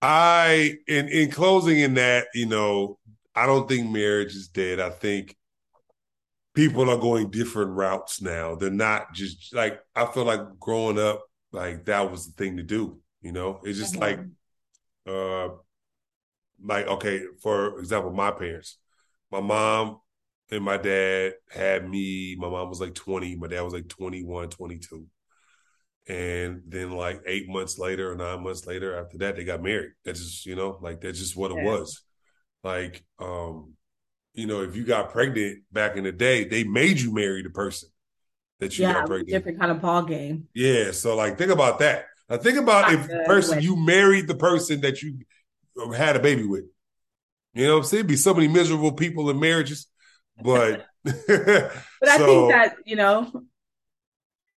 I 0.00 0.76
in 0.88 1.08
in 1.08 1.30
closing 1.30 1.78
in 1.78 1.94
that, 1.94 2.26
you 2.34 2.46
know, 2.46 2.98
I 3.34 3.46
don't 3.46 3.68
think 3.68 3.90
marriage 3.90 4.34
is 4.34 4.48
dead. 4.48 4.80
I 4.80 4.90
think 4.90 5.36
people 6.54 6.90
are 6.90 6.98
going 6.98 7.30
different 7.30 7.70
routes 7.70 8.20
now. 8.20 8.56
They're 8.56 8.70
not 8.70 9.14
just 9.14 9.54
like 9.54 9.80
I 9.94 10.06
feel 10.06 10.24
like 10.24 10.40
growing 10.58 10.98
up, 10.98 11.22
like 11.52 11.84
that 11.84 12.10
was 12.10 12.26
the 12.26 12.32
thing 12.32 12.56
to 12.56 12.62
do. 12.62 12.98
You 13.20 13.32
know, 13.32 13.60
it's 13.62 13.78
just 13.78 13.96
like, 13.96 14.18
uh, 15.06 15.48
like 16.64 16.86
okay, 16.86 17.22
for 17.40 17.78
example, 17.78 18.12
my 18.12 18.30
parents, 18.30 18.78
my 19.30 19.40
mom 19.40 19.98
and 20.50 20.64
my 20.64 20.76
dad 20.76 21.34
had 21.50 21.88
me. 21.88 22.36
My 22.36 22.48
mom 22.48 22.68
was 22.68 22.80
like 22.80 22.94
20, 22.94 23.36
my 23.36 23.46
dad 23.46 23.62
was 23.62 23.74
like 23.74 23.88
21, 23.88 24.48
22. 24.48 25.06
And 26.08 26.62
then 26.66 26.90
like 26.90 27.22
eight 27.26 27.48
months 27.48 27.78
later 27.78 28.10
or 28.10 28.16
nine 28.16 28.42
months 28.42 28.66
later 28.66 28.98
after 28.98 29.18
that, 29.18 29.36
they 29.36 29.44
got 29.44 29.62
married. 29.62 29.92
That's 30.04 30.18
just, 30.18 30.46
you 30.46 30.56
know, 30.56 30.78
like 30.80 31.00
that's 31.00 31.18
just 31.18 31.36
what 31.36 31.52
yeah. 31.52 31.58
it 31.58 31.64
was. 31.64 32.02
Like, 32.64 33.04
um, 33.20 33.74
you 34.34 34.46
know, 34.46 34.62
if 34.62 34.74
you 34.74 34.84
got 34.84 35.10
pregnant 35.10 35.62
back 35.70 35.96
in 35.96 36.04
the 36.04 36.12
day, 36.12 36.44
they 36.44 36.64
made 36.64 37.00
you 37.00 37.14
marry 37.14 37.42
the 37.42 37.50
person 37.50 37.88
that 38.62 38.78
you 38.78 38.84
yeah, 38.84 39.04
pregnant. 39.04 39.28
Different 39.28 39.58
kind 39.58 39.70
of 39.70 39.80
ball 39.80 40.02
game. 40.02 40.48
Yeah. 40.54 40.92
So 40.92 41.16
like 41.16 41.36
think 41.36 41.50
about 41.50 41.80
that. 41.80 42.06
Now 42.30 42.38
think 42.38 42.58
about 42.58 42.92
if 42.92 43.08
the 43.08 43.24
person 43.26 43.60
you 43.60 43.76
married 43.76 44.28
the 44.28 44.34
person 44.34 44.80
that 44.82 45.02
you 45.02 45.18
had 45.94 46.16
a 46.16 46.20
baby 46.20 46.44
with. 46.46 46.64
You 47.54 47.66
know 47.66 47.72
what 47.74 47.78
I'm 47.80 47.84
saying? 47.84 48.06
Be 48.06 48.16
so 48.16 48.32
many 48.32 48.48
miserable 48.48 48.92
people 48.92 49.28
in 49.30 49.38
marriages. 49.38 49.86
But 50.42 50.86
But 51.04 52.08
I 52.08 52.18
think 52.18 52.52
that, 52.52 52.76
you 52.86 52.96
know, 52.96 53.30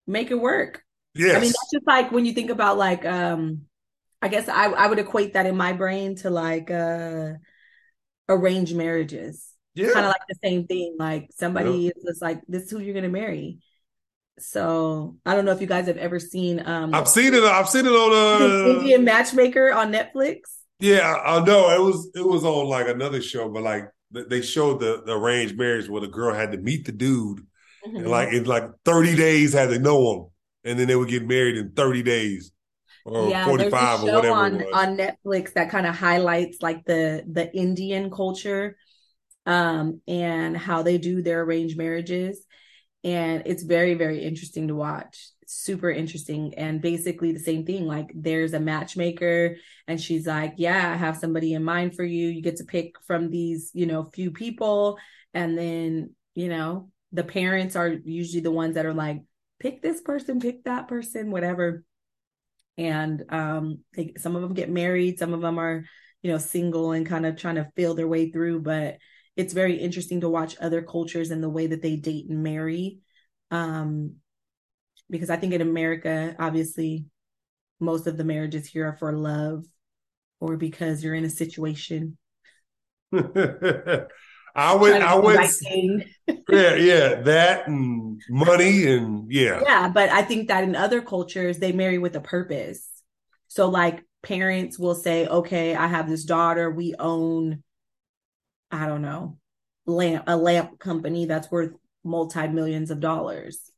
make 0.08 0.32
it 0.32 0.39
work. 0.39 0.84
Yes. 1.16 1.36
I 1.36 1.39
mean, 1.39 1.49
that's 1.49 1.72
just 1.74 1.88
like 1.88 2.12
when 2.12 2.26
you 2.26 2.34
think 2.34 2.51
about 2.51 2.78
like 2.78 3.06
um 3.06 3.62
I 4.22 4.28
guess 4.28 4.47
I 4.47 4.66
I 4.66 4.88
would 4.88 4.99
equate 4.99 5.34
that 5.34 5.47
in 5.47 5.58
my 5.58 5.74
brain 5.74 6.16
to 6.18 6.30
like 6.30 6.70
uh 6.70 7.34
arranged 8.30 8.76
marriages 8.76 9.56
yeah. 9.76 9.91
kind 9.91 10.06
of 10.06 10.10
like 10.10 10.28
the 10.28 10.36
same 10.43 10.66
thing. 10.66 10.95
Like 10.97 11.30
somebody 11.36 11.70
yeah. 11.72 11.91
is 11.95 12.03
just 12.03 12.22
like, 12.22 12.41
this 12.47 12.64
is 12.64 12.72
who 12.72 12.80
you're 12.80 12.95
gonna 12.95 13.10
marry. 13.10 13.60
So 14.39 15.15
I 15.25 15.33
don't 15.33 15.45
know 15.45 15.51
if 15.51 15.61
you 15.61 15.67
guys 15.67 15.88
have 15.88 15.97
ever 15.97 16.19
seen. 16.19 16.65
Um, 16.65 16.93
I've 16.93 17.07
seen 17.07 17.33
it. 17.33 17.43
I've 17.43 17.69
seen 17.69 17.86
it 17.86 17.89
on 17.89 18.41
uh, 18.71 18.79
Indian 18.79 19.03
Matchmaker 19.03 19.71
on 19.71 19.91
Netflix. 19.91 20.41
Yeah, 20.79 21.15
I 21.25 21.43
know 21.43 21.69
it 21.69 21.81
was 21.81 22.09
it 22.15 22.25
was 22.25 22.43
on 22.43 22.67
like 22.67 22.88
another 22.88 23.21
show, 23.21 23.49
but 23.49 23.63
like 23.63 23.86
they 24.11 24.41
showed 24.41 24.81
the, 24.81 25.03
the 25.05 25.13
arranged 25.13 25.57
marriage 25.57 25.89
where 25.89 26.01
the 26.01 26.07
girl 26.07 26.33
had 26.33 26.51
to 26.51 26.57
meet 26.57 26.86
the 26.86 26.91
dude, 26.91 27.39
mm-hmm. 27.86 27.95
and 27.95 28.07
like 28.07 28.33
in 28.33 28.43
like 28.43 28.69
thirty 28.83 29.15
days 29.15 29.53
had 29.53 29.69
to 29.69 29.79
know 29.79 30.13
him, 30.13 30.25
and 30.65 30.79
then 30.79 30.88
they 30.88 30.95
would 30.95 31.09
get 31.09 31.25
married 31.25 31.55
in 31.55 31.71
thirty 31.71 32.03
days 32.03 32.51
or 33.05 33.29
yeah, 33.29 33.45
45 33.45 34.03
or 34.03 34.05
whatever 34.05 34.31
on, 34.31 34.61
on 34.73 34.97
Netflix 34.97 35.53
that 35.53 35.69
kind 35.69 35.86
of 35.86 35.95
highlights 35.95 36.61
like 36.61 36.83
the 36.86 37.23
the 37.31 37.55
Indian 37.55 38.09
culture 38.09 38.75
um 39.45 40.01
and 40.07 40.57
how 40.57 40.81
they 40.81 40.97
do 40.97 41.21
their 41.21 41.41
arranged 41.41 41.77
marriages 41.77 42.45
and 43.06 43.43
it's 43.45 43.62
very 43.62 43.93
very 43.93 44.24
interesting 44.24 44.68
to 44.68 44.76
watch. 44.76 45.30
Super 45.45 45.91
interesting. 45.91 46.56
And 46.56 46.82
basically 46.82 47.32
the 47.32 47.39
same 47.39 47.64
thing 47.64 47.86
like 47.86 48.12
there's 48.16 48.53
a 48.53 48.60
matchmaker 48.60 49.58
and 49.88 50.01
she's 50.01 50.26
like 50.26 50.56
yeah 50.58 50.91
i 50.91 50.95
have 50.97 51.16
somebody 51.16 51.53
in 51.53 51.64
mind 51.64 51.95
for 51.95 52.03
you. 52.03 52.28
You 52.28 52.41
get 52.41 52.58
to 52.58 52.66
pick 52.66 52.95
from 53.06 53.30
these 53.30 53.70
you 53.74 53.86
know 53.86 54.03
few 54.03 54.32
people. 54.32 54.97
And 55.36 55.56
then 55.56 56.16
you 56.34 56.49
know 56.49 56.89
the 57.12 57.24
parents 57.24 57.76
are 57.76 57.89
usually 57.89 58.41
the 58.41 58.51
ones 58.51 58.74
that 58.74 58.88
are 58.88 58.93
like 58.93 59.22
pick 59.60 59.82
this 59.82 60.01
person 60.01 60.39
pick 60.39 60.64
that 60.64 60.88
person 60.88 61.30
whatever. 61.30 61.84
And 62.78 63.24
um 63.30 63.80
they, 63.95 64.14
some 64.18 64.36
of 64.36 64.41
them 64.41 64.56
get 64.56 64.72
married. 64.72 65.20
Some 65.20 65.36
of 65.36 65.41
them 65.41 65.60
are 65.60 65.86
you 66.24 66.32
know 66.32 66.39
single 66.39 66.91
and 66.91 67.06
kind 67.06 67.28
of 67.28 67.38
trying 67.38 67.56
to 67.56 67.70
feel 67.76 67.93
their 67.93 68.08
way 68.08 68.32
through. 68.32 68.62
But 68.62 68.97
it's 69.36 69.53
very 69.53 69.75
interesting 69.75 70.21
to 70.21 70.29
watch 70.29 70.55
other 70.61 70.81
cultures 70.81 71.31
and 71.31 71.43
the 71.43 71.49
way 71.49 71.67
that 71.67 71.81
they 71.81 71.95
date 71.95 72.29
and 72.29 72.43
marry 72.43 72.99
um 73.51 74.15
because 75.09 75.29
i 75.29 75.36
think 75.36 75.53
in 75.53 75.61
america 75.61 76.36
obviously 76.39 77.05
most 77.79 78.07
of 78.07 78.17
the 78.17 78.23
marriages 78.23 78.67
here 78.67 78.88
are 78.88 78.97
for 78.97 79.13
love 79.13 79.65
or 80.39 80.57
because 80.57 81.03
you're 81.03 81.15
in 81.15 81.25
a 81.25 81.29
situation 81.29 82.17
I 84.55 84.73
would, 84.73 85.01
I 85.01 85.15
would, 85.15 85.39
yeah, 86.49 86.75
yeah, 86.75 87.21
that 87.23 87.67
and 87.67 88.21
money 88.29 88.88
and 88.88 89.29
yeah, 89.29 89.61
yeah. 89.65 89.89
But 89.89 90.09
I 90.09 90.21
think 90.21 90.47
that 90.47 90.63
in 90.63 90.75
other 90.77 91.01
cultures 91.01 91.59
they 91.59 91.73
marry 91.73 91.97
with 91.97 92.15
a 92.15 92.21
purpose. 92.21 92.88
So, 93.49 93.67
like 93.67 94.01
parents 94.23 94.79
will 94.79 94.95
say, 94.95 95.27
"Okay, 95.27 95.75
I 95.75 95.88
have 95.88 96.09
this 96.09 96.23
daughter. 96.23 96.71
We 96.71 96.95
own, 96.97 97.63
I 98.76 98.88
don't 98.88 99.01
know, 99.01 99.38
lamp 99.86 100.26
a 100.28 100.36
lamp 100.36 100.80
company 100.80 101.26
that's 101.26 101.49
worth 101.49 101.71
multi 102.03 102.47
millions 102.47 102.91
of 102.91 102.99
dollars." 102.99 103.71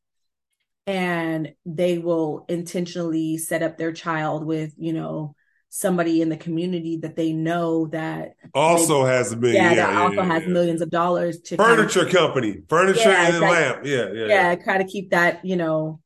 And 0.85 1.53
they 1.65 1.97
will 1.97 2.45
intentionally 2.47 3.37
set 3.37 3.61
up 3.61 3.77
their 3.77 3.91
child 3.91 4.45
with, 4.45 4.73
you 4.77 4.93
know, 4.93 5.35
somebody 5.69 6.21
in 6.21 6.29
the 6.29 6.37
community 6.37 6.97
that 7.01 7.17
they 7.17 7.33
know 7.33 7.87
that 7.87 8.35
also 8.53 9.03
maybe, 9.03 9.13
has 9.13 9.31
a 9.33 9.35
million. 9.35 9.63
Yeah, 9.63 9.69
yeah 9.69 9.75
that 9.75 9.93
yeah, 9.93 10.01
also 10.01 10.15
yeah, 10.15 10.25
has 10.25 10.47
millions 10.47 10.81
of 10.81 10.89
dollars 10.89 11.41
to 11.41 11.57
furniture 11.57 12.05
kind 12.05 12.07
of, 12.07 12.13
company, 12.13 12.61
furniture 12.69 13.09
and 13.09 13.39
lamp. 13.41 13.85
Yeah, 13.85 14.13
yeah, 14.13 14.25
yeah. 14.27 14.55
Try 14.55 14.77
to 14.77 14.85
keep 14.85 15.11
that, 15.11 15.43
you 15.43 15.57
know, 15.57 15.99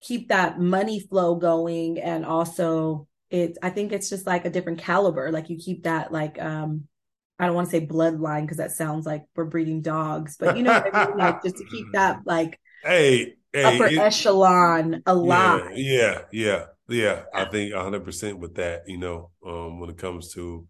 keep 0.00 0.28
that 0.28 0.60
money 0.60 1.00
flow 1.00 1.34
going, 1.34 1.98
and 1.98 2.24
also 2.24 3.08
it. 3.30 3.58
I 3.64 3.70
think 3.70 3.90
it's 3.90 4.08
just 4.08 4.28
like 4.28 4.44
a 4.44 4.50
different 4.50 4.78
caliber. 4.78 5.32
Like 5.32 5.50
you 5.50 5.58
keep 5.58 5.82
that, 5.82 6.12
like 6.12 6.40
um, 6.40 6.86
I 7.38 7.46
don't 7.46 7.54
want 7.54 7.70
to 7.70 7.70
say 7.72 7.86
bloodline 7.86 8.42
because 8.42 8.56
that 8.56 8.72
sounds 8.72 9.04
like 9.06 9.24
we're 9.34 9.44
breeding 9.44 9.82
dogs, 9.82 10.36
but 10.38 10.56
you 10.56 10.62
know, 10.62 10.72
I 10.72 11.08
mean? 11.08 11.18
like 11.18 11.42
just 11.42 11.56
to 11.56 11.64
keep 11.64 11.86
that 11.92 12.20
like 12.24 12.58
hey, 12.82 13.34
hey 13.52 13.62
upper 13.62 13.86
it, 13.86 13.98
echelon 13.98 15.02
alive. 15.06 15.72
Yeah, 15.74 16.22
yeah, 16.32 16.44
yeah. 16.48 16.64
Yeah, 16.88 17.24
I 17.34 17.46
think 17.46 17.72
100% 17.72 18.38
with 18.38 18.54
that, 18.56 18.88
you 18.88 18.98
know, 18.98 19.30
um, 19.44 19.80
when 19.80 19.90
it 19.90 19.98
comes 19.98 20.32
to 20.34 20.66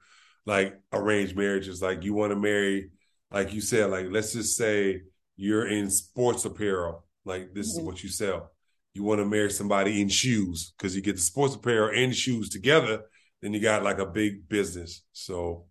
like 0.47 0.79
arranged 0.93 1.37
marriages, 1.37 1.83
like 1.83 2.05
you 2.05 2.15
want 2.15 2.31
to 2.31 2.37
marry, 2.37 2.91
like 3.31 3.53
you 3.53 3.61
said, 3.61 3.91
like 3.91 4.07
let's 4.11 4.33
just 4.33 4.57
say 4.57 5.03
you're 5.37 5.67
in 5.67 5.91
sports 5.91 6.45
apparel, 6.45 7.05
like 7.25 7.53
this 7.53 7.73
mm-hmm. 7.73 7.81
is 7.81 7.87
what 7.87 8.03
you 8.03 8.09
sell. 8.09 8.53
You 8.95 9.03
want 9.03 9.21
to 9.21 9.27
marry 9.27 9.51
somebody 9.51 10.01
in 10.01 10.09
shoes 10.09 10.73
because 10.77 10.97
you 10.97 11.03
get 11.03 11.17
the 11.17 11.23
sports 11.23 11.55
apparel 11.55 11.95
and 11.95 12.17
shoes 12.17 12.49
together, 12.49 13.03
then 13.43 13.53
you 13.53 13.61
got 13.61 13.83
like 13.83 13.99
a 13.99 14.07
big 14.07 14.49
business. 14.49 15.03
So 15.13 15.67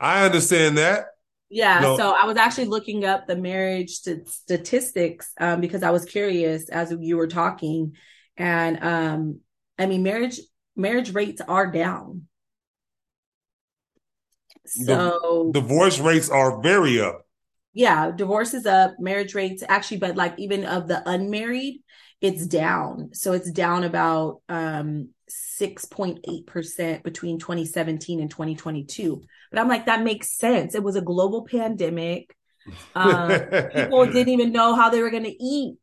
I 0.00 0.24
understand 0.24 0.78
that. 0.78 1.06
Yeah, 1.50 1.80
no. 1.80 1.96
so 1.96 2.10
I 2.20 2.26
was 2.26 2.36
actually 2.36 2.66
looking 2.66 3.04
up 3.04 3.26
the 3.26 3.36
marriage 3.36 3.98
st- 3.98 4.28
statistics 4.28 5.32
um, 5.38 5.60
because 5.60 5.82
I 5.82 5.90
was 5.90 6.04
curious 6.04 6.68
as 6.68 6.92
you 6.98 7.16
were 7.16 7.28
talking, 7.28 7.94
and 8.36 8.82
um, 8.82 9.40
I 9.78 9.86
mean, 9.86 10.02
marriage 10.02 10.40
marriage 10.74 11.14
rates 11.14 11.40
are 11.46 11.70
down. 11.70 12.26
So 14.66 15.50
the, 15.52 15.60
divorce 15.60 16.00
rates 16.00 16.28
are 16.28 16.60
very 16.60 17.00
up. 17.00 17.26
Yeah, 17.72 18.10
divorce 18.10 18.54
is 18.54 18.66
up, 18.66 18.94
marriage 18.98 19.34
rates 19.34 19.62
actually, 19.68 19.98
but 19.98 20.16
like 20.16 20.34
even 20.38 20.64
of 20.64 20.88
the 20.88 21.08
unmarried, 21.08 21.82
it's 22.20 22.46
down. 22.46 23.10
So 23.12 23.32
it's 23.32 23.50
down 23.50 23.84
about 23.84 24.40
um 24.48 25.10
6.8% 25.30 27.02
between 27.02 27.38
2017 27.38 28.20
and 28.20 28.30
2022. 28.30 29.22
But 29.50 29.60
I'm 29.60 29.68
like, 29.68 29.86
that 29.86 30.02
makes 30.02 30.36
sense. 30.36 30.74
It 30.74 30.82
was 30.82 30.96
a 30.96 31.02
global 31.02 31.44
pandemic. 31.44 32.34
Um, 32.94 33.28
people 33.28 34.06
didn't 34.06 34.30
even 34.30 34.50
know 34.50 34.74
how 34.74 34.88
they 34.88 35.02
were 35.02 35.10
going 35.10 35.24
to 35.24 35.44
eat. 35.44 35.76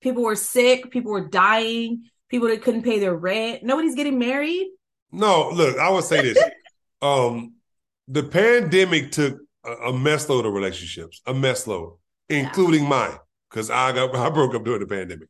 People 0.00 0.22
were 0.22 0.34
sick. 0.34 0.90
People 0.90 1.12
were 1.12 1.28
dying 1.28 2.04
people 2.34 2.48
that 2.48 2.62
couldn't 2.62 2.82
pay 2.82 2.98
their 2.98 3.14
rent. 3.14 3.62
Nobody's 3.62 3.94
getting 3.94 4.18
married. 4.18 4.66
No, 5.12 5.50
look, 5.50 5.78
I 5.78 5.88
would 5.90 6.02
say 6.02 6.20
this. 6.20 6.42
um, 7.02 7.54
the 8.08 8.24
pandemic 8.24 9.12
took 9.12 9.38
a, 9.64 9.70
a 9.70 9.92
mess 9.92 10.28
load 10.28 10.44
of 10.44 10.52
relationships, 10.52 11.22
a 11.26 11.32
mess 11.32 11.68
load, 11.68 11.96
including 12.28 12.82
yeah. 12.82 12.88
mine, 12.88 13.16
because 13.48 13.70
I 13.70 13.92
got 13.92 14.14
I 14.16 14.30
broke 14.30 14.54
up 14.56 14.64
during 14.64 14.80
the 14.80 14.86
pandemic. 14.86 15.28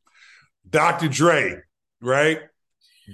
Dr. 0.68 1.08
Dre, 1.08 1.60
right? 2.00 2.40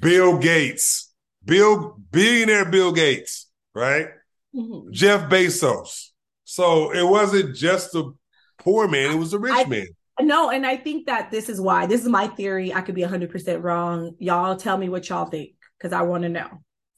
Bill 0.01 0.39
Gates, 0.39 1.13
Bill 1.45 1.97
billionaire 2.11 2.71
Bill 2.71 2.93
Gates, 2.93 3.49
right? 3.75 4.09
Mm-hmm. 4.55 4.93
Jeff 4.93 5.31
Bezos. 5.31 6.09
So 6.45 6.93
it 6.93 7.07
wasn't 7.07 7.55
just 7.55 7.93
the 7.93 8.13
poor 8.59 8.89
man; 8.89 9.13
it 9.13 9.19
was 9.19 9.31
the 9.31 9.39
rich 9.39 9.55
I, 9.55 9.65
man. 9.65 9.89
No, 10.21 10.51
and 10.51 10.67
I 10.67 10.77
think 10.77 11.07
that 11.07 11.31
this 11.31 11.49
is 11.49 11.61
why. 11.61 11.87
This 11.87 12.03
is 12.03 12.09
my 12.09 12.27
theory. 12.27 12.75
I 12.75 12.83
could 12.83 12.95
be 12.95 13.03
100% 13.03 13.63
wrong. 13.63 14.17
Y'all 14.19 14.57
tell 14.57 14.77
me 14.77 14.89
what 14.89 15.09
y'all 15.09 15.25
think 15.27 15.51
because 15.79 15.93
I 15.93 16.03
want 16.03 16.25
to 16.25 16.29
know. 16.29 16.49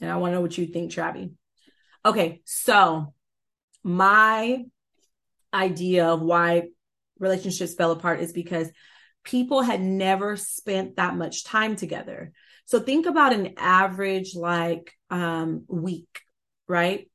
And 0.01 0.11
I 0.11 0.16
want 0.16 0.32
to 0.32 0.36
know 0.36 0.40
what 0.40 0.59
you 0.59 0.66
think, 0.66 0.90
Travi. 0.90 1.32
Okay, 2.05 2.43
so 2.45 3.14
my 3.84 4.64
idea 5.55 6.07
of 6.09 6.20
why 6.20 6.68
relationships 7.18 7.74
fell 7.74 7.93
apart 7.93 8.20
is 8.20 8.32
because 8.32 8.70
people 9.22 9.62
had 9.62 9.80
never 9.80 10.36
spent 10.36 10.97
that 10.97 11.14
much 11.14 11.45
time 11.45 11.76
together. 11.76 12.32
So 12.64 12.80
think 12.80 13.06
about 13.06 13.32
an 13.32 13.54
average 13.56 14.34
like 14.34 14.92
um 15.10 15.64
week, 15.68 16.20
right? 16.68 17.08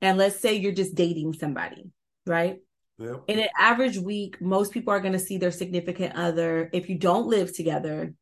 And 0.00 0.18
let's 0.18 0.40
say 0.40 0.54
you're 0.54 0.72
just 0.72 0.94
dating 0.94 1.34
somebody, 1.34 1.90
right? 2.26 2.58
Yep. 2.98 3.24
In 3.28 3.40
an 3.40 3.48
average 3.58 3.98
week, 3.98 4.40
most 4.40 4.72
people 4.72 4.92
are 4.92 5.00
going 5.00 5.14
to 5.14 5.18
see 5.18 5.38
their 5.38 5.50
significant 5.50 6.14
other, 6.14 6.70
if 6.72 6.88
you 6.88 6.98
don't 6.98 7.26
live 7.26 7.54
together, 7.54 8.14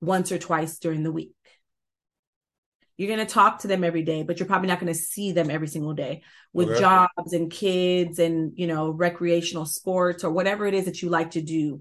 once 0.00 0.32
or 0.32 0.38
twice 0.38 0.78
during 0.78 1.02
the 1.02 1.12
week. 1.12 1.32
You're 2.96 3.14
going 3.14 3.26
to 3.26 3.32
talk 3.32 3.60
to 3.60 3.68
them 3.68 3.82
every 3.82 4.02
day, 4.02 4.24
but 4.24 4.38
you're 4.38 4.46
probably 4.46 4.68
not 4.68 4.78
going 4.78 4.92
to 4.92 4.98
see 4.98 5.32
them 5.32 5.50
every 5.50 5.68
single 5.68 5.94
day 5.94 6.22
with 6.52 6.68
okay. 6.68 6.80
jobs 6.80 7.32
and 7.32 7.50
kids 7.50 8.18
and, 8.18 8.52
you 8.56 8.66
know, 8.66 8.90
recreational 8.90 9.64
sports 9.64 10.22
or 10.22 10.30
whatever 10.30 10.66
it 10.66 10.74
is 10.74 10.84
that 10.84 11.00
you 11.00 11.08
like 11.08 11.30
to 11.30 11.40
do. 11.40 11.80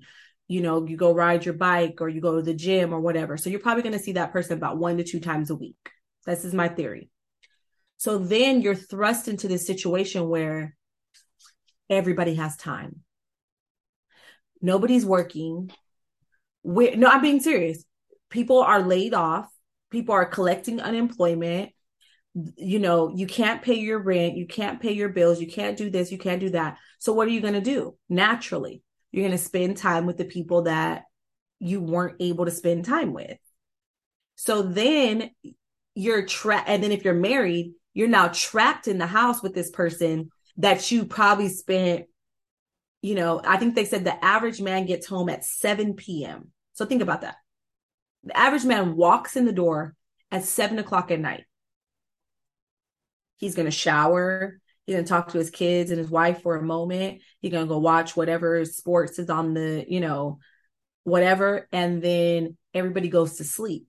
You 0.49 0.61
know, 0.61 0.85
you 0.85 0.97
go 0.97 1.13
ride 1.13 1.45
your 1.45 1.53
bike 1.53 2.01
or 2.01 2.09
you 2.09 2.19
go 2.19 2.35
to 2.35 2.41
the 2.41 2.53
gym 2.53 2.93
or 2.93 2.99
whatever. 2.99 3.37
So 3.37 3.49
you're 3.49 3.61
probably 3.61 3.83
going 3.83 3.97
to 3.97 4.03
see 4.03 4.13
that 4.13 4.33
person 4.33 4.57
about 4.57 4.77
one 4.77 4.97
to 4.97 5.03
two 5.03 5.21
times 5.21 5.49
a 5.49 5.55
week. 5.55 5.77
This 6.25 6.43
is 6.43 6.53
my 6.53 6.67
theory. 6.67 7.09
So 7.97 8.17
then 8.17 8.61
you're 8.61 8.75
thrust 8.75 9.27
into 9.27 9.47
this 9.47 9.67
situation 9.67 10.27
where 10.27 10.75
everybody 11.89 12.35
has 12.35 12.57
time. 12.57 13.01
Nobody's 14.61 15.05
working. 15.05 15.71
we 16.63 16.95
no, 16.95 17.07
I'm 17.07 17.21
being 17.21 17.39
serious. 17.39 17.83
People 18.29 18.59
are 18.59 18.81
laid 18.81 19.13
off. 19.13 19.49
People 19.89 20.13
are 20.15 20.25
collecting 20.25 20.81
unemployment. 20.81 21.71
You 22.55 22.79
know, 22.79 23.11
you 23.15 23.27
can't 23.27 23.61
pay 23.61 23.75
your 23.75 23.99
rent. 23.99 24.37
You 24.37 24.45
can't 24.45 24.81
pay 24.81 24.93
your 24.93 25.09
bills. 25.09 25.41
You 25.41 25.47
can't 25.47 25.77
do 25.77 25.89
this. 25.89 26.11
You 26.11 26.17
can't 26.17 26.39
do 26.39 26.51
that. 26.51 26.77
So, 26.99 27.13
what 27.13 27.27
are 27.27 27.31
you 27.31 27.41
going 27.41 27.53
to 27.53 27.61
do? 27.61 27.95
Naturally, 28.07 28.81
you're 29.11 29.25
going 29.25 29.37
to 29.37 29.43
spend 29.43 29.77
time 29.77 30.05
with 30.05 30.17
the 30.17 30.25
people 30.25 30.63
that 30.63 31.03
you 31.59 31.81
weren't 31.81 32.17
able 32.19 32.45
to 32.45 32.51
spend 32.51 32.85
time 32.85 33.13
with. 33.13 33.37
So 34.35 34.61
then 34.61 35.31
you're 35.95 36.25
trapped. 36.25 36.69
And 36.69 36.83
then 36.83 36.91
if 36.91 37.03
you're 37.03 37.13
married, 37.13 37.73
you're 37.93 38.07
now 38.07 38.29
trapped 38.29 38.87
in 38.87 38.97
the 38.97 39.07
house 39.07 39.43
with 39.43 39.53
this 39.53 39.69
person 39.69 40.29
that 40.57 40.91
you 40.91 41.05
probably 41.05 41.49
spent 41.49 42.05
you 43.01 43.15
know, 43.15 43.41
I 43.45 43.57
think 43.57 43.75
they 43.75 43.85
said 43.85 44.03
the 44.03 44.23
average 44.23 44.59
man 44.59 44.85
gets 44.85 45.07
home 45.07 45.29
at 45.29 45.45
7 45.45 45.93
p.m. 45.93 46.51
So 46.73 46.85
think 46.85 47.01
about 47.01 47.21
that. 47.21 47.35
The 48.23 48.37
average 48.37 48.65
man 48.65 48.95
walks 48.95 49.37
in 49.37 49.45
the 49.45 49.53
door 49.53 49.95
at 50.31 50.43
seven 50.43 50.79
o'clock 50.79 51.11
at 51.11 51.19
night. 51.19 51.45
He's 53.37 53.55
going 53.55 53.67
to 53.67 53.71
shower. 53.71 54.59
He's 54.89 54.97
to 54.97 55.07
talk 55.07 55.27
to 55.29 55.37
his 55.37 55.51
kids 55.51 55.91
and 55.91 55.99
his 55.99 56.09
wife 56.09 56.41
for 56.41 56.55
a 56.55 56.63
moment. 56.63 57.21
He's 57.41 57.51
to 57.51 57.65
go 57.65 57.77
watch 57.77 58.17
whatever 58.17 58.65
sports 58.65 59.19
is 59.19 59.29
on 59.29 59.53
the, 59.53 59.85
you 59.87 59.99
know, 59.99 60.39
whatever. 61.03 61.67
And 61.71 62.01
then 62.01 62.57
everybody 62.73 63.07
goes 63.07 63.37
to 63.37 63.43
sleep. 63.43 63.85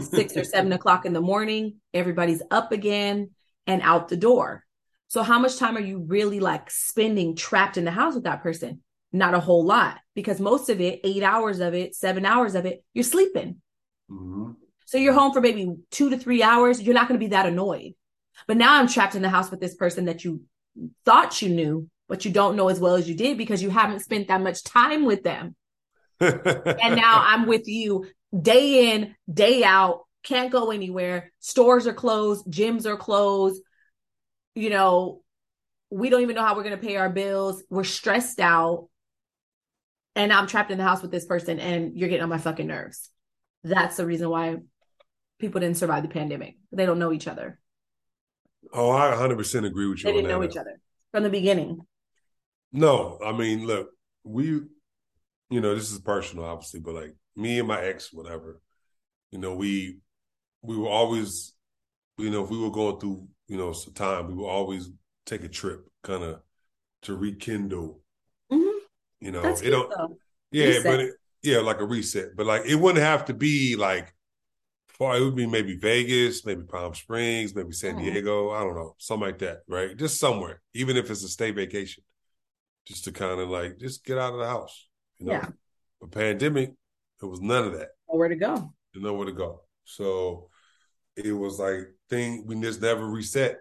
Six 0.00 0.36
or 0.36 0.44
seven 0.44 0.72
o'clock 0.74 1.06
in 1.06 1.12
the 1.12 1.20
morning, 1.20 1.80
everybody's 1.92 2.40
up 2.52 2.70
again 2.70 3.30
and 3.66 3.82
out 3.82 4.06
the 4.06 4.16
door. 4.16 4.64
So 5.08 5.24
how 5.24 5.40
much 5.40 5.56
time 5.56 5.76
are 5.76 5.80
you 5.80 6.04
really 6.06 6.38
like 6.38 6.70
spending 6.70 7.34
trapped 7.34 7.76
in 7.76 7.84
the 7.84 7.90
house 7.90 8.14
with 8.14 8.22
that 8.22 8.44
person? 8.44 8.80
Not 9.12 9.34
a 9.34 9.40
whole 9.40 9.64
lot 9.64 9.98
because 10.14 10.38
most 10.38 10.68
of 10.68 10.80
it, 10.80 11.00
eight 11.02 11.24
hours 11.24 11.58
of 11.58 11.74
it, 11.74 11.96
seven 11.96 12.24
hours 12.24 12.54
of 12.54 12.64
it, 12.64 12.84
you're 12.94 13.02
sleeping. 13.02 13.56
Mm-hmm. 14.08 14.52
So 14.84 14.98
you're 14.98 15.14
home 15.14 15.32
for 15.32 15.40
maybe 15.40 15.74
two 15.90 16.10
to 16.10 16.16
three 16.16 16.44
hours. 16.44 16.80
You're 16.80 16.94
not 16.94 17.08
going 17.08 17.18
to 17.18 17.26
be 17.26 17.30
that 17.30 17.46
annoyed. 17.46 17.94
But 18.46 18.56
now 18.56 18.78
I'm 18.78 18.88
trapped 18.88 19.14
in 19.14 19.22
the 19.22 19.28
house 19.28 19.50
with 19.50 19.60
this 19.60 19.74
person 19.74 20.06
that 20.06 20.24
you 20.24 20.42
thought 21.04 21.42
you 21.42 21.48
knew, 21.48 21.88
but 22.08 22.24
you 22.24 22.30
don't 22.30 22.56
know 22.56 22.68
as 22.68 22.80
well 22.80 22.94
as 22.94 23.08
you 23.08 23.14
did 23.14 23.36
because 23.36 23.62
you 23.62 23.70
haven't 23.70 24.00
spent 24.00 24.28
that 24.28 24.40
much 24.40 24.64
time 24.64 25.04
with 25.04 25.22
them. 25.22 25.54
and 26.20 26.96
now 26.96 27.22
I'm 27.26 27.46
with 27.46 27.68
you 27.68 28.06
day 28.38 28.92
in, 28.92 29.14
day 29.32 29.64
out, 29.64 30.02
can't 30.22 30.50
go 30.50 30.70
anywhere. 30.70 31.32
Stores 31.40 31.86
are 31.86 31.94
closed, 31.94 32.46
gyms 32.46 32.86
are 32.86 32.96
closed, 32.96 33.62
you 34.54 34.70
know, 34.70 35.22
we 35.90 36.10
don't 36.10 36.22
even 36.22 36.34
know 36.34 36.44
how 36.44 36.56
we're 36.56 36.64
going 36.64 36.78
to 36.78 36.86
pay 36.86 36.96
our 36.96 37.08
bills. 37.08 37.62
We're 37.70 37.84
stressed 37.84 38.40
out. 38.40 38.88
And 40.16 40.32
I'm 40.32 40.48
trapped 40.48 40.70
in 40.70 40.78
the 40.78 40.84
house 40.84 41.00
with 41.00 41.12
this 41.12 41.26
person 41.26 41.60
and 41.60 41.96
you're 41.96 42.08
getting 42.08 42.24
on 42.24 42.28
my 42.28 42.38
fucking 42.38 42.66
nerves. 42.66 43.08
That's 43.62 43.96
the 43.96 44.04
reason 44.04 44.28
why 44.28 44.56
people 45.38 45.60
didn't 45.60 45.76
survive 45.76 46.02
the 46.02 46.08
pandemic. 46.08 46.56
They 46.72 46.86
don't 46.86 46.98
know 46.98 47.12
each 47.12 47.28
other. 47.28 47.58
Oh, 48.72 48.90
I 48.90 49.10
100% 49.12 49.66
agree 49.66 49.88
with 49.88 49.98
you. 49.98 50.04
They 50.04 50.12
didn't 50.12 50.28
know 50.28 50.44
each 50.44 50.56
other 50.56 50.80
from 51.12 51.22
the 51.22 51.30
beginning. 51.30 51.80
No, 52.72 53.18
I 53.24 53.32
mean, 53.32 53.66
look, 53.66 53.90
we, 54.24 54.44
you 54.46 55.60
know, 55.60 55.74
this 55.74 55.90
is 55.90 55.98
personal, 56.00 56.44
obviously, 56.44 56.80
but 56.80 56.94
like 56.94 57.14
me 57.34 57.58
and 57.58 57.68
my 57.68 57.80
ex, 57.80 58.12
whatever, 58.12 58.60
you 59.30 59.38
know, 59.38 59.54
we, 59.54 59.98
we 60.62 60.76
were 60.76 60.88
always, 60.88 61.54
you 62.18 62.30
know, 62.30 62.44
if 62.44 62.50
we 62.50 62.58
were 62.58 62.70
going 62.70 63.00
through 63.00 63.26
you 63.48 63.56
know, 63.56 63.72
some 63.72 63.94
time, 63.94 64.28
we 64.28 64.34
will 64.34 64.46
always 64.46 64.90
take 65.26 65.42
a 65.42 65.48
trip 65.48 65.88
kind 66.04 66.22
of 66.22 66.40
to 67.02 67.16
rekindle. 67.16 68.00
Mm-hmm. 68.52 68.78
You 69.20 69.32
know, 69.32 69.42
That's 69.42 69.62
it 69.62 69.70
don't. 69.70 69.90
Though. 69.90 70.16
Yeah, 70.52 70.66
reset. 70.66 70.84
but 70.84 71.00
it, 71.00 71.14
yeah, 71.42 71.58
like 71.58 71.80
a 71.80 71.84
reset. 71.84 72.36
But 72.36 72.46
like 72.46 72.66
it 72.66 72.76
wouldn't 72.76 73.04
have 73.04 73.24
to 73.26 73.34
be 73.34 73.74
like 73.76 74.14
far. 74.98 75.16
It 75.16 75.24
would 75.24 75.36
be 75.36 75.46
maybe 75.46 75.76
Vegas, 75.76 76.44
maybe 76.44 76.62
Palm 76.62 76.94
Springs, 76.94 77.54
maybe 77.54 77.72
San 77.72 77.96
mm-hmm. 77.96 78.04
Diego. 78.04 78.50
I 78.50 78.60
don't 78.60 78.74
know, 78.74 78.94
something 78.98 79.26
like 79.26 79.38
that, 79.38 79.60
right? 79.68 79.96
Just 79.96 80.18
somewhere, 80.18 80.60
even 80.74 80.96
if 80.96 81.10
it's 81.10 81.24
a 81.24 81.28
stay 81.28 81.50
vacation, 81.50 82.04
just 82.86 83.04
to 83.04 83.12
kind 83.12 83.40
of 83.40 83.48
like 83.48 83.78
just 83.78 84.04
get 84.04 84.18
out 84.18 84.32
of 84.32 84.40
the 84.40 84.46
house. 84.46 84.88
You 85.18 85.26
know? 85.26 85.32
Yeah. 85.32 85.48
But 86.00 86.12
pandemic, 86.12 86.72
it 87.22 87.26
was 87.26 87.40
none 87.40 87.64
of 87.64 87.72
that. 87.78 87.88
Nowhere 88.08 88.28
to 88.28 88.36
go. 88.36 88.72
Nowhere 88.94 89.26
to 89.26 89.32
go. 89.32 89.62
So 89.84 90.50
it 91.16 91.32
was 91.32 91.58
like 91.58 91.94
thing 92.08 92.44
we 92.46 92.60
just 92.60 92.80
never 92.80 93.06
reset. 93.06 93.58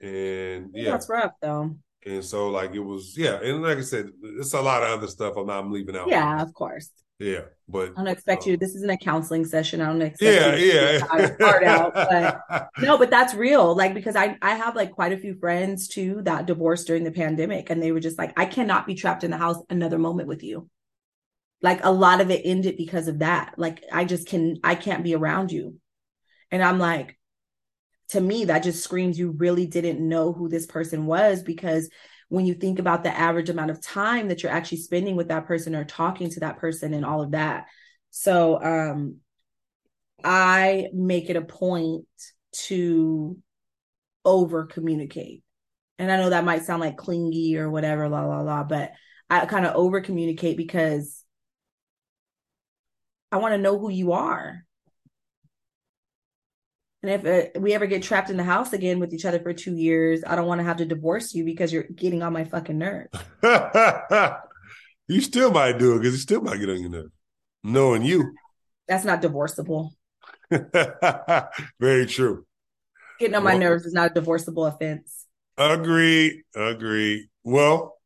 And 0.00 0.70
yeah, 0.72 0.92
that's 0.92 1.08
rough 1.08 1.32
though. 1.40 1.76
And 2.06 2.24
so 2.24 2.48
like 2.48 2.74
it 2.74 2.80
was, 2.80 3.14
yeah, 3.16 3.38
and 3.42 3.62
like 3.62 3.78
I 3.78 3.82
said, 3.82 4.10
it's 4.22 4.54
a 4.54 4.60
lot 4.60 4.82
of 4.82 4.88
other 4.90 5.06
stuff 5.06 5.36
I'm 5.36 5.46
not 5.46 5.70
leaving 5.70 5.96
out. 5.96 6.08
Yeah, 6.08 6.40
of 6.40 6.54
course. 6.54 6.90
Yeah, 7.20 7.42
but 7.68 7.90
I 7.90 8.02
don't 8.02 8.06
expect 8.06 8.46
uh, 8.46 8.50
you. 8.50 8.56
This 8.56 8.74
isn't 8.74 8.88
a 8.88 8.96
counseling 8.96 9.44
session. 9.44 9.82
I 9.82 9.88
don't 9.88 10.00
expect. 10.00 10.58
Yeah, 10.58 10.98
yeah. 10.98 11.36
Part 11.38 11.64
out, 11.64 11.92
but 11.92 12.70
no, 12.78 12.96
but 12.96 13.10
that's 13.10 13.34
real. 13.34 13.76
Like 13.76 13.92
because 13.92 14.16
I 14.16 14.38
I 14.40 14.54
have 14.54 14.74
like 14.74 14.92
quite 14.92 15.12
a 15.12 15.18
few 15.18 15.34
friends 15.34 15.86
too 15.86 16.22
that 16.22 16.46
divorced 16.46 16.86
during 16.86 17.04
the 17.04 17.12
pandemic, 17.12 17.68
and 17.68 17.82
they 17.82 17.92
were 17.92 18.00
just 18.00 18.16
like, 18.16 18.32
I 18.38 18.46
cannot 18.46 18.86
be 18.86 18.94
trapped 18.94 19.22
in 19.22 19.30
the 19.30 19.36
house 19.36 19.62
another 19.68 19.98
moment 19.98 20.28
with 20.28 20.42
you. 20.42 20.70
Like 21.60 21.84
a 21.84 21.92
lot 21.92 22.22
of 22.22 22.30
it 22.30 22.40
ended 22.42 22.78
because 22.78 23.06
of 23.06 23.18
that. 23.18 23.52
Like 23.58 23.84
I 23.92 24.06
just 24.06 24.26
can 24.26 24.56
I 24.64 24.74
can't 24.74 25.04
be 25.04 25.14
around 25.14 25.52
you, 25.52 25.78
and 26.50 26.62
I'm 26.62 26.78
like, 26.78 27.18
to 28.08 28.20
me, 28.22 28.46
that 28.46 28.62
just 28.62 28.82
screams 28.82 29.18
you 29.18 29.32
really 29.32 29.66
didn't 29.66 30.00
know 30.00 30.32
who 30.32 30.48
this 30.48 30.64
person 30.64 31.04
was 31.04 31.42
because 31.42 31.90
when 32.30 32.46
you 32.46 32.54
think 32.54 32.78
about 32.78 33.02
the 33.02 33.14
average 33.14 33.50
amount 33.50 33.70
of 33.70 33.82
time 33.82 34.28
that 34.28 34.42
you're 34.42 34.52
actually 34.52 34.78
spending 34.78 35.16
with 35.16 35.28
that 35.28 35.46
person 35.46 35.74
or 35.74 35.84
talking 35.84 36.30
to 36.30 36.40
that 36.40 36.58
person 36.58 36.94
and 36.94 37.04
all 37.04 37.22
of 37.22 37.32
that. 37.32 37.66
So 38.10 38.62
um 38.62 39.16
I 40.24 40.88
make 40.92 41.28
it 41.28 41.36
a 41.36 41.42
point 41.42 42.06
to 42.52 43.36
over 44.24 44.64
communicate. 44.66 45.42
And 45.98 46.10
I 46.10 46.16
know 46.16 46.30
that 46.30 46.44
might 46.44 46.64
sound 46.64 46.80
like 46.80 46.96
clingy 46.96 47.56
or 47.56 47.68
whatever, 47.68 48.08
la 48.08 48.24
la 48.24 48.40
la, 48.40 48.64
but 48.64 48.92
I 49.28 49.44
kind 49.46 49.66
of 49.66 49.74
over 49.74 50.00
communicate 50.00 50.56
because 50.56 51.24
I 53.32 53.38
want 53.38 53.54
to 53.54 53.58
know 53.58 53.78
who 53.78 53.90
you 53.90 54.12
are. 54.12 54.64
And 57.02 57.12
if 57.12 57.56
uh, 57.56 57.60
we 57.60 57.72
ever 57.72 57.86
get 57.86 58.02
trapped 58.02 58.28
in 58.28 58.36
the 58.36 58.44
house 58.44 58.72
again 58.72 58.98
with 58.98 59.14
each 59.14 59.24
other 59.24 59.40
for 59.40 59.54
two 59.54 59.74
years, 59.74 60.22
I 60.26 60.36
don't 60.36 60.46
want 60.46 60.60
to 60.60 60.64
have 60.64 60.76
to 60.78 60.84
divorce 60.84 61.34
you 61.34 61.44
because 61.44 61.72
you're 61.72 61.84
getting 61.84 62.22
on 62.22 62.32
my 62.32 62.44
fucking 62.44 62.76
nerves. 62.76 63.08
you 65.08 65.20
still 65.22 65.50
might 65.50 65.78
do 65.78 65.94
it 65.94 66.00
because 66.00 66.12
you 66.12 66.20
still 66.20 66.42
might 66.42 66.58
get 66.58 66.68
on 66.68 66.80
your 66.80 66.90
nerves. 66.90 67.12
Knowing 67.64 68.02
you. 68.02 68.34
That's 68.86 69.04
not 69.04 69.22
divorceable. 69.22 69.94
Very 70.50 72.06
true. 72.06 72.44
Getting 73.18 73.34
on 73.34 73.44
my 73.44 73.56
nerves 73.56 73.86
is 73.86 73.94
not 73.94 74.10
a 74.10 74.14
divorceable 74.14 74.66
offense. 74.66 75.26
Agree. 75.56 76.42
Agree. 76.54 77.28
Well, 77.44 77.96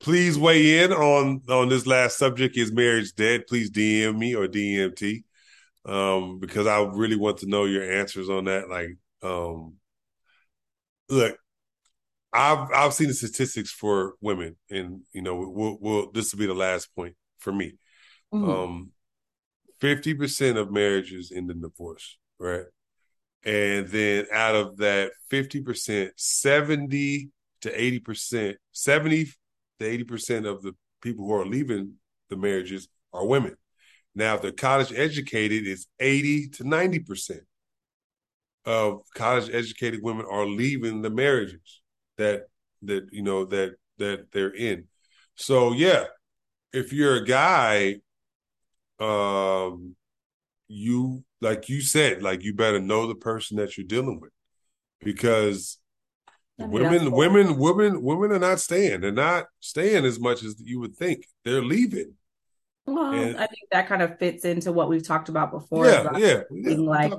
please 0.00 0.38
weigh 0.38 0.82
in 0.82 0.92
on 0.92 1.42
on 1.48 1.68
this 1.68 1.86
last 1.86 2.18
subject. 2.18 2.56
Is 2.56 2.72
marriage 2.72 3.14
dead? 3.14 3.46
Please 3.46 3.70
DM 3.70 4.18
me 4.18 4.34
or 4.34 4.46
DMT 4.46 5.24
um, 5.86 6.38
because 6.38 6.66
I 6.66 6.82
really 6.82 7.16
want 7.16 7.38
to 7.38 7.46
know 7.46 7.64
your 7.64 7.90
answers 7.90 8.28
on 8.28 8.44
that. 8.44 8.68
Like, 8.68 8.96
um, 9.22 9.74
look, 11.08 11.38
I've 12.32 12.70
I've 12.72 12.94
seen 12.94 13.08
the 13.08 13.14
statistics 13.14 13.72
for 13.72 14.14
women, 14.20 14.56
and 14.68 15.02
you 15.12 15.22
know, 15.22 15.36
we'll, 15.36 15.78
we'll 15.80 16.12
this 16.12 16.32
will 16.32 16.40
be 16.40 16.46
the 16.46 16.54
last 16.54 16.94
point 16.94 17.14
for 17.38 17.52
me. 17.52 17.74
Mm-hmm. 18.34 18.50
Um, 18.50 18.90
fifty 19.80 20.14
percent 20.14 20.58
of 20.58 20.70
marriages 20.70 21.32
end 21.34 21.50
in 21.50 21.60
divorce, 21.60 22.18
right? 22.38 22.64
And 23.44 23.86
then 23.88 24.26
out 24.32 24.56
of 24.56 24.78
that 24.78 25.12
fifty 25.30 25.62
percent, 25.62 26.12
seventy 26.16 27.30
to 27.60 27.80
eighty 27.80 28.00
percent, 28.00 28.56
seventy 28.72 29.26
to 29.78 29.86
eighty 29.86 30.04
percent 30.04 30.46
of 30.46 30.62
the 30.62 30.74
people 31.00 31.26
who 31.26 31.34
are 31.34 31.46
leaving 31.46 31.94
the 32.28 32.36
marriages 32.36 32.88
are 33.12 33.24
women. 33.24 33.56
Now, 34.16 34.34
if 34.36 34.42
they're 34.42 34.50
college 34.50 34.92
educated, 34.96 35.66
it's 35.66 35.86
80 36.00 36.48
to 36.48 36.64
90% 36.64 37.40
of 38.64 39.02
college 39.14 39.50
educated 39.52 40.02
women 40.02 40.26
are 40.28 40.46
leaving 40.46 41.02
the 41.02 41.10
marriages 41.10 41.82
that 42.16 42.46
that 42.82 43.08
you 43.12 43.22
know 43.22 43.44
that 43.44 43.76
that 43.98 44.32
they're 44.32 44.54
in. 44.54 44.84
So 45.36 45.72
yeah, 45.72 46.04
if 46.72 46.92
you're 46.92 47.16
a 47.16 47.24
guy, 47.24 47.96
um 48.98 49.94
you 50.66 51.22
like 51.42 51.68
you 51.68 51.82
said, 51.82 52.22
like 52.22 52.42
you 52.42 52.54
better 52.54 52.80
know 52.80 53.06
the 53.06 53.14
person 53.14 53.58
that 53.58 53.76
you're 53.76 53.86
dealing 53.86 54.18
with. 54.18 54.32
Because 55.04 55.78
women, 56.58 57.12
women, 57.12 57.58
women, 57.58 58.02
women 58.02 58.32
are 58.32 58.38
not 58.38 58.60
staying. 58.60 59.02
They're 59.02 59.12
not 59.12 59.44
staying 59.60 60.06
as 60.06 60.18
much 60.18 60.42
as 60.42 60.56
you 60.58 60.80
would 60.80 60.96
think. 60.96 61.26
They're 61.44 61.62
leaving. 61.62 62.14
Well, 62.86 63.12
and, 63.12 63.36
I 63.36 63.46
think 63.46 63.68
that 63.72 63.88
kind 63.88 64.00
of 64.00 64.18
fits 64.18 64.44
into 64.44 64.72
what 64.72 64.88
we've 64.88 65.02
talked 65.02 65.28
about 65.28 65.50
before. 65.50 65.86
Yeah, 65.86 66.00
about 66.02 66.20
yeah, 66.20 66.42
yeah. 66.52 66.76
Like 66.76 67.12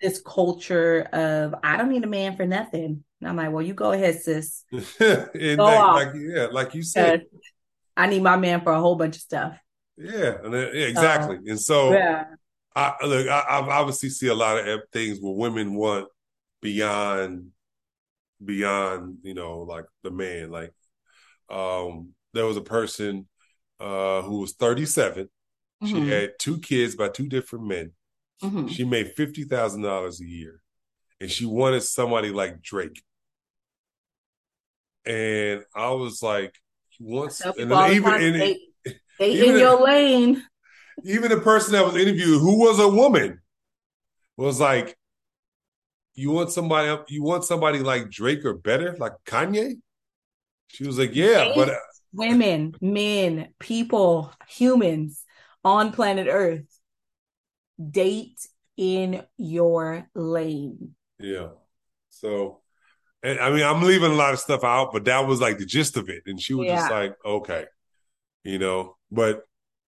this 0.00 0.20
culture 0.24 1.02
of 1.12 1.56
I 1.62 1.76
don't 1.76 1.90
need 1.90 2.04
a 2.04 2.08
man 2.08 2.36
for 2.36 2.46
nothing. 2.46 3.02
And 3.20 3.28
I'm 3.28 3.36
like, 3.36 3.50
well, 3.50 3.62
you 3.62 3.74
go 3.74 3.92
ahead, 3.92 4.20
sis. 4.20 4.64
go 4.70 5.28
like, 5.34 5.58
off. 5.58 5.96
like, 5.96 6.08
yeah, 6.14 6.46
like 6.52 6.74
you 6.74 6.82
said, 6.82 7.24
I 7.96 8.06
need 8.06 8.22
my 8.22 8.36
man 8.36 8.60
for 8.60 8.72
a 8.72 8.80
whole 8.80 8.94
bunch 8.94 9.16
of 9.16 9.22
stuff. 9.22 9.58
Yeah, 9.96 10.36
and 10.44 10.54
then, 10.54 10.70
yeah, 10.72 10.86
exactly. 10.86 11.38
and 11.46 11.60
so, 11.60 11.92
yeah. 11.92 12.24
I 12.76 12.94
look, 13.04 13.26
I, 13.26 13.40
I 13.40 13.58
obviously 13.58 14.10
see 14.10 14.28
a 14.28 14.34
lot 14.34 14.68
of 14.68 14.82
things 14.92 15.18
where 15.20 15.34
women 15.34 15.74
want 15.74 16.06
beyond, 16.62 17.48
beyond, 18.44 19.18
you 19.22 19.34
know, 19.34 19.62
like 19.62 19.86
the 20.04 20.12
man. 20.12 20.52
Like, 20.52 20.72
um, 21.50 22.10
there 22.34 22.46
was 22.46 22.56
a 22.56 22.62
person 22.62 23.26
uh, 23.80 24.22
who 24.22 24.40
was 24.40 24.52
37. 24.52 25.28
Mm-hmm. 25.82 25.94
She 25.94 26.08
had 26.10 26.32
two 26.38 26.58
kids 26.58 26.96
by 26.96 27.08
two 27.08 27.28
different 27.28 27.66
men. 27.66 27.92
Mm-hmm. 28.42 28.68
She 28.68 28.84
made 28.84 29.14
fifty 29.16 29.44
thousand 29.44 29.82
dollars 29.82 30.20
a 30.20 30.24
year, 30.24 30.60
and 31.20 31.30
she 31.30 31.44
wanted 31.44 31.82
somebody 31.82 32.30
like 32.30 32.62
Drake. 32.62 33.02
And 35.04 35.64
I 35.74 35.90
was 35.90 36.22
like, 36.22 36.54
once, 37.00 37.38
Tell 37.38 37.54
and 37.58 37.72
even 37.92 38.12
and 38.12 38.34
they, 38.40 38.58
they 39.18 39.32
even 39.32 39.50
in 39.50 39.58
your 39.58 39.84
lane. 39.84 40.42
even 41.04 41.30
the 41.30 41.40
person 41.40 41.72
that 41.72 41.84
was 41.84 41.96
interviewed, 41.96 42.40
who 42.40 42.60
was 42.60 42.78
a 42.78 42.88
woman, 42.88 43.40
was 44.36 44.60
like, 44.60 44.96
"You 46.14 46.30
want 46.30 46.52
somebody? 46.52 47.02
You 47.08 47.24
want 47.24 47.44
somebody 47.44 47.80
like 47.80 48.10
Drake 48.10 48.44
or 48.44 48.54
better, 48.54 48.96
like 48.98 49.12
Kanye?" 49.26 49.74
She 50.68 50.86
was 50.86 50.98
like, 50.98 51.14
"Yeah, 51.14 51.52
but 51.56 51.70
Women, 52.12 52.74
men, 52.80 53.48
people, 53.58 54.32
humans 54.48 55.24
on 55.64 55.92
planet 55.92 56.26
Earth, 56.30 56.64
date 57.78 58.38
in 58.76 59.22
your 59.36 60.08
lane. 60.14 60.94
yeah." 61.18 61.48
So, 62.10 62.60
and 63.22 63.38
I 63.38 63.50
mean, 63.50 63.62
I'm 63.62 63.82
leaving 63.82 64.12
a 64.12 64.14
lot 64.14 64.32
of 64.32 64.40
stuff 64.40 64.64
out, 64.64 64.92
but 64.92 65.04
that 65.06 65.26
was 65.26 65.40
like 65.40 65.58
the 65.58 65.66
gist 65.66 65.96
of 65.96 66.08
it, 66.08 66.22
and 66.26 66.40
she 66.40 66.54
was 66.54 66.68
just 66.68 66.90
like, 66.90 67.14
"Okay," 67.24 67.66
you 68.44 68.58
know, 68.58 68.96
but. 69.10 69.44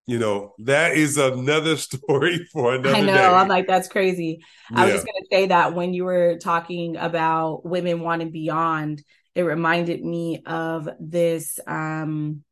You 0.06 0.18
know, 0.18 0.54
that 0.60 0.96
is 0.96 1.18
another 1.18 1.76
story 1.78 2.44
for 2.52 2.74
another 2.74 2.96
I 2.96 3.00
know. 3.02 3.12
day. 3.12 3.24
I'm 3.24 3.46
like, 3.46 3.68
that's 3.68 3.86
crazy. 3.86 4.42
I 4.74 4.84
was 4.84 4.94
just 4.94 5.06
going 5.06 5.22
to 5.22 5.28
say 5.30 5.46
that 5.46 5.74
when 5.74 5.94
you 5.94 6.04
were 6.04 6.36
talking 6.38 6.96
about 6.96 7.64
women 7.64 8.00
wanting 8.00 8.32
beyond, 8.32 9.04
it 9.40 9.44
reminded 9.44 10.04
me 10.04 10.42
of 10.44 10.88
this. 11.00 11.58
Um, 11.66 12.44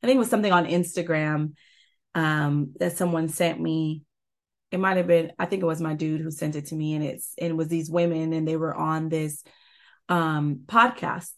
I 0.00 0.06
think 0.06 0.16
it 0.16 0.20
was 0.20 0.30
something 0.30 0.52
on 0.52 0.66
Instagram 0.66 1.54
um, 2.14 2.74
that 2.78 2.96
someone 2.96 3.28
sent 3.28 3.60
me. 3.60 4.04
It 4.70 4.78
might 4.78 4.96
have 4.96 5.08
been, 5.08 5.32
I 5.40 5.46
think 5.46 5.62
it 5.62 5.66
was 5.66 5.80
my 5.80 5.94
dude 5.94 6.20
who 6.20 6.30
sent 6.30 6.54
it 6.54 6.66
to 6.66 6.76
me, 6.76 6.94
and 6.94 7.04
it's 7.04 7.34
and 7.36 7.50
it 7.50 7.56
was 7.56 7.66
these 7.66 7.90
women, 7.90 8.32
and 8.32 8.46
they 8.46 8.56
were 8.56 8.74
on 8.74 9.08
this 9.08 9.42
um, 10.08 10.60
podcast, 10.66 11.30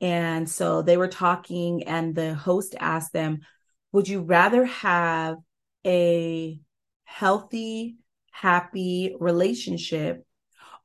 and 0.00 0.48
so 0.48 0.80
they 0.80 0.96
were 0.96 1.08
talking, 1.08 1.82
and 1.82 2.14
the 2.14 2.34
host 2.34 2.74
asked 2.80 3.12
them, 3.12 3.40
"Would 3.92 4.08
you 4.08 4.22
rather 4.22 4.64
have 4.64 5.36
a 5.86 6.60
healthy, 7.04 7.98
happy 8.30 9.16
relationship, 9.20 10.24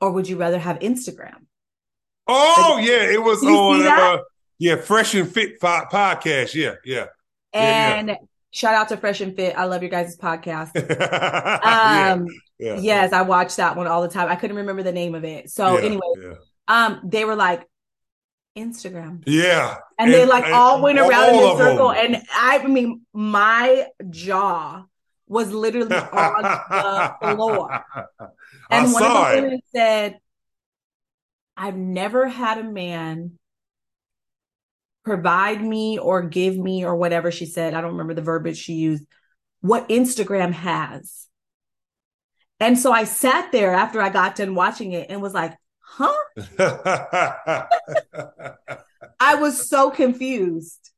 or 0.01 0.11
would 0.11 0.27
you 0.27 0.35
rather 0.37 0.59
have 0.59 0.79
Instagram?" 0.79 1.45
Oh 2.27 2.79
yeah, 2.81 3.11
it 3.11 3.21
was 3.21 3.43
on 3.43 3.85
uh, 3.85 4.19
yeah, 4.59 4.75
Fresh 4.77 5.15
and 5.15 5.29
Fit 5.29 5.59
po- 5.59 5.85
podcast. 5.91 6.53
Yeah, 6.53 6.75
yeah. 6.85 7.05
Yeah, 7.53 7.61
yeah. 7.61 7.95
And 7.95 8.17
shout 8.51 8.75
out 8.75 8.89
to 8.89 8.97
Fresh 8.97 9.21
and 9.21 9.35
Fit. 9.35 9.57
I 9.57 9.65
love 9.65 9.81
your 9.81 9.91
guys' 9.91 10.17
podcast. 10.17 10.71
Um, 11.63 12.27
yeah. 12.59 12.77
yes, 12.79 13.13
I 13.13 13.23
watch 13.23 13.57
that 13.57 13.75
one 13.75 13.87
all 13.87 14.01
the 14.01 14.07
time. 14.07 14.29
I 14.29 14.35
couldn't 14.35 14.57
remember 14.57 14.83
the 14.83 14.91
name 14.91 15.15
of 15.15 15.25
it. 15.25 15.49
So 15.49 15.77
yeah, 15.77 15.85
anyway, 15.85 16.07
yeah. 16.17 16.33
um, 16.67 17.01
they 17.03 17.25
were 17.25 17.35
like 17.35 17.67
Instagram. 18.57 19.23
Yeah. 19.25 19.77
And, 19.97 20.13
they 20.13 20.25
like 20.25 20.45
and 20.45 20.53
all 20.53 20.81
went 20.81 20.99
around 20.99 21.35
in 21.35 21.43
a 21.43 21.57
circle. 21.57 21.89
them. 21.89 21.97
And 21.97 22.23
I 22.33 22.65
mean, 22.65 23.01
my 23.13 23.87
jaw 24.09 24.85
was 25.27 25.51
literally 25.51 25.95
on 25.95 26.43
the 26.43 27.35
floor. 27.35 27.71
I 27.71 27.83
And 28.69 28.93
one 28.93 29.03
saw 29.03 29.29
of 29.29 29.35
the 29.35 29.41
women 29.41 29.61
said, 29.73 30.19
I've 31.55 31.77
never 31.77 32.27
had 32.27 32.57
a 32.57 32.63
man 32.63 33.37
provide 35.03 35.61
me 35.61 35.99
or 35.99 36.23
give 36.23 36.57
me 36.57 36.85
or 36.85 36.95
whatever 36.95 37.31
she 37.31 37.45
said. 37.45 37.73
I 37.73 37.81
don't 37.81 37.91
remember 37.91 38.13
the 38.13 38.21
verbiage 38.21 38.57
she 38.57 38.73
used, 38.73 39.05
what 39.61 39.89
Instagram 39.89 40.53
has. 40.53 41.27
And 42.59 42.79
so 42.79 42.91
I 42.91 43.03
sat 43.03 43.51
there 43.51 43.73
after 43.73 44.01
I 44.01 44.09
got 44.09 44.35
done 44.35 44.55
watching 44.55 44.93
it 44.93 45.09
and 45.09 45.21
was 45.21 45.33
like, 45.33 45.53
huh? 45.79 46.13
I 49.19 49.35
was 49.35 49.69
so 49.69 49.91
confused. 49.91 50.91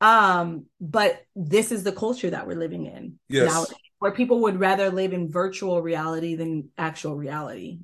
Um, 0.00 0.66
but 0.80 1.22
this 1.36 1.72
is 1.72 1.84
the 1.84 1.92
culture 1.92 2.30
that 2.30 2.46
we're 2.46 2.58
living 2.58 2.86
in 2.86 3.18
Yes. 3.28 3.52
now, 3.52 3.66
where 3.98 4.12
people 4.12 4.42
would 4.42 4.60
rather 4.60 4.90
live 4.90 5.12
in 5.12 5.30
virtual 5.30 5.80
reality 5.80 6.34
than 6.34 6.70
actual 6.76 7.16
reality. 7.16 7.78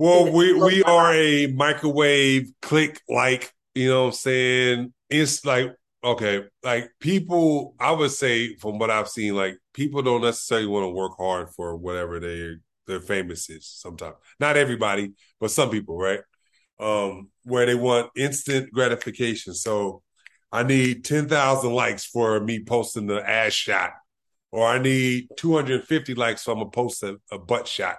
Well, 0.00 0.32
we 0.32 0.54
we 0.54 0.82
are 0.84 1.12
a 1.12 1.48
microwave 1.48 2.50
click 2.62 3.02
like, 3.06 3.52
you 3.74 3.90
know 3.90 4.04
what 4.04 4.06
I'm 4.06 4.12
saying? 4.14 4.94
It's 5.10 5.44
like 5.44 5.74
okay, 6.02 6.44
like 6.62 6.90
people 7.00 7.74
I 7.78 7.92
would 7.92 8.10
say 8.10 8.56
from 8.56 8.78
what 8.78 8.90
I've 8.90 9.08
seen, 9.10 9.36
like 9.36 9.58
people 9.74 10.00
don't 10.00 10.22
necessarily 10.22 10.68
want 10.68 10.84
to 10.84 10.88
work 10.88 11.12
hard 11.18 11.50
for 11.50 11.76
whatever 11.76 12.18
they 12.18 12.54
their 12.86 13.00
famous 13.00 13.50
is 13.50 13.66
sometimes. 13.66 14.16
Not 14.40 14.56
everybody, 14.56 15.12
but 15.38 15.50
some 15.50 15.68
people, 15.68 15.98
right? 15.98 16.20
Um, 16.78 17.28
where 17.44 17.66
they 17.66 17.74
want 17.74 18.10
instant 18.16 18.72
gratification. 18.72 19.52
So 19.52 20.02
I 20.50 20.62
need 20.62 21.04
10,000 21.04 21.72
likes 21.74 22.06
for 22.06 22.40
me 22.40 22.64
posting 22.64 23.06
the 23.06 23.28
ass 23.28 23.52
shot, 23.52 23.92
or 24.50 24.66
I 24.66 24.78
need 24.78 25.28
250 25.36 26.14
likes 26.14 26.44
so 26.44 26.52
I'm 26.52 26.58
gonna 26.58 26.70
post 26.70 27.02
a, 27.02 27.18
a 27.30 27.38
butt 27.38 27.68
shot. 27.68 27.98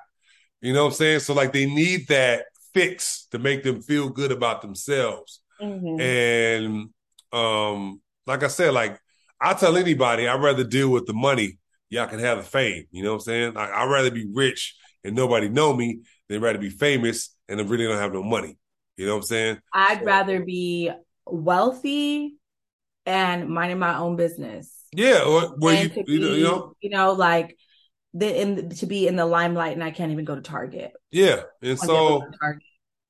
You 0.62 0.74
know 0.74 0.84
what 0.84 0.92
I'm 0.92 0.96
saying? 0.96 1.20
So 1.22 1.34
like 1.34 1.54
they 1.54 1.66
need 1.66 2.08
that 2.08 2.46
fix 2.74 3.28
to 3.32 3.40
make 3.40 3.64
them 3.64 3.82
feel 3.82 4.10
good 4.10 4.32
about 4.32 4.62
themselves. 4.62 5.42
And 5.60 6.90
um, 7.32 8.02
like 8.26 8.44
I 8.44 8.48
said, 8.48 8.74
like 8.74 9.00
I 9.40 9.54
tell 9.54 9.78
anybody, 9.78 10.28
I'd 10.28 10.42
rather 10.42 10.64
deal 10.64 10.90
with 10.90 11.06
the 11.06 11.14
money. 11.14 11.60
Y'all 11.90 12.08
can 12.08 12.20
have 12.20 12.38
the 12.38 12.44
fame. 12.44 12.86
You 12.92 13.04
know 13.04 13.12
what 13.12 13.16
I'm 13.16 13.22
saying? 13.22 13.54
Like, 13.54 13.70
I'd 13.70 13.90
rather 13.90 14.12
be 14.12 14.28
rich 14.32 14.76
and 15.04 15.16
nobody 15.16 15.50
know 15.50 15.76
me 15.76 16.02
than 16.30 16.42
rather 16.42 16.58
be 16.58 16.70
famous 16.70 17.36
and 17.50 17.60
I 17.60 17.64
really 17.64 17.86
don't 17.86 17.98
have 17.98 18.14
no 18.14 18.24
money. 18.24 18.58
You 18.98 19.08
know 19.08 19.14
what 19.14 19.24
I'm 19.24 19.28
saying? 19.28 19.58
I'd 19.74 20.06
rather 20.06 20.44
be 20.44 20.92
wealthy 21.26 22.38
and 23.06 23.50
minding 23.50 23.80
my 23.80 23.98
own 23.98 24.16
business. 24.16 24.74
Yeah. 24.94 25.24
Or 25.24 25.56
where 25.58 25.84
you, 25.84 25.92
you 25.96 26.04
be, 26.04 26.14
you 26.14 26.44
know, 26.44 26.74
you 26.82 26.90
know, 26.90 27.14
like 27.14 27.58
the 28.14 28.42
in 28.42 28.70
to 28.70 28.86
be 28.86 29.08
in 29.08 29.16
the 29.16 29.26
limelight 29.26 29.74
and 29.74 29.84
I 29.84 29.92
can't 29.92 30.12
even 30.12 30.26
go 30.26 30.36
to 30.36 30.42
Target. 30.42 30.94
yeah. 31.12 31.44
And 31.62 31.80
so 31.80 31.88
go 31.88 32.26
to 32.26 32.38
Target. 32.38 32.64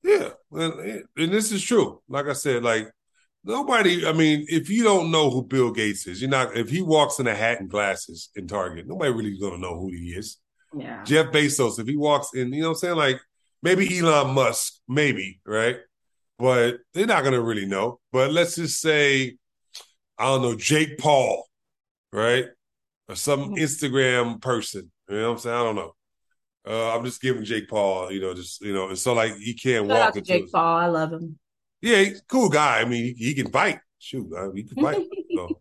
Yeah, 0.04 0.30
and, 0.52 1.04
and 1.16 1.32
this 1.32 1.52
is 1.52 1.64
true. 1.64 2.02
Like 2.10 2.26
I 2.26 2.34
said, 2.34 2.64
like 2.64 2.91
nobody. 3.43 4.06
I 4.08 4.14
mean, 4.14 4.45
if 4.49 4.70
you 4.70 4.84
don't 4.84 5.12
know 5.12 5.30
who 5.30 5.43
Bill 5.43 5.72
Gates 5.72 6.08
is, 6.08 6.22
you're 6.22 6.30
not. 6.30 6.58
If 6.58 6.70
he 6.70 6.82
walks 6.82 7.20
in 7.20 7.28
a 7.28 7.36
hat 7.36 7.60
and 7.60 7.70
glasses 7.70 8.30
in 8.36 8.47
Target, 8.47 8.88
nobody 8.88 9.12
really 9.12 9.38
gonna 9.39 9.60
know 9.60 9.80
who 9.80 9.89
he 9.89 10.10
is. 10.10 10.38
Yeah. 10.76 11.04
Jeff 11.04 11.28
Bezos, 11.28 11.80
if 11.80 11.88
he 11.88 11.97
walks 11.97 12.34
in, 12.34 12.54
you 12.54 12.62
know 12.62 12.70
what 12.70 12.76
I'm 12.76 12.80
saying? 12.80 12.95
Like 12.95 13.22
maybe 13.62 13.99
Elon 13.99 14.34
Musk, 14.34 14.74
maybe 14.88 15.39
right, 15.45 15.78
but 16.39 16.78
they're 16.93 17.06
not 17.06 17.24
gonna 17.24 17.41
really 17.41 17.66
know. 17.66 17.99
But 18.12 18.32
let's 18.32 18.56
just 18.56 18.82
say, 18.82 19.38
I 20.18 20.26
don't 20.26 20.41
know, 20.41 20.56
Jake 20.56 20.97
Paul, 20.97 21.45
right, 22.12 22.45
or 23.12 23.16
some 23.16 23.51
Mhm. 23.51 23.59
Instagram 23.59 24.41
person. 24.41 24.91
You 25.09 25.18
know 25.18 25.28
what 25.30 25.34
I'm 25.34 25.39
saying? 25.39 25.55
I 25.55 25.64
don't 25.64 25.76
know. 25.76 25.95
Uh, 26.68 26.95
I'm 26.95 27.03
just 27.03 27.22
giving 27.22 27.43
Jake 27.43 27.68
Paul, 27.68 28.12
you 28.12 28.22
know, 28.22 28.34
just 28.34 28.62
you 28.62 28.74
know, 28.74 28.88
and 28.89 28.97
so 28.97 29.14
like 29.14 29.36
he 29.38 29.53
can't 29.53 29.88
Shout 29.88 29.97
walk 29.97 30.07
out 30.07 30.14
to 30.14 30.20
into. 30.20 30.28
Jake 30.34 30.51
Paul. 30.51 30.78
I 30.78 30.88
love 30.88 31.12
him. 31.12 31.38
Yeah, 31.82 31.97
he's 32.03 32.20
a 32.20 32.24
cool 32.26 32.49
guy. 32.49 32.80
I 32.82 32.86
mean, 32.86 33.16
he, 33.18 33.26
he 33.30 33.34
can 33.34 33.51
fight. 33.51 33.80
Shoot, 33.99 34.32
I 34.38 34.47
mean, 34.47 34.57
he 34.57 34.64
can 34.64 34.84
fight. 34.84 35.03
so, 35.36 35.59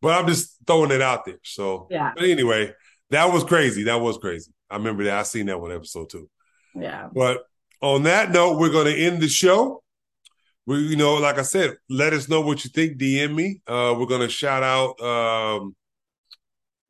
but 0.00 0.18
I'm 0.18 0.26
just 0.26 0.56
throwing 0.66 0.90
it 0.90 1.02
out 1.02 1.24
there. 1.26 1.38
So, 1.44 1.86
Yeah. 1.90 2.12
but 2.16 2.24
anyway, 2.24 2.72
that 3.10 3.26
was 3.32 3.44
crazy. 3.44 3.84
That 3.84 4.00
was 4.00 4.16
crazy. 4.18 4.50
I 4.70 4.76
remember 4.76 5.04
that. 5.04 5.18
I 5.18 5.22
seen 5.24 5.46
that 5.46 5.60
one 5.60 5.72
episode 5.72 6.08
too. 6.10 6.28
Yeah. 6.74 7.08
But 7.14 7.42
on 7.82 8.02
that 8.04 8.30
note, 8.30 8.58
we're 8.58 8.70
going 8.70 8.86
to 8.86 8.98
end 8.98 9.20
the 9.22 9.28
show. 9.28 9.82
We, 10.66 10.78
you 10.80 10.96
know, 10.96 11.14
like 11.14 11.38
I 11.38 11.42
said, 11.42 11.76
let 11.88 12.12
us 12.12 12.28
know 12.28 12.40
what 12.42 12.64
you 12.64 12.70
think. 12.70 12.98
DM 12.98 13.34
me. 13.34 13.60
Uh, 13.66 13.94
we're 13.98 14.06
going 14.06 14.20
to 14.20 14.28
shout 14.28 14.62
out, 14.62 15.00
um, 15.00 15.74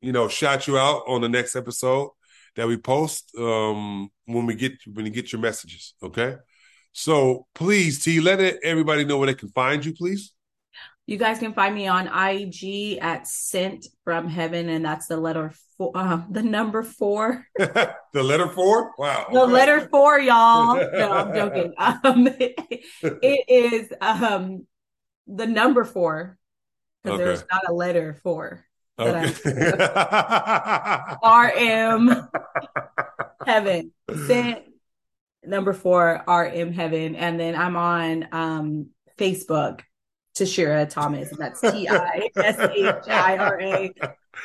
you 0.01 0.11
know, 0.11 0.27
shout 0.27 0.67
you 0.67 0.77
out 0.77 1.03
on 1.07 1.21
the 1.21 1.29
next 1.29 1.55
episode 1.55 2.11
that 2.55 2.67
we 2.67 2.77
post 2.77 3.31
um, 3.37 4.09
when 4.25 4.45
we 4.45 4.55
get 4.55 4.73
when 4.93 5.05
you 5.05 5.11
get 5.11 5.31
your 5.31 5.41
messages. 5.41 5.93
Okay. 6.01 6.35
So 6.91 7.47
please, 7.53 8.03
T, 8.03 8.19
let 8.19 8.39
it, 8.39 8.59
everybody 8.63 9.05
know 9.05 9.17
where 9.17 9.27
they 9.27 9.35
can 9.35 9.49
find 9.49 9.85
you, 9.85 9.93
please. 9.93 10.33
You 11.05 11.17
guys 11.17 11.39
can 11.39 11.53
find 11.53 11.73
me 11.73 11.87
on 11.87 12.07
IG 12.07 12.99
at 13.01 13.27
Sent 13.27 13.87
from 14.03 14.27
Heaven, 14.27 14.69
and 14.69 14.85
that's 14.85 15.07
the 15.07 15.17
letter 15.17 15.51
four, 15.75 15.91
uh, 15.95 16.21
the 16.29 16.43
number 16.43 16.83
four, 16.83 17.47
the 17.57 17.95
letter 18.13 18.47
four. 18.47 18.91
Wow. 18.97 19.25
the 19.31 19.41
okay. 19.41 19.51
letter 19.51 19.87
four, 19.89 20.19
y'all. 20.19 20.75
No, 20.93 21.11
I'm 21.11 21.33
joking. 21.33 21.73
Um, 21.77 22.27
it 22.39 23.45
is 23.47 23.91
um 24.01 24.67
the 25.25 25.47
number 25.47 25.83
four 25.83 26.37
because 27.03 27.15
Okay. 27.19 27.23
there's 27.23 27.43
not 27.51 27.63
a 27.67 27.73
letter 27.73 28.13
four. 28.21 28.65
Okay. 28.99 29.33
RM 31.23 32.27
Heaven. 33.45 33.91
Sent 34.27 34.63
number 35.43 35.73
four, 35.73 36.23
RM 36.27 36.73
Heaven. 36.73 37.15
And 37.15 37.39
then 37.39 37.55
I'm 37.55 37.75
on 37.75 38.27
um 38.31 38.87
Facebook, 39.17 39.81
Tishira 40.35 40.89
Thomas. 40.89 41.29
That's 41.37 41.61
T 41.61 41.87
I 41.87 42.29
S 42.35 42.59
H 42.59 42.95
I 43.07 43.37
R 43.37 43.61
A. 43.61 43.93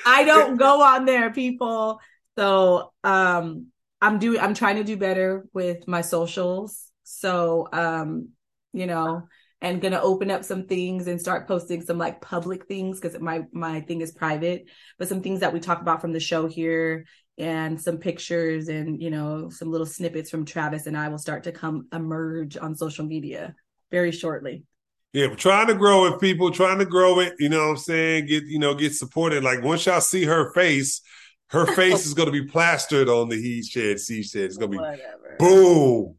I 0.07 0.25
don't 0.25 0.57
go 0.57 0.83
on 0.83 1.05
there, 1.05 1.33
people. 1.33 2.01
So 2.37 2.93
um 3.03 3.67
I'm 4.05 4.19
doing 4.19 4.39
I'm 4.39 4.55
trying 4.55 4.77
to 4.77 4.85
do 4.85 4.97
better 4.97 5.47
with 5.55 5.89
my 5.89 6.03
socials. 6.03 6.91
So 7.05 7.69
um, 7.73 8.29
you 8.73 8.87
know, 8.87 9.29
and 9.65 9.81
gonna 9.81 9.99
open 9.99 10.31
up 10.31 10.45
some 10.45 10.67
things 10.67 11.07
and 11.07 11.19
start 11.19 11.49
posting 11.49 11.81
some 11.81 11.97
like 11.97 12.21
public 12.21 12.67
things 12.67 13.01
because 13.01 13.19
my 13.19 13.45
my 13.51 13.81
thing 13.81 14.03
is 14.03 14.13
private, 14.13 14.67
but 14.99 15.09
some 15.09 15.23
things 15.23 15.41
that 15.41 15.55
we 15.55 15.59
talk 15.59 15.81
about 15.81 16.03
from 16.03 16.13
the 16.13 16.21
show 16.21 16.47
here 16.47 17.07
and 17.39 17.81
some 17.81 17.97
pictures 17.97 18.69
and 18.69 19.01
you 19.01 19.11
know 19.11 19.49
some 19.49 19.71
little 19.71 19.87
snippets 19.87 20.29
from 20.29 20.45
Travis 20.45 20.87
and 20.87 20.99
I 20.99 21.09
will 21.09 21.19
start 21.19 21.45
to 21.45 21.53
come 21.53 21.89
emerge 21.95 22.59
on 22.59 22.75
social 22.75 23.07
media 23.07 23.55
very 23.91 24.13
shortly. 24.13 24.65
Yeah, 25.15 25.29
we're 25.29 25.37
trying 25.37 25.69
to 25.69 25.75
grow 25.75 26.07
it, 26.07 26.21
people, 26.21 26.51
trying 26.51 26.81
to 26.81 26.85
grow 26.85 27.21
it, 27.21 27.33
you 27.39 27.49
know 27.49 27.69
what 27.69 27.71
I'm 27.71 27.77
saying? 27.79 28.27
Get, 28.27 28.45
you 28.45 28.59
know, 28.59 28.75
get 28.75 28.93
supported. 28.93 29.43
Like 29.45 29.63
once 29.63 29.87
y'all 29.87 30.03
see 30.03 30.25
her 30.25 30.53
face, 30.53 31.01
her 31.49 31.65
face 31.75 32.05
is 32.05 32.13
gonna 32.13 32.33
be 32.33 32.45
plastered 32.45 33.09
on 33.09 33.31
the 33.31 33.37
he 33.37 33.63
shed, 33.63 33.99
she 33.99 34.25
shed. 34.25 34.43
It's 34.43 34.59
gonna 34.59 34.73
be 34.73 34.77
Whatever. 34.77 35.37
boom 35.39 36.17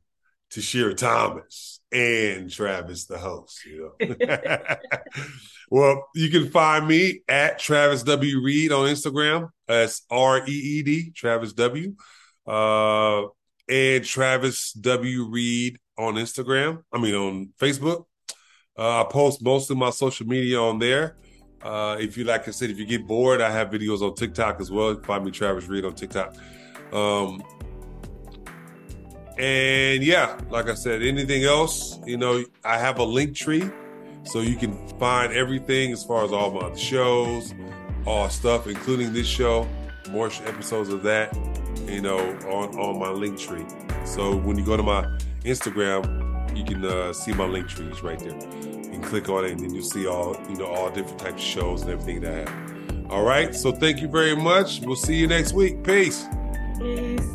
Tishira 0.52 0.98
Thomas 0.98 1.80
and 1.96 2.52
Travis, 2.52 3.06
the 3.06 3.18
host. 3.18 3.66
You 3.66 3.94
know. 4.00 4.76
well, 5.70 6.08
you 6.14 6.30
can 6.30 6.50
find 6.50 6.86
me 6.86 7.22
at 7.30 7.58
Travis 7.58 8.04
W 8.04 8.42
Reed 8.42 8.74
on 8.74 8.90
Instagram. 8.90 9.50
That's 9.68 10.02
R 10.12 10.46
E 10.46 10.52
E 10.52 10.84
D, 10.84 11.12
Travis 11.12 11.54
W. 11.54 11.96
Uh, 12.46 13.24
and 13.70 14.04
Travis 14.04 14.74
W 14.74 15.30
Reed 15.30 15.80
on 15.98 16.16
Instagram. 16.16 16.84
I 16.92 17.00
mean 17.00 17.16
on 17.16 17.54
Facebook. 17.60 18.06
Uh, 18.78 19.02
I 19.02 19.06
post 19.10 19.42
most 19.42 19.72
of 19.72 19.78
my 19.78 19.90
social 19.90 20.28
media 20.28 20.60
on 20.60 20.80
there. 20.80 21.16
Uh, 21.62 21.96
if 21.98 22.18
you 22.18 22.26
like 22.26 22.46
I 22.48 22.52
said, 22.52 22.70
if 22.70 22.78
you 22.78 22.86
get 22.86 23.08
bored, 23.08 23.40
I 23.40 23.50
have 23.50 23.70
videos 23.70 24.02
on 24.02 24.16
TikTok 24.16 24.60
as 24.60 24.70
well. 24.70 25.02
Find 25.02 25.24
me 25.24 25.32
Travis 25.32 25.68
Reed 25.68 25.86
on 25.86 25.96
TikTok. 25.96 26.36
Um, 26.92 27.42
and 29.38 30.04
yeah, 30.04 30.40
like 30.50 30.70
I 30.70 30.76
said, 30.76 31.02
anything 31.02 31.44
else, 31.44 32.00
you 32.06 32.18
know, 32.18 32.44
I 32.64 32.78
have 32.78 33.00
a 33.00 33.06
Linktree 33.06 33.74
so 34.26 34.42
you 34.42 34.56
can 34.56 34.76
find 35.00 35.34
everything 35.34 35.92
as 35.92 36.04
far 36.04 36.24
as 36.24 36.32
all 36.32 36.52
my 36.52 36.76
shows, 36.76 37.54
all 38.06 38.30
stuff, 38.30 38.68
including 38.68 39.14
this 39.14 39.28
show, 39.28 39.68
more 40.10 40.28
episodes 40.46 40.90
of 40.90 41.04
that, 41.04 41.36
you 41.88 42.02
know, 42.02 42.18
on, 42.50 42.78
on 42.80 43.00
my 43.00 43.08
Linktree. 43.08 44.08
So 44.08 44.36
when 44.36 44.58
you 44.58 44.66
go 44.66 44.78
to 44.78 44.84
my 44.84 45.06
Instagram, 45.44 46.58
you 46.58 46.64
can 46.64 46.84
uh, 46.84 47.14
see 47.14 47.34
my 47.34 47.46
Linktree 47.46 47.92
is 47.92 48.02
right 48.02 48.18
there. 48.18 48.34
You 48.34 48.90
can 48.90 49.02
click 49.02 49.30
on 49.30 49.46
it 49.46 49.52
and 49.52 49.60
then 49.60 49.74
you'll 49.74 49.84
see 49.84 50.08
all, 50.08 50.36
you 50.50 50.56
know, 50.56 50.66
all 50.66 50.90
different 50.90 51.20
types 51.20 51.36
of 51.36 51.42
shows 51.42 51.82
and 51.84 51.92
everything 51.92 52.22
that 52.22 52.34
I 52.34 52.50
have. 52.50 53.12
All 53.12 53.24
right. 53.24 53.54
So 53.54 53.72
thank 53.72 54.02
you 54.02 54.08
very 54.08 54.36
much. 54.36 54.82
We'll 54.82 54.96
see 54.96 55.16
you 55.16 55.28
next 55.28 55.54
week. 55.54 55.84
Peace. 55.84 56.26
Peace. 56.80 57.35